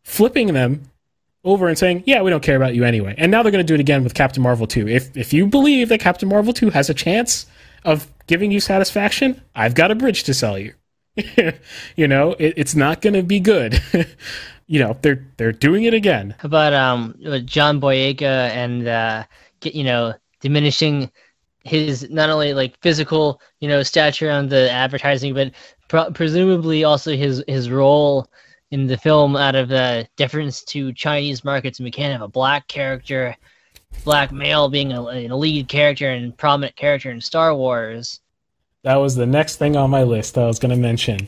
flipping 0.03 0.53
them 0.53 0.83
over 1.43 1.67
and 1.67 1.77
saying, 1.77 2.03
"Yeah, 2.05 2.21
we 2.21 2.29
don't 2.29 2.43
care 2.43 2.57
about 2.57 2.75
you 2.75 2.83
anyway." 2.83 3.15
And 3.17 3.31
now 3.31 3.43
they're 3.43 3.51
going 3.51 3.65
to 3.65 3.71
do 3.71 3.75
it 3.75 3.79
again 3.79 4.03
with 4.03 4.13
Captain 4.13 4.43
Marvel 4.43 4.67
2. 4.67 4.87
If 4.87 5.15
if 5.15 5.31
you 5.31 5.47
believe 5.47 5.89
that 5.89 5.99
Captain 6.01 6.27
Marvel 6.27 6.53
2 6.53 6.71
has 6.71 6.89
a 6.89 6.93
chance 6.93 7.45
of 7.85 8.11
giving 8.27 8.51
you 8.51 8.59
satisfaction, 8.59 9.41
I've 9.55 9.75
got 9.75 9.91
a 9.91 9.95
bridge 9.95 10.23
to 10.23 10.33
sell 10.33 10.59
you. 10.59 10.73
you 11.95 12.07
know, 12.07 12.35
it, 12.39 12.53
it's 12.57 12.75
not 12.75 13.01
going 13.01 13.13
to 13.13 13.23
be 13.23 13.39
good. 13.39 13.81
you 14.67 14.79
know, 14.79 14.97
they're 15.01 15.25
they're 15.37 15.51
doing 15.51 15.83
it 15.83 15.93
again. 15.93 16.35
How 16.39 16.47
about 16.47 16.73
um 16.73 17.15
John 17.45 17.81
Boyega 17.81 18.49
and 18.49 18.87
uh, 18.87 19.23
get 19.59 19.75
you 19.75 19.83
know 19.83 20.13
diminishing 20.39 21.11
his 21.63 22.09
not 22.09 22.29
only 22.29 22.53
like 22.53 22.79
physical 22.81 23.41
you 23.59 23.67
know 23.67 23.83
stature 23.83 24.31
on 24.31 24.47
the 24.47 24.71
advertising, 24.71 25.33
but 25.33 26.13
presumably 26.13 26.83
also 26.83 27.15
his 27.15 27.43
his 27.47 27.69
role 27.69 28.27
in 28.71 28.87
the 28.87 28.97
film 28.97 29.35
out 29.35 29.55
of 29.55 29.67
the 29.67 30.07
deference 30.15 30.63
to 30.63 30.93
Chinese 30.93 31.43
markets, 31.43 31.79
and 31.79 31.83
we 31.83 31.91
can't 31.91 32.13
have 32.13 32.21
a 32.21 32.27
black 32.27 32.67
character, 32.69 33.35
black 34.05 34.31
male 34.31 34.69
being 34.69 34.93
a, 34.93 35.01
a 35.01 35.27
lead 35.35 35.67
character 35.67 36.09
and 36.09 36.37
prominent 36.37 36.75
character 36.77 37.11
in 37.11 37.19
Star 37.19 37.53
Wars. 37.53 38.21
That 38.83 38.95
was 38.95 39.15
the 39.15 39.27
next 39.27 39.57
thing 39.57 39.75
on 39.75 39.89
my 39.89 40.03
list 40.03 40.33
that 40.33 40.43
I 40.43 40.47
was 40.47 40.59
going 40.59 40.75
to 40.75 40.81
mention. 40.81 41.27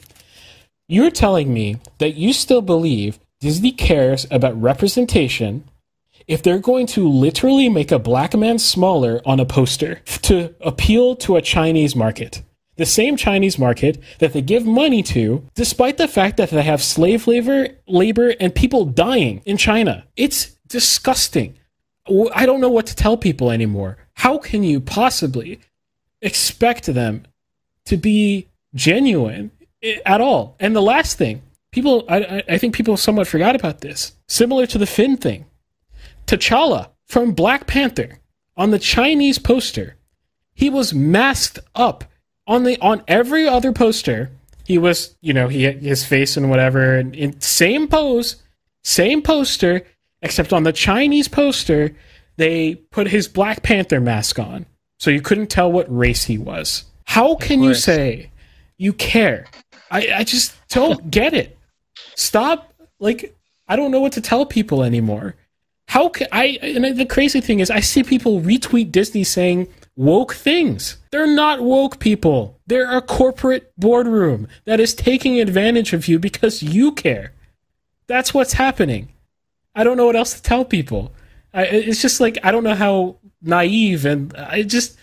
You're 0.88 1.12
telling 1.12 1.54
me 1.54 1.78
that 2.00 2.16
you 2.16 2.34
still 2.34 2.62
believe 2.62 3.20
Disney 3.40 3.72
cares 3.72 4.26
about 4.32 4.60
representation 4.60 5.64
if 6.28 6.42
they're 6.42 6.60
going 6.60 6.88
to 6.88 7.08
literally 7.08 7.70
make 7.70 7.92
a 7.92 8.00
black 8.00 8.36
man 8.36 8.58
smaller 8.58 9.22
on 9.26 9.40
a 9.40 9.46
poster 9.46 9.96
to 10.24 10.56
appeal 10.62 11.16
to 11.18 11.36
a 11.36 11.42
Chinese 11.42 11.96
market. 11.96 12.42
The 12.76 12.86
same 12.88 13.18
Chinese 13.18 13.60
market 13.60 14.02
that 14.18 14.34
they 14.34 14.42
give 14.42 14.66
money 14.66 15.04
to, 15.04 15.48
despite 15.54 15.98
the 15.98 16.08
fact 16.08 16.38
that 16.38 16.50
they 16.50 16.64
have 16.64 16.82
slave 16.82 17.28
labor, 17.28 17.68
labor 17.88 18.34
and 18.40 18.56
people 18.56 18.86
dying 18.86 19.44
in 19.46 19.58
China. 19.58 20.06
It's 20.16 20.56
disgusting. 20.66 21.56
I 22.34 22.48
don't 22.48 22.62
know 22.62 22.72
what 22.72 22.88
to 22.88 22.96
tell 22.96 23.16
people 23.16 23.52
anymore. 23.52 23.98
How 24.16 24.40
can 24.40 24.64
you 24.64 24.82
possibly 24.82 25.60
expect 26.22 26.88
them 26.88 27.26
to 27.86 27.98
be 27.98 28.48
genuine 28.76 29.52
at 30.06 30.22
all. 30.22 30.56
And 30.60 30.76
the 30.76 30.82
last 30.82 31.18
thing, 31.18 31.42
people, 31.72 32.06
I, 32.10 32.44
I 32.48 32.58
think 32.58 32.76
people 32.76 32.98
somewhat 32.98 33.28
forgot 33.28 33.56
about 33.56 33.82
this. 33.82 34.14
Similar 34.28 34.66
to 34.68 34.78
the 34.78 34.86
Finn 34.86 35.18
thing, 35.18 35.46
T'Challa 36.26 36.90
from 37.08 37.34
Black 37.34 37.68
Panther 37.68 38.20
on 38.56 38.72
the 38.72 38.80
Chinese 38.80 39.40
poster, 39.40 39.98
he 40.54 40.70
was 40.70 40.94
masked 40.94 41.60
up 41.76 42.06
on 42.48 42.64
the 42.64 42.78
on 42.80 43.04
every 43.08 43.48
other 43.48 43.72
poster. 43.72 44.32
He 44.66 44.78
was, 44.78 45.16
you 45.22 45.34
know, 45.34 45.48
he 45.48 45.70
his 45.72 46.06
face 46.06 46.38
and 46.38 46.50
whatever, 46.50 46.96
and 46.96 47.16
in 47.16 47.42
same 47.42 47.88
pose, 47.88 48.38
same 48.84 49.22
poster, 49.22 49.86
except 50.22 50.54
on 50.54 50.64
the 50.64 50.72
Chinese 50.72 51.28
poster, 51.28 51.96
they 52.38 52.76
put 52.76 53.08
his 53.08 53.28
Black 53.28 53.64
Panther 53.64 54.00
mask 54.00 54.40
on, 54.40 54.66
so 55.00 55.12
you 55.12 55.22
couldn't 55.22 55.48
tell 55.48 55.72
what 55.72 55.94
race 55.96 56.26
he 56.26 56.38
was. 56.38 56.86
How 57.06 57.36
can 57.36 57.62
you 57.62 57.74
say 57.74 58.32
you 58.78 58.94
care? 58.94 59.46
I, 59.92 60.08
I 60.18 60.24
just 60.24 60.56
don't 60.70 61.10
get 61.12 61.34
it. 61.34 61.58
Stop. 62.16 62.74
Like, 63.00 63.36
I 63.68 63.76
don't 63.76 63.92
know 63.92 64.00
what 64.00 64.14
to 64.14 64.22
tell 64.22 64.46
people 64.46 64.84
anymore. 64.84 65.36
How 65.88 66.10
can 66.10 66.28
I? 66.32 66.58
And 66.62 66.98
the 66.98 67.06
crazy 67.06 67.42
thing 67.42 67.60
is, 67.60 67.70
I 67.70 67.80
see 67.82 68.04
people 68.04 68.42
retweet 68.42 68.92
Disney 68.92 69.24
saying 69.24 69.68
woke 69.96 70.34
things. 70.34 70.98
They're 71.12 71.28
not 71.28 71.62
woke 71.62 72.00
people. 72.00 72.60
They're 72.66 72.98
a 72.98 73.02
corporate 73.02 73.72
boardroom 73.78 74.48
that 74.66 74.80
is 74.80 74.94
taking 74.94 75.40
advantage 75.40 75.94
of 75.94 76.08
you 76.08 76.20
because 76.20 76.64
you 76.64 76.92
care. 76.94 77.34
That's 78.08 78.34
what's 78.34 78.54
happening. 78.54 79.10
I 79.76 79.84
don't 79.84 79.98
know 79.98 80.06
what 80.06 80.16
else 80.16 80.34
to 80.34 80.42
tell 80.42 80.66
people. 80.66 81.14
I, 81.54 81.66
it's 81.66 82.02
just 82.02 82.20
like 82.20 82.38
I 82.44 82.52
don't 82.52 82.64
know 82.64 82.76
how 82.76 83.18
naive 83.42 84.06
and 84.06 84.36
I 84.36 84.64
just 84.64 84.98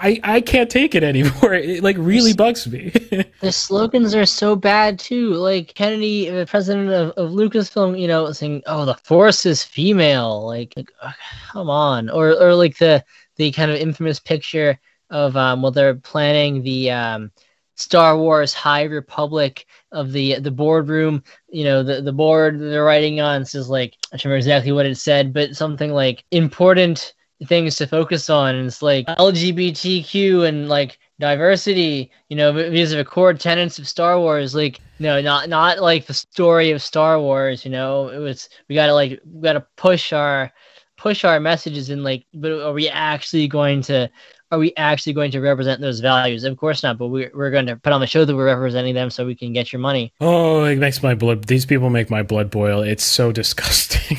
I 0.00 0.20
I 0.22 0.40
can't 0.40 0.70
take 0.70 0.94
it 0.94 1.02
anymore. 1.02 1.54
It 1.58 1.82
like 1.82 1.96
really 1.98 2.32
bugs 2.32 2.66
me. 2.66 2.90
the 3.40 3.52
slogans 3.52 4.14
are 4.14 4.26
so 4.26 4.54
bad 4.54 4.98
too. 4.98 5.34
Like 5.34 5.74
Kennedy, 5.74 6.30
the 6.30 6.46
president 6.46 6.90
of, 6.90 7.10
of 7.12 7.32
Lucasfilm, 7.32 8.00
you 8.00 8.06
know, 8.06 8.30
saying, 8.32 8.62
"Oh, 8.66 8.84
the 8.84 8.94
Force 8.94 9.44
is 9.44 9.64
female." 9.64 10.46
Like, 10.46 10.72
like 10.76 10.92
oh, 11.02 11.12
come 11.52 11.68
on, 11.70 12.10
or 12.10 12.30
or 12.30 12.54
like 12.54 12.78
the 12.78 13.04
the 13.36 13.50
kind 13.52 13.70
of 13.70 13.78
infamous 13.78 14.20
picture 14.20 14.78
of 15.10 15.36
um, 15.36 15.62
well, 15.62 15.72
they're 15.72 15.94
planning 15.94 16.62
the 16.62 16.90
um, 16.90 17.32
Star 17.74 18.16
Wars 18.16 18.54
High 18.54 18.84
Republic 18.84 19.66
of 19.92 20.12
the 20.12 20.38
the 20.38 20.50
boardroom. 20.50 21.24
You 21.48 21.64
know, 21.64 21.82
the 21.82 22.02
the 22.02 22.12
board 22.12 22.60
they're 22.60 22.84
writing 22.84 23.20
on 23.20 23.44
says 23.44 23.68
like 23.68 23.94
I 24.12 24.16
don't 24.16 24.26
remember 24.26 24.38
exactly 24.38 24.72
what 24.72 24.86
it 24.86 24.96
said, 24.96 25.32
but 25.32 25.56
something 25.56 25.92
like 25.92 26.24
important 26.30 27.14
things 27.46 27.76
to 27.76 27.86
focus 27.86 28.28
on. 28.30 28.54
And 28.54 28.66
it's 28.66 28.82
like 28.82 29.06
LGBTQ 29.06 30.46
and 30.48 30.68
like 30.68 30.98
diversity. 31.18 32.10
You 32.28 32.36
know, 32.36 32.52
these 32.70 32.92
are 32.92 32.98
the 32.98 33.04
core 33.04 33.34
tenets 33.34 33.78
of 33.78 33.88
Star 33.88 34.18
Wars. 34.18 34.54
Like, 34.54 34.80
no, 34.98 35.20
not 35.20 35.48
not 35.48 35.80
like 35.80 36.06
the 36.06 36.14
story 36.14 36.70
of 36.70 36.82
Star 36.82 37.20
Wars. 37.20 37.64
You 37.64 37.70
know, 37.70 38.08
it 38.08 38.18
was 38.18 38.48
we 38.68 38.74
gotta 38.74 38.94
like 38.94 39.20
we 39.24 39.42
gotta 39.42 39.66
push 39.76 40.12
our 40.12 40.52
push 40.98 41.24
our 41.24 41.38
messages 41.40 41.90
in 41.90 42.02
like 42.02 42.26
but 42.34 42.50
are 42.50 42.72
we 42.72 42.88
actually 42.88 43.46
going 43.46 43.80
to 43.80 44.10
are 44.50 44.58
we 44.58 44.72
actually 44.76 45.12
going 45.12 45.30
to 45.30 45.40
represent 45.40 45.80
those 45.80 46.00
values 46.00 46.42
of 46.42 46.56
course 46.56 46.82
not 46.82 46.98
but 46.98 47.06
we're, 47.06 47.30
we're 47.34 47.52
going 47.52 47.66
to 47.66 47.76
put 47.76 47.92
on 47.92 48.00
the 48.00 48.06
show 48.06 48.24
that 48.24 48.34
we're 48.34 48.46
representing 48.46 48.94
them 48.94 49.08
so 49.08 49.24
we 49.24 49.34
can 49.34 49.52
get 49.52 49.72
your 49.72 49.78
money 49.78 50.12
oh 50.20 50.64
it 50.64 50.76
makes 50.76 51.00
my 51.00 51.14
blood 51.14 51.44
these 51.44 51.64
people 51.64 51.88
make 51.88 52.10
my 52.10 52.22
blood 52.22 52.50
boil 52.50 52.82
it's 52.82 53.04
so 53.04 53.30
disgusting 53.30 54.18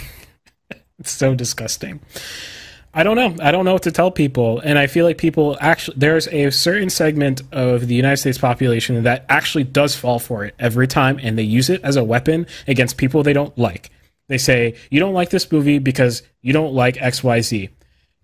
it's 1.00 1.12
so 1.12 1.36
disgusting 1.36 2.00
I 2.94 3.04
don't 3.04 3.16
know. 3.16 3.36
I 3.44 3.52
don't 3.52 3.66
know 3.66 3.74
what 3.74 3.84
to 3.84 3.92
tell 3.92 4.10
people. 4.10 4.60
And 4.60 4.80
I 4.80 4.88
feel 4.88 5.06
like 5.06 5.18
people 5.18 5.58
actually, 5.62 5.98
there's 5.98 6.28
a 6.28 6.50
certain 6.50 6.90
segment 6.90 7.42
of 7.52 7.88
the 7.88 7.94
United 7.94 8.18
States 8.18 8.38
population 8.38 9.04
that 9.04 9.26
actually 9.30 9.64
does 9.64 9.96
fall 9.96 10.20
for 10.20 10.44
it 10.44 10.56
every 10.58 10.88
time 10.88 11.20
and 11.22 11.38
they 11.38 11.44
use 11.44 11.70
it 11.70 11.82
as 11.84 11.96
a 11.96 12.04
weapon 12.04 12.48
against 12.68 12.98
people 12.98 13.22
they 13.22 13.34
don't 13.34 13.56
like. 13.58 13.92
They 14.28 14.38
say, 14.38 14.76
you 14.90 15.00
don't 15.00 15.14
like 15.14 15.30
this 15.30 15.52
movie 15.52 15.80
because 15.80 16.24
you 16.42 16.54
don't 16.54 16.74
like 16.74 16.96
XYZ. 16.96 17.70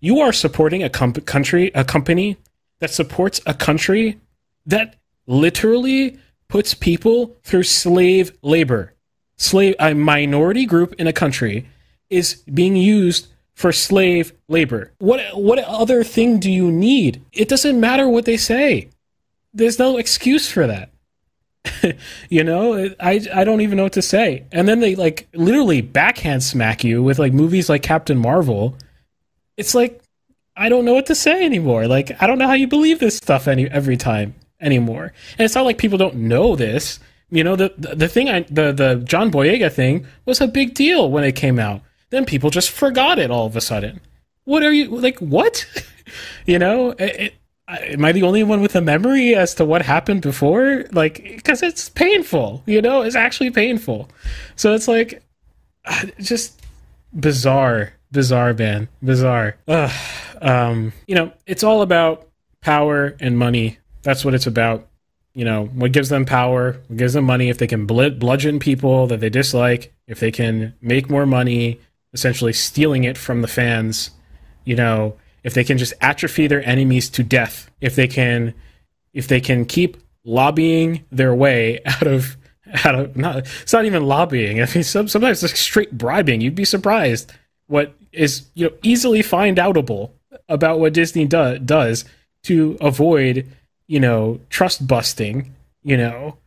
You 0.00 0.20
are 0.20 0.32
supporting 0.32 0.82
a 0.82 0.90
country, 0.90 1.70
a 1.74 1.84
company 1.84 2.36
that 2.80 2.90
supports 2.90 3.40
a 3.46 3.54
country 3.54 4.20
that 4.66 4.96
literally 5.26 6.18
puts 6.48 6.74
people 6.74 7.36
through 7.42 7.64
slave 7.64 8.32
labor. 8.42 8.94
Slave, 9.36 9.74
a 9.78 9.94
minority 9.94 10.66
group 10.66 10.94
in 10.94 11.06
a 11.06 11.12
country 11.12 11.68
is 12.08 12.36
being 12.52 12.76
used 12.76 13.28
for 13.56 13.72
slave 13.72 14.32
labor. 14.48 14.92
What 14.98 15.20
what 15.36 15.58
other 15.58 16.04
thing 16.04 16.38
do 16.38 16.52
you 16.52 16.70
need? 16.70 17.24
It 17.32 17.48
doesn't 17.48 17.80
matter 17.80 18.06
what 18.06 18.26
they 18.26 18.36
say. 18.36 18.90
There's 19.52 19.78
no 19.78 19.96
excuse 19.96 20.48
for 20.48 20.66
that. 20.66 20.90
you 22.28 22.44
know, 22.44 22.94
I 23.00 23.26
I 23.34 23.44
don't 23.44 23.62
even 23.62 23.78
know 23.78 23.84
what 23.84 23.94
to 23.94 24.02
say. 24.02 24.44
And 24.52 24.68
then 24.68 24.80
they 24.80 24.94
like 24.94 25.26
literally 25.32 25.80
backhand 25.80 26.44
smack 26.44 26.84
you 26.84 27.02
with 27.02 27.18
like 27.18 27.32
movies 27.32 27.68
like 27.68 27.82
Captain 27.82 28.18
Marvel. 28.18 28.76
It's 29.56 29.74
like 29.74 30.02
I 30.54 30.68
don't 30.68 30.84
know 30.84 30.94
what 30.94 31.06
to 31.06 31.14
say 31.14 31.44
anymore. 31.44 31.88
Like 31.88 32.22
I 32.22 32.26
don't 32.26 32.38
know 32.38 32.46
how 32.46 32.52
you 32.52 32.68
believe 32.68 32.98
this 33.00 33.16
stuff 33.16 33.48
any 33.48 33.68
every 33.70 33.96
time 33.96 34.34
anymore. 34.60 35.14
And 35.38 35.44
it's 35.46 35.54
not 35.54 35.64
like 35.64 35.78
people 35.78 35.98
don't 35.98 36.16
know 36.16 36.56
this. 36.56 37.00
You 37.30 37.42
know, 37.42 37.56
the 37.56 37.72
the, 37.78 37.94
the 37.96 38.08
thing 38.08 38.28
I 38.28 38.40
the 38.40 38.72
the 38.72 39.02
John 39.02 39.30
Boyega 39.30 39.72
thing 39.72 40.06
was 40.26 40.42
a 40.42 40.46
big 40.46 40.74
deal 40.74 41.10
when 41.10 41.24
it 41.24 41.36
came 41.36 41.58
out. 41.58 41.80
Then 42.10 42.24
people 42.24 42.50
just 42.50 42.70
forgot 42.70 43.18
it 43.18 43.30
all 43.30 43.46
of 43.46 43.56
a 43.56 43.60
sudden. 43.60 44.00
What 44.44 44.62
are 44.62 44.72
you 44.72 44.88
like? 44.88 45.18
What? 45.18 45.66
you 46.46 46.58
know, 46.58 46.90
it, 46.98 47.34
am 47.68 48.04
I 48.04 48.12
the 48.12 48.22
only 48.22 48.42
one 48.42 48.60
with 48.60 48.76
a 48.76 48.80
memory 48.80 49.34
as 49.34 49.54
to 49.56 49.64
what 49.64 49.82
happened 49.82 50.22
before? 50.22 50.84
Like, 50.92 51.22
because 51.22 51.62
it's 51.62 51.88
painful, 51.88 52.62
you 52.66 52.80
know, 52.80 53.02
it's 53.02 53.16
actually 53.16 53.50
painful. 53.50 54.08
So 54.54 54.74
it's 54.74 54.88
like, 54.88 55.22
just 56.20 56.60
bizarre, 57.18 57.92
bizarre, 58.12 58.54
man, 58.54 58.88
bizarre. 59.02 59.56
Ugh. 59.68 59.92
Um, 60.40 60.92
you 61.06 61.14
know, 61.14 61.32
it's 61.46 61.64
all 61.64 61.82
about 61.82 62.28
power 62.60 63.16
and 63.20 63.38
money. 63.38 63.78
That's 64.02 64.24
what 64.24 64.34
it's 64.34 64.46
about. 64.46 64.88
You 65.34 65.44
know, 65.44 65.66
what 65.66 65.92
gives 65.92 66.08
them 66.08 66.24
power, 66.24 66.80
what 66.88 66.96
gives 66.96 67.12
them 67.12 67.24
money. 67.24 67.50
If 67.50 67.58
they 67.58 67.66
can 67.66 67.84
bludgeon 67.84 68.58
people 68.58 69.06
that 69.08 69.20
they 69.20 69.28
dislike, 69.28 69.92
if 70.06 70.18
they 70.18 70.30
can 70.30 70.74
make 70.80 71.10
more 71.10 71.26
money, 71.26 71.78
essentially 72.16 72.54
stealing 72.54 73.04
it 73.04 73.18
from 73.18 73.42
the 73.42 73.48
fans, 73.48 74.10
you 74.64 74.74
know, 74.74 75.16
if 75.44 75.52
they 75.52 75.62
can 75.62 75.76
just 75.76 75.92
atrophy 76.00 76.46
their 76.46 76.66
enemies 76.66 77.10
to 77.10 77.22
death, 77.22 77.70
if 77.80 77.94
they 77.94 78.08
can, 78.08 78.54
if 79.12 79.28
they 79.28 79.40
can 79.40 79.66
keep 79.66 79.98
lobbying 80.24 81.04
their 81.12 81.34
way 81.34 81.80
out 81.86 82.06
of 82.06 82.36
out 82.84 82.96
of 82.96 83.16
not 83.16 83.36
it's 83.36 83.72
not 83.72 83.84
even 83.84 84.04
lobbying. 84.04 84.60
I 84.62 84.66
mean, 84.74 84.82
some, 84.82 85.08
sometimes 85.08 85.44
it's 85.44 85.60
straight 85.60 85.92
bribing. 85.92 86.40
You'd 86.40 86.54
be 86.54 86.64
surprised 86.64 87.32
what 87.66 87.94
is 88.12 88.46
you 88.54 88.66
know 88.66 88.74
easily 88.82 89.20
find 89.20 89.58
outable 89.58 90.12
about 90.48 90.80
what 90.80 90.94
Disney 90.94 91.26
do, 91.26 91.58
does 91.58 92.06
to 92.44 92.78
avoid 92.80 93.46
you 93.86 94.00
know 94.00 94.40
trust 94.48 94.86
busting. 94.86 95.52
You 95.82 95.98
know, 95.98 96.38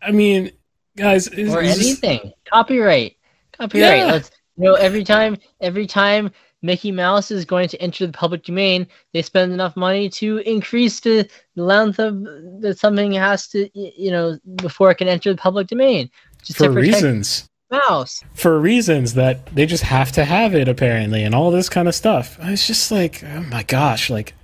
I 0.00 0.12
mean, 0.12 0.52
guys, 0.96 1.28
or 1.28 1.60
anything 1.60 2.20
just, 2.20 2.34
copyright, 2.50 3.16
copyright. 3.52 3.98
Yeah. 3.98 4.12
Let's 4.12 4.30
know 4.62 4.74
every 4.74 5.04
time 5.04 5.36
every 5.60 5.86
time 5.86 6.30
Mickey 6.62 6.92
Mouse 6.92 7.30
is 7.30 7.44
going 7.44 7.68
to 7.68 7.82
enter 7.82 8.06
the 8.06 8.12
public 8.12 8.44
domain, 8.44 8.86
they 9.12 9.22
spend 9.22 9.52
enough 9.52 9.76
money 9.76 10.08
to 10.10 10.38
increase 10.38 11.00
the 11.00 11.28
length 11.56 11.98
of 11.98 12.22
that 12.60 12.78
something 12.78 13.12
has 13.12 13.48
to, 13.48 13.68
you 13.74 14.10
know, 14.10 14.38
before 14.56 14.90
it 14.90 14.96
can 14.96 15.08
enter 15.08 15.32
the 15.32 15.36
public 15.36 15.66
domain. 15.66 16.08
Just 16.42 16.58
for 16.58 16.70
reasons. 16.70 17.48
Mouse. 17.70 18.22
For 18.34 18.60
reasons 18.60 19.14
that 19.14 19.46
they 19.46 19.64
just 19.64 19.82
have 19.84 20.12
to 20.12 20.24
have 20.24 20.54
it, 20.54 20.68
apparently, 20.68 21.24
and 21.24 21.34
all 21.34 21.50
this 21.50 21.70
kind 21.70 21.88
of 21.88 21.94
stuff. 21.94 22.36
It's 22.42 22.66
just 22.66 22.92
like, 22.92 23.24
oh 23.24 23.40
my 23.44 23.62
gosh, 23.62 24.10
like, 24.10 24.34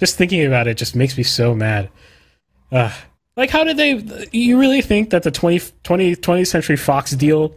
just 0.00 0.16
thinking 0.16 0.44
about 0.46 0.66
it 0.66 0.78
just 0.78 0.96
makes 0.96 1.16
me 1.16 1.22
so 1.22 1.54
mad. 1.54 1.90
Uh, 2.72 2.90
like, 3.36 3.50
how 3.50 3.62
did 3.62 3.76
they, 3.76 4.28
you 4.32 4.58
really 4.58 4.80
think 4.80 5.10
that 5.10 5.22
the 5.22 5.30
20, 5.30 5.60
20, 5.82 6.16
20th 6.16 6.46
Century 6.46 6.76
Fox 6.76 7.10
deal 7.10 7.54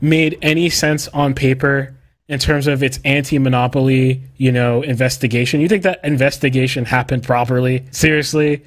made 0.00 0.38
any 0.42 0.70
sense 0.70 1.08
on 1.08 1.34
paper 1.34 1.94
in 2.28 2.38
terms 2.38 2.66
of 2.66 2.82
its 2.82 3.00
anti-monopoly, 3.04 4.22
you 4.36 4.52
know, 4.52 4.82
investigation. 4.82 5.60
You 5.60 5.68
think 5.68 5.82
that 5.84 6.04
investigation 6.04 6.84
happened 6.84 7.22
properly? 7.22 7.84
Seriously? 7.90 8.62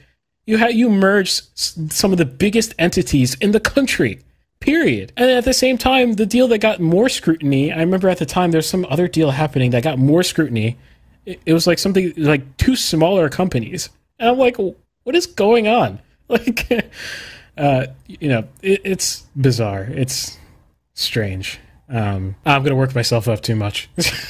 You 0.45 0.57
had 0.57 0.73
you 0.73 0.89
merged 0.89 1.43
some 1.55 2.11
of 2.11 2.17
the 2.17 2.25
biggest 2.25 2.73
entities 2.79 3.35
in 3.35 3.51
the 3.51 3.59
country. 3.59 4.19
Period. 4.59 5.11
And 5.17 5.29
at 5.29 5.45
the 5.45 5.53
same 5.53 5.77
time, 5.77 6.13
the 6.13 6.25
deal 6.25 6.47
that 6.49 6.59
got 6.59 6.79
more 6.79 7.09
scrutiny, 7.09 7.71
I 7.71 7.79
remember 7.79 8.09
at 8.09 8.19
the 8.19 8.25
time 8.25 8.51
there's 8.51 8.69
some 8.69 8.85
other 8.89 9.07
deal 9.07 9.31
happening 9.31 9.71
that 9.71 9.83
got 9.83 9.97
more 9.97 10.23
scrutiny. 10.23 10.77
It, 11.25 11.39
it 11.45 11.53
was 11.53 11.65
like 11.65 11.79
something 11.79 12.13
like 12.17 12.57
two 12.57 12.75
smaller 12.75 13.29
companies. 13.29 13.89
And 14.19 14.29
I'm 14.29 14.37
like, 14.37 14.57
what 14.57 15.15
is 15.15 15.27
going 15.27 15.67
on? 15.67 15.99
Like 16.31 16.65
uh, 17.57 17.87
you 18.07 18.29
know, 18.29 18.47
it, 18.61 18.81
it's 18.83 19.25
bizarre. 19.35 19.83
It's 19.83 20.37
strange. 21.01 21.59
Um, 21.89 22.35
I'm 22.45 22.61
going 22.61 22.71
to 22.71 22.75
work 22.75 22.95
myself 22.95 23.27
up 23.27 23.41
too 23.41 23.55
much. 23.55 23.89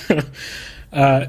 uh, 0.94 1.26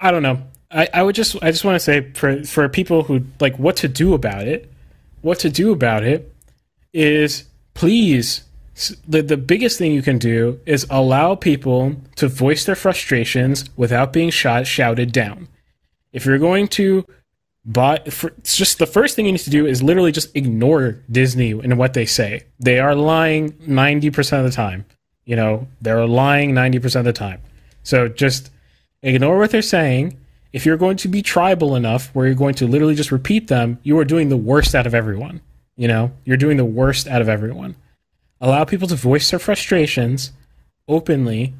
I 0.00 0.10
don't 0.10 0.22
know. 0.22 0.42
I, 0.70 0.88
I 0.92 1.02
would 1.02 1.14
just 1.14 1.36
I 1.42 1.50
just 1.50 1.64
want 1.64 1.76
to 1.76 1.80
say 1.80 2.10
for 2.12 2.42
for 2.44 2.68
people 2.68 3.04
who 3.04 3.24
like 3.40 3.58
what 3.58 3.76
to 3.78 3.88
do 3.88 4.14
about 4.14 4.48
it, 4.48 4.72
what 5.20 5.38
to 5.40 5.50
do 5.50 5.72
about 5.72 6.02
it 6.02 6.34
is 6.92 7.44
please 7.74 8.42
the 9.06 9.22
the 9.22 9.36
biggest 9.36 9.78
thing 9.78 9.92
you 9.92 10.02
can 10.02 10.18
do 10.18 10.60
is 10.66 10.86
allow 10.90 11.34
people 11.34 11.96
to 12.16 12.26
voice 12.26 12.64
their 12.64 12.74
frustrations 12.74 13.64
without 13.76 14.12
being 14.12 14.30
shot 14.30 14.66
shouted 14.66 15.12
down. 15.12 15.48
If 16.12 16.26
you're 16.26 16.38
going 16.38 16.68
to 16.68 17.04
but 17.64 18.12
for, 18.12 18.28
it's 18.38 18.56
just 18.56 18.78
the 18.78 18.86
first 18.86 19.14
thing 19.14 19.26
you 19.26 19.32
need 19.32 19.38
to 19.38 19.50
do 19.50 19.66
is 19.66 19.82
literally 19.82 20.12
just 20.12 20.34
ignore 20.36 21.00
Disney 21.10 21.52
and 21.52 21.78
what 21.78 21.94
they 21.94 22.06
say. 22.06 22.44
They 22.58 22.80
are 22.80 22.94
lying 22.94 23.52
90% 23.52 24.38
of 24.38 24.44
the 24.44 24.50
time. 24.50 24.84
You 25.24 25.36
know, 25.36 25.68
they're 25.80 26.06
lying 26.06 26.52
90% 26.52 26.96
of 26.96 27.04
the 27.04 27.12
time. 27.12 27.40
So 27.84 28.08
just 28.08 28.50
ignore 29.02 29.38
what 29.38 29.50
they're 29.50 29.62
saying. 29.62 30.18
If 30.52 30.66
you're 30.66 30.76
going 30.76 30.96
to 30.98 31.08
be 31.08 31.22
tribal 31.22 31.76
enough 31.76 32.08
where 32.14 32.26
you're 32.26 32.34
going 32.34 32.54
to 32.56 32.66
literally 32.66 32.94
just 32.94 33.12
repeat 33.12 33.48
them, 33.48 33.78
you 33.84 33.98
are 33.98 34.04
doing 34.04 34.28
the 34.28 34.36
worst 34.36 34.74
out 34.74 34.86
of 34.86 34.94
everyone. 34.94 35.40
You 35.76 35.88
know, 35.88 36.12
you're 36.24 36.36
doing 36.36 36.56
the 36.56 36.64
worst 36.64 37.06
out 37.06 37.22
of 37.22 37.28
everyone. 37.28 37.76
Allow 38.40 38.64
people 38.64 38.88
to 38.88 38.96
voice 38.96 39.30
their 39.30 39.38
frustrations 39.38 40.32
openly. 40.88 41.54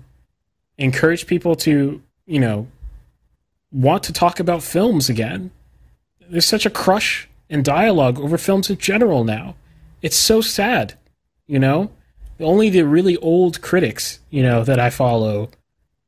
Encourage 0.79 1.27
people 1.27 1.55
to, 1.57 2.03
you 2.27 2.41
know, 2.41 2.67
want 3.71 4.03
to 4.05 4.13
talk 4.13 4.41
about 4.41 4.63
films 4.63 5.09
again. 5.09 5.53
There's 6.29 6.47
such 6.47 6.67
a 6.67 6.71
crush 6.71 7.29
and 7.51 7.65
dialogue 7.65 8.19
over 8.19 8.39
films 8.39 8.71
in 8.71 8.79
general 8.79 9.25
now. 9.25 9.55
It's 10.01 10.17
so 10.17 10.41
sad, 10.41 10.99
you 11.47 11.59
know? 11.59 11.91
Only 12.41 12.71
the 12.71 12.83
really 12.83 13.17
old 13.19 13.61
critics, 13.61 14.21
you 14.31 14.43
know, 14.43 14.65
that 14.65 14.81
I 14.81 14.91
follow, 14.91 15.51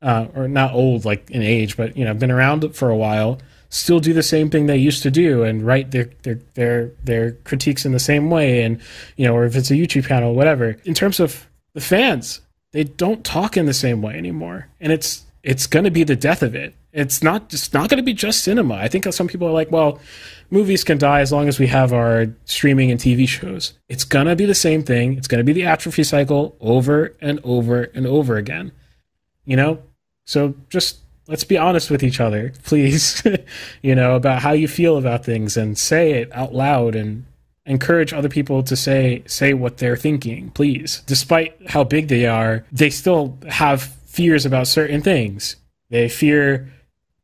uh, 0.01 0.27
or 0.35 0.47
not 0.47 0.73
old 0.73 1.05
like 1.05 1.29
in 1.31 1.41
age, 1.41 1.77
but, 1.77 1.95
you 1.95 2.03
know, 2.03 2.13
been 2.13 2.31
around 2.31 2.75
for 2.75 2.89
a 2.89 2.97
while, 2.97 3.39
still 3.69 3.99
do 3.99 4.13
the 4.13 4.23
same 4.23 4.49
thing 4.49 4.65
they 4.65 4.77
used 4.77 5.03
to 5.03 5.11
do 5.11 5.43
and 5.43 5.65
write 5.65 5.91
their, 5.91 6.09
their, 6.23 6.39
their, 6.55 6.91
their 7.03 7.31
critiques 7.31 7.85
in 7.85 7.91
the 7.91 7.99
same 7.99 8.29
way. 8.29 8.63
And, 8.63 8.81
you 9.15 9.25
know, 9.25 9.35
or 9.35 9.45
if 9.45 9.55
it's 9.55 9.71
a 9.71 9.75
YouTube 9.75 10.07
channel, 10.07 10.33
whatever. 10.33 10.77
In 10.83 10.93
terms 10.93 11.19
of 11.19 11.47
the 11.73 11.81
fans, 11.81 12.41
they 12.71 12.83
don't 12.83 13.23
talk 13.23 13.55
in 13.55 13.65
the 13.65 13.73
same 13.73 14.01
way 14.01 14.15
anymore. 14.15 14.67
And 14.79 14.91
it's, 14.91 15.23
it's 15.43 15.67
going 15.67 15.85
to 15.85 15.91
be 15.91 16.03
the 16.03 16.15
death 16.15 16.41
of 16.41 16.55
it. 16.55 16.73
It's 16.95 17.21
not 17.21 17.53
it's 17.53 17.73
not 17.73 17.89
going 17.89 17.97
to 17.97 18.03
be 18.03 18.13
just 18.13 18.43
cinema. 18.43 18.75
I 18.75 18.87
think 18.87 19.05
some 19.13 19.27
people 19.27 19.47
are 19.47 19.51
like, 19.51 19.69
well, 19.69 19.99
movies 20.49 20.83
can 20.83 20.97
die 20.97 21.19
as 21.19 21.31
long 21.31 21.47
as 21.49 21.59
we 21.59 21.67
have 21.67 21.91
our 21.91 22.27
streaming 22.45 22.89
and 22.89 22.99
TV 22.99 23.27
shows. 23.27 23.73
It's 23.89 24.05
going 24.05 24.27
to 24.27 24.35
be 24.35 24.45
the 24.45 24.55
same 24.55 24.81
thing. 24.81 25.17
It's 25.17 25.27
going 25.27 25.39
to 25.39 25.43
be 25.43 25.53
the 25.53 25.65
atrophy 25.65 26.03
cycle 26.03 26.55
over 26.61 27.13
and 27.19 27.41
over 27.43 27.83
and 27.93 28.07
over 28.07 28.37
again. 28.37 28.71
You 29.43 29.57
know? 29.57 29.83
So 30.25 30.55
just 30.69 30.99
let's 31.27 31.43
be 31.43 31.57
honest 31.57 31.91
with 31.91 32.01
each 32.01 32.19
other, 32.19 32.53
please, 32.63 33.21
you 33.81 33.93
know, 33.93 34.15
about 34.15 34.41
how 34.41 34.53
you 34.53 34.67
feel 34.67 34.97
about 34.97 35.25
things 35.25 35.57
and 35.57 35.77
say 35.77 36.13
it 36.13 36.31
out 36.33 36.53
loud 36.53 36.95
and 36.95 37.25
encourage 37.65 38.13
other 38.13 38.29
people 38.29 38.61
to 38.63 38.75
say 38.75 39.23
say 39.25 39.53
what 39.53 39.77
they're 39.77 39.97
thinking, 39.97 40.49
please. 40.51 41.03
Despite 41.07 41.71
how 41.71 41.83
big 41.83 42.07
they 42.07 42.25
are, 42.25 42.65
they 42.71 42.89
still 42.89 43.37
have 43.49 43.83
fears 44.05 44.45
about 44.45 44.67
certain 44.67 45.01
things. 45.01 45.57
They 45.89 46.09
fear, 46.09 46.71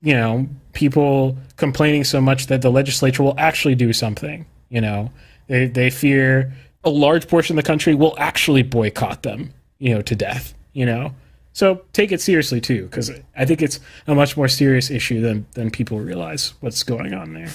you 0.01 0.13
know, 0.13 0.47
people 0.73 1.37
complaining 1.57 2.03
so 2.03 2.19
much 2.19 2.47
that 2.47 2.61
the 2.61 2.71
legislature 2.71 3.23
will 3.23 3.35
actually 3.37 3.75
do 3.75 3.93
something. 3.93 4.45
You 4.69 4.81
know, 4.81 5.11
they 5.47 5.67
they 5.67 5.89
fear 5.89 6.53
a 6.83 6.89
large 6.89 7.27
portion 7.27 7.57
of 7.57 7.63
the 7.63 7.67
country 7.67 7.93
will 7.93 8.15
actually 8.17 8.63
boycott 8.63 9.23
them. 9.23 9.53
You 9.79 9.95
know, 9.95 10.01
to 10.01 10.15
death. 10.15 10.53
You 10.73 10.85
know, 10.85 11.13
so 11.53 11.81
take 11.93 12.11
it 12.11 12.21
seriously 12.21 12.61
too, 12.61 12.83
because 12.83 13.11
I 13.35 13.45
think 13.45 13.61
it's 13.61 13.79
a 14.07 14.15
much 14.15 14.37
more 14.37 14.47
serious 14.47 14.89
issue 14.89 15.21
than 15.21 15.45
than 15.53 15.69
people 15.69 15.99
realize 15.99 16.53
what's 16.61 16.83
going 16.83 17.13
on 17.13 17.33
there. 17.33 17.49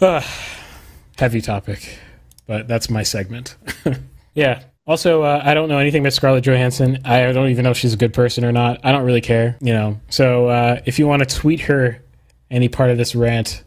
Uh, 0.00 0.22
heavy 1.18 1.40
topic, 1.40 1.98
but 2.46 2.66
that's 2.66 2.90
my 2.90 3.02
segment. 3.02 3.56
yeah, 4.34 4.62
also, 4.86 5.22
uh, 5.22 5.40
I 5.42 5.54
don't 5.54 5.68
know 5.68 5.78
anything 5.78 6.02
about 6.02 6.12
Scarlett 6.12 6.44
Johansson. 6.44 6.98
I 7.04 7.32
don't 7.32 7.48
even 7.48 7.64
know 7.64 7.70
if 7.70 7.78
she's 7.78 7.94
a 7.94 7.96
good 7.96 8.12
person 8.12 8.44
or 8.44 8.52
not. 8.52 8.80
I 8.84 8.92
don't 8.92 9.04
really 9.04 9.20
care, 9.20 9.56
you 9.60 9.72
know. 9.72 10.00
So 10.10 10.48
uh, 10.48 10.80
if 10.84 10.98
you 10.98 11.06
want 11.06 11.26
to 11.26 11.34
tweet 11.34 11.60
her 11.62 12.02
any 12.50 12.68
part 12.68 12.90
of 12.90 12.98
this 12.98 13.14
rant 13.14 13.64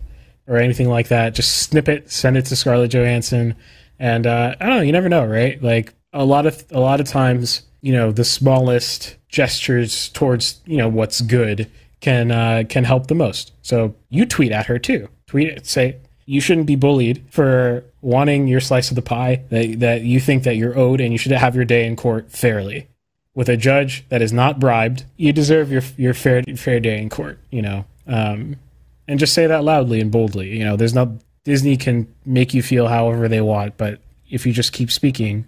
or 0.47 0.57
anything 0.57 0.89
like 0.89 1.07
that, 1.07 1.33
just 1.33 1.63
snip 1.63 1.89
it, 1.89 2.11
send 2.11 2.37
it 2.37 2.45
to 2.45 2.55
Scarlett 2.55 2.91
Johansson, 2.91 3.55
and 3.99 4.27
uh, 4.27 4.55
I 4.59 4.65
don't 4.65 4.77
know. 4.77 4.83
You 4.83 4.91
never 4.91 5.09
know, 5.09 5.25
right? 5.25 5.61
Like 5.61 5.93
a 6.13 6.23
lot 6.23 6.45
of 6.45 6.63
a 6.71 6.79
lot 6.79 6.99
of 6.99 7.07
times, 7.07 7.63
you 7.81 7.93
know, 7.93 8.11
the 8.11 8.23
smallest 8.23 9.17
gestures 9.27 10.09
towards 10.09 10.61
you 10.65 10.77
know 10.77 10.87
what's 10.87 11.21
good 11.21 11.69
can 11.99 12.31
uh, 12.31 12.63
can 12.69 12.83
help 12.83 13.07
the 13.07 13.15
most. 13.15 13.53
So 13.61 13.95
you 14.09 14.25
tweet 14.25 14.51
at 14.51 14.67
her 14.67 14.77
too. 14.77 15.09
Tweet 15.25 15.47
it, 15.47 15.65
say 15.65 15.97
you 16.27 16.41
shouldn't 16.41 16.67
be 16.67 16.75
bullied 16.75 17.23
for 17.29 17.85
wanting 18.01 18.47
your 18.47 18.59
slice 18.59 18.91
of 18.91 18.95
the 18.95 19.01
pie 19.01 19.41
that, 19.49 19.79
that 19.79 20.01
you 20.01 20.19
think 20.19 20.43
that 20.43 20.57
you're 20.57 20.77
owed 20.77 20.99
and 20.99 21.13
you 21.13 21.17
should 21.17 21.31
have 21.31 21.55
your 21.55 21.65
day 21.65 21.87
in 21.87 21.95
court 21.95 22.29
fairly. 22.29 22.87
With 23.33 23.49
a 23.49 23.55
judge 23.55 24.03
that 24.09 24.21
is 24.21 24.33
not 24.33 24.59
bribed 24.59 25.05
you 25.15 25.31
deserve 25.31 25.71
your 25.71 25.83
your 25.95 26.13
fair 26.13 26.43
fair 26.55 26.79
day 26.79 26.99
in 26.99 27.09
court 27.09 27.39
you 27.49 27.61
know. 27.61 27.85
Um, 28.05 28.57
and 29.07 29.19
just 29.19 29.33
say 29.33 29.47
that 29.47 29.63
loudly 29.63 30.01
and 30.01 30.11
boldly 30.11 30.49
you 30.57 30.65
know. 30.65 30.75
There's 30.75 30.93
no 30.93 31.17
disney 31.43 31.77
can 31.77 32.13
make 32.25 32.53
you 32.53 32.61
feel 32.61 32.87
however 32.87 33.27
they 33.27 33.41
want 33.41 33.77
but 33.77 34.01
if 34.29 34.45
you 34.45 34.51
just 34.51 34.73
keep 34.73 34.91
speaking 34.91 35.45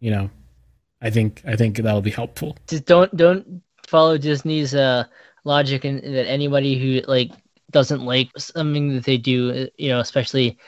you 0.00 0.10
know 0.10 0.28
i 1.00 1.08
think 1.08 1.40
i 1.46 1.56
think 1.56 1.78
that'll 1.78 2.02
be 2.02 2.10
helpful. 2.10 2.58
Just 2.68 2.84
don't 2.84 3.16
don't 3.16 3.62
follow 3.86 4.18
disney's 4.18 4.74
uh 4.74 5.04
logic 5.44 5.84
and 5.84 6.02
that 6.02 6.28
anybody 6.28 6.78
who 6.78 7.08
like 7.08 7.30
doesn't 7.70 8.04
like 8.04 8.30
something 8.36 8.94
that 8.94 9.04
they 9.04 9.16
do 9.16 9.68
you 9.78 9.88
know 9.88 10.00
especially 10.00 10.58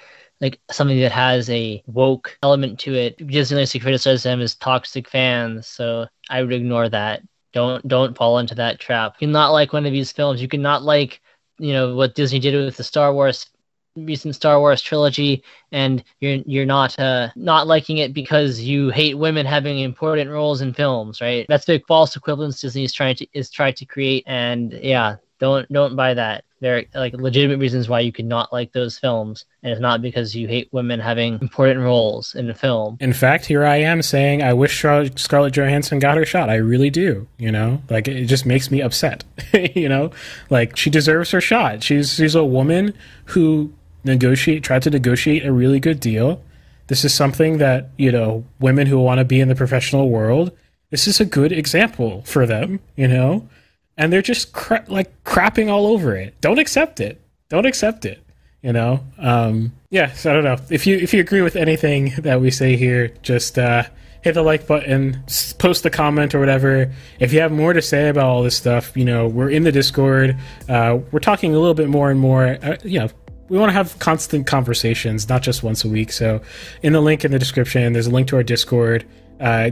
like 0.42 0.60
something 0.72 1.00
that 1.00 1.12
has 1.12 1.48
a 1.50 1.82
woke 1.86 2.36
element 2.42 2.80
to 2.80 2.92
it. 2.94 3.16
Disney 3.28 3.58
likes 3.58 3.70
to 3.70 3.78
criticize 3.78 4.24
them 4.24 4.40
as 4.40 4.56
toxic 4.56 5.08
fans, 5.08 5.68
so 5.68 6.06
I 6.28 6.42
would 6.42 6.52
ignore 6.52 6.88
that. 6.88 7.22
Don't 7.52 7.86
don't 7.86 8.16
fall 8.16 8.38
into 8.38 8.56
that 8.56 8.80
trap. 8.80 9.14
You 9.20 9.28
cannot 9.28 9.52
like 9.52 9.72
one 9.72 9.86
of 9.86 9.92
these 9.92 10.10
films. 10.10 10.42
You 10.42 10.48
cannot 10.48 10.82
like 10.82 11.20
you 11.58 11.72
know 11.72 11.94
what 11.94 12.16
Disney 12.16 12.40
did 12.40 12.56
with 12.56 12.76
the 12.76 12.82
Star 12.82 13.14
Wars 13.14 13.46
recent 13.94 14.34
Star 14.34 14.58
Wars 14.58 14.82
trilogy, 14.82 15.44
and 15.70 16.02
you're 16.18 16.42
you're 16.44 16.66
not 16.66 16.98
uh, 16.98 17.28
not 17.36 17.68
liking 17.68 17.98
it 17.98 18.12
because 18.12 18.60
you 18.60 18.90
hate 18.90 19.14
women 19.14 19.46
having 19.46 19.78
important 19.78 20.28
roles 20.28 20.60
in 20.60 20.74
films, 20.74 21.20
right? 21.20 21.46
That's 21.48 21.66
the 21.66 21.82
false 21.86 22.16
equivalence 22.16 22.60
Disney 22.60 22.82
is 22.82 22.92
trying 22.92 23.14
to 23.16 23.26
is 23.32 23.48
trying 23.48 23.74
to 23.74 23.84
create, 23.84 24.24
and 24.26 24.72
yeah, 24.72 25.16
don't 25.38 25.70
don't 25.72 25.94
buy 25.94 26.14
that. 26.14 26.44
There 26.62 26.78
are 26.78 26.84
like 26.94 27.12
legitimate 27.14 27.58
reasons 27.58 27.88
why 27.88 28.00
you 28.00 28.12
could 28.12 28.24
not 28.24 28.52
like 28.52 28.70
those 28.70 28.96
films, 28.96 29.46
and 29.64 29.72
it's 29.72 29.80
not 29.80 30.00
because 30.00 30.36
you 30.36 30.46
hate 30.46 30.72
women 30.72 31.00
having 31.00 31.40
important 31.42 31.80
roles 31.80 32.36
in 32.36 32.48
a 32.48 32.54
film. 32.54 32.98
In 33.00 33.12
fact, 33.12 33.46
here 33.46 33.64
I 33.64 33.78
am 33.78 34.00
saying 34.00 34.44
I 34.44 34.52
wish 34.52 34.78
Scarlett 34.78 35.54
Johansson 35.54 35.98
got 35.98 36.16
her 36.16 36.24
shot. 36.24 36.48
I 36.48 36.54
really 36.54 36.88
do. 36.88 37.26
You 37.36 37.50
know, 37.50 37.82
like 37.90 38.06
it 38.06 38.26
just 38.26 38.46
makes 38.46 38.70
me 38.70 38.80
upset. 38.80 39.24
you 39.74 39.88
know, 39.88 40.12
like 40.50 40.76
she 40.76 40.88
deserves 40.88 41.32
her 41.32 41.40
shot. 41.40 41.82
She's 41.82 42.14
she's 42.14 42.36
a 42.36 42.44
woman 42.44 42.94
who 43.24 43.72
negotiate 44.04 44.62
tried 44.62 44.82
to 44.82 44.90
negotiate 44.90 45.44
a 45.44 45.52
really 45.52 45.80
good 45.80 45.98
deal. 45.98 46.44
This 46.86 47.04
is 47.04 47.12
something 47.12 47.58
that 47.58 47.90
you 47.98 48.12
know 48.12 48.44
women 48.60 48.86
who 48.86 49.00
want 49.00 49.18
to 49.18 49.24
be 49.24 49.40
in 49.40 49.48
the 49.48 49.56
professional 49.56 50.10
world. 50.10 50.56
This 50.90 51.08
is 51.08 51.18
a 51.18 51.24
good 51.24 51.50
example 51.50 52.22
for 52.22 52.46
them. 52.46 52.78
You 52.94 53.08
know 53.08 53.48
and 53.96 54.12
they're 54.12 54.22
just 54.22 54.52
cra- 54.52 54.84
like 54.88 55.24
crapping 55.24 55.70
all 55.70 55.86
over 55.86 56.16
it. 56.16 56.40
Don't 56.40 56.58
accept 56.58 57.00
it. 57.00 57.20
Don't 57.48 57.66
accept 57.66 58.04
it. 58.04 58.22
You 58.62 58.72
know. 58.72 59.00
Um, 59.18 59.72
yeah. 59.90 60.12
So 60.12 60.30
I 60.30 60.34
don't 60.34 60.44
know 60.44 60.56
if 60.70 60.86
you 60.86 60.96
if 60.96 61.12
you 61.12 61.20
agree 61.20 61.42
with 61.42 61.56
anything 61.56 62.12
that 62.18 62.40
we 62.40 62.50
say 62.50 62.76
here, 62.76 63.08
just 63.22 63.58
uh, 63.58 63.84
hit 64.22 64.34
the 64.34 64.42
like 64.42 64.66
button, 64.66 65.22
post 65.58 65.84
a 65.84 65.90
comment 65.90 66.34
or 66.34 66.40
whatever. 66.40 66.92
If 67.18 67.32
you 67.32 67.40
have 67.40 67.52
more 67.52 67.72
to 67.72 67.82
say 67.82 68.08
about 68.08 68.24
all 68.24 68.42
this 68.42 68.56
stuff, 68.56 68.96
you 68.96 69.04
know, 69.04 69.26
we're 69.26 69.50
in 69.50 69.64
the 69.64 69.72
Discord. 69.72 70.36
Uh, 70.68 71.00
we're 71.10 71.20
talking 71.20 71.54
a 71.54 71.58
little 71.58 71.74
bit 71.74 71.88
more 71.88 72.10
and 72.10 72.20
more. 72.20 72.58
Uh, 72.62 72.76
you 72.84 73.00
know, 73.00 73.08
we 73.48 73.58
want 73.58 73.68
to 73.68 73.74
have 73.74 73.98
constant 73.98 74.46
conversations, 74.46 75.28
not 75.28 75.42
just 75.42 75.62
once 75.62 75.84
a 75.84 75.88
week. 75.88 76.12
So, 76.12 76.40
in 76.82 76.92
the 76.92 77.00
link 77.00 77.24
in 77.24 77.32
the 77.32 77.38
description, 77.38 77.92
there's 77.92 78.06
a 78.06 78.10
link 78.10 78.28
to 78.28 78.36
our 78.36 78.42
Discord. 78.42 79.04
Uh, 79.40 79.70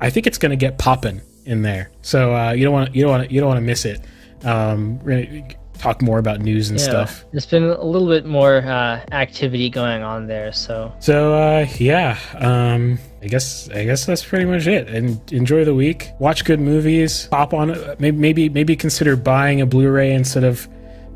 I 0.00 0.10
think 0.10 0.26
it's 0.26 0.38
going 0.38 0.50
to 0.50 0.56
get 0.56 0.78
popping 0.78 1.22
in 1.44 1.62
there. 1.62 1.90
So 2.02 2.34
uh, 2.34 2.52
you 2.52 2.64
don't 2.64 2.72
want 2.72 2.94
you 2.94 3.02
don't 3.02 3.10
want 3.10 3.30
you 3.30 3.40
don't 3.40 3.48
want 3.48 3.58
to 3.58 3.66
miss 3.66 3.84
it. 3.84 4.00
Um, 4.44 4.98
we're 5.00 5.24
gonna 5.24 5.48
talk 5.78 6.00
more 6.00 6.18
about 6.18 6.40
news 6.40 6.70
and 6.70 6.78
yeah, 6.78 6.86
stuff. 6.86 7.24
There's 7.32 7.46
been 7.46 7.64
a 7.64 7.84
little 7.84 8.08
bit 8.08 8.24
more 8.24 8.58
uh, 8.58 9.04
activity 9.10 9.68
going 9.68 10.02
on 10.02 10.26
there. 10.26 10.52
So 10.52 10.92
so 11.00 11.34
uh, 11.34 11.66
yeah, 11.78 12.18
um, 12.36 12.98
I 13.22 13.26
guess 13.26 13.68
I 13.70 13.84
guess 13.84 14.06
that's 14.06 14.24
pretty 14.24 14.44
much 14.44 14.66
it. 14.66 14.88
And 14.88 15.20
enjoy 15.32 15.64
the 15.64 15.74
week. 15.74 16.10
Watch 16.18 16.44
good 16.44 16.60
movies. 16.60 17.26
Pop 17.26 17.52
on. 17.52 17.76
Maybe 17.98 18.12
maybe 18.12 18.48
maybe 18.48 18.76
consider 18.76 19.16
buying 19.16 19.60
a 19.60 19.66
Blu-ray 19.66 20.12
instead 20.12 20.44
of. 20.44 20.68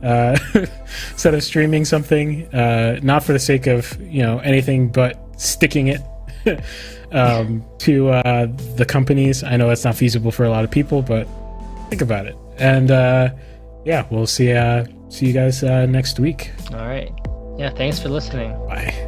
Uh, 0.02 0.38
instead 1.10 1.34
of 1.34 1.42
streaming 1.42 1.84
something, 1.84 2.46
uh, 2.54 3.00
not 3.02 3.24
for 3.24 3.32
the 3.32 3.38
sake 3.38 3.66
of 3.66 3.98
you 4.00 4.22
know 4.22 4.38
anything 4.40 4.88
but 4.88 5.18
sticking 5.40 5.88
it 5.88 6.00
um, 7.12 7.64
to 7.78 8.10
uh, 8.10 8.46
the 8.76 8.84
companies. 8.84 9.42
I 9.42 9.56
know 9.56 9.68
that's 9.68 9.84
not 9.84 9.96
feasible 9.96 10.30
for 10.30 10.44
a 10.44 10.50
lot 10.50 10.64
of 10.64 10.70
people, 10.70 11.02
but 11.02 11.26
think 11.90 12.02
about 12.02 12.26
it. 12.26 12.36
And 12.58 12.90
uh, 12.90 13.30
yeah, 13.84 14.06
we'll 14.10 14.26
see 14.26 14.52
uh, 14.52 14.86
see 15.08 15.26
you 15.26 15.32
guys 15.32 15.62
uh, 15.62 15.86
next 15.86 16.18
week. 16.18 16.50
All 16.72 16.86
right. 16.86 17.12
Yeah, 17.58 17.70
thanks 17.70 17.98
for 17.98 18.08
listening. 18.08 18.50
Bye. 18.66 19.05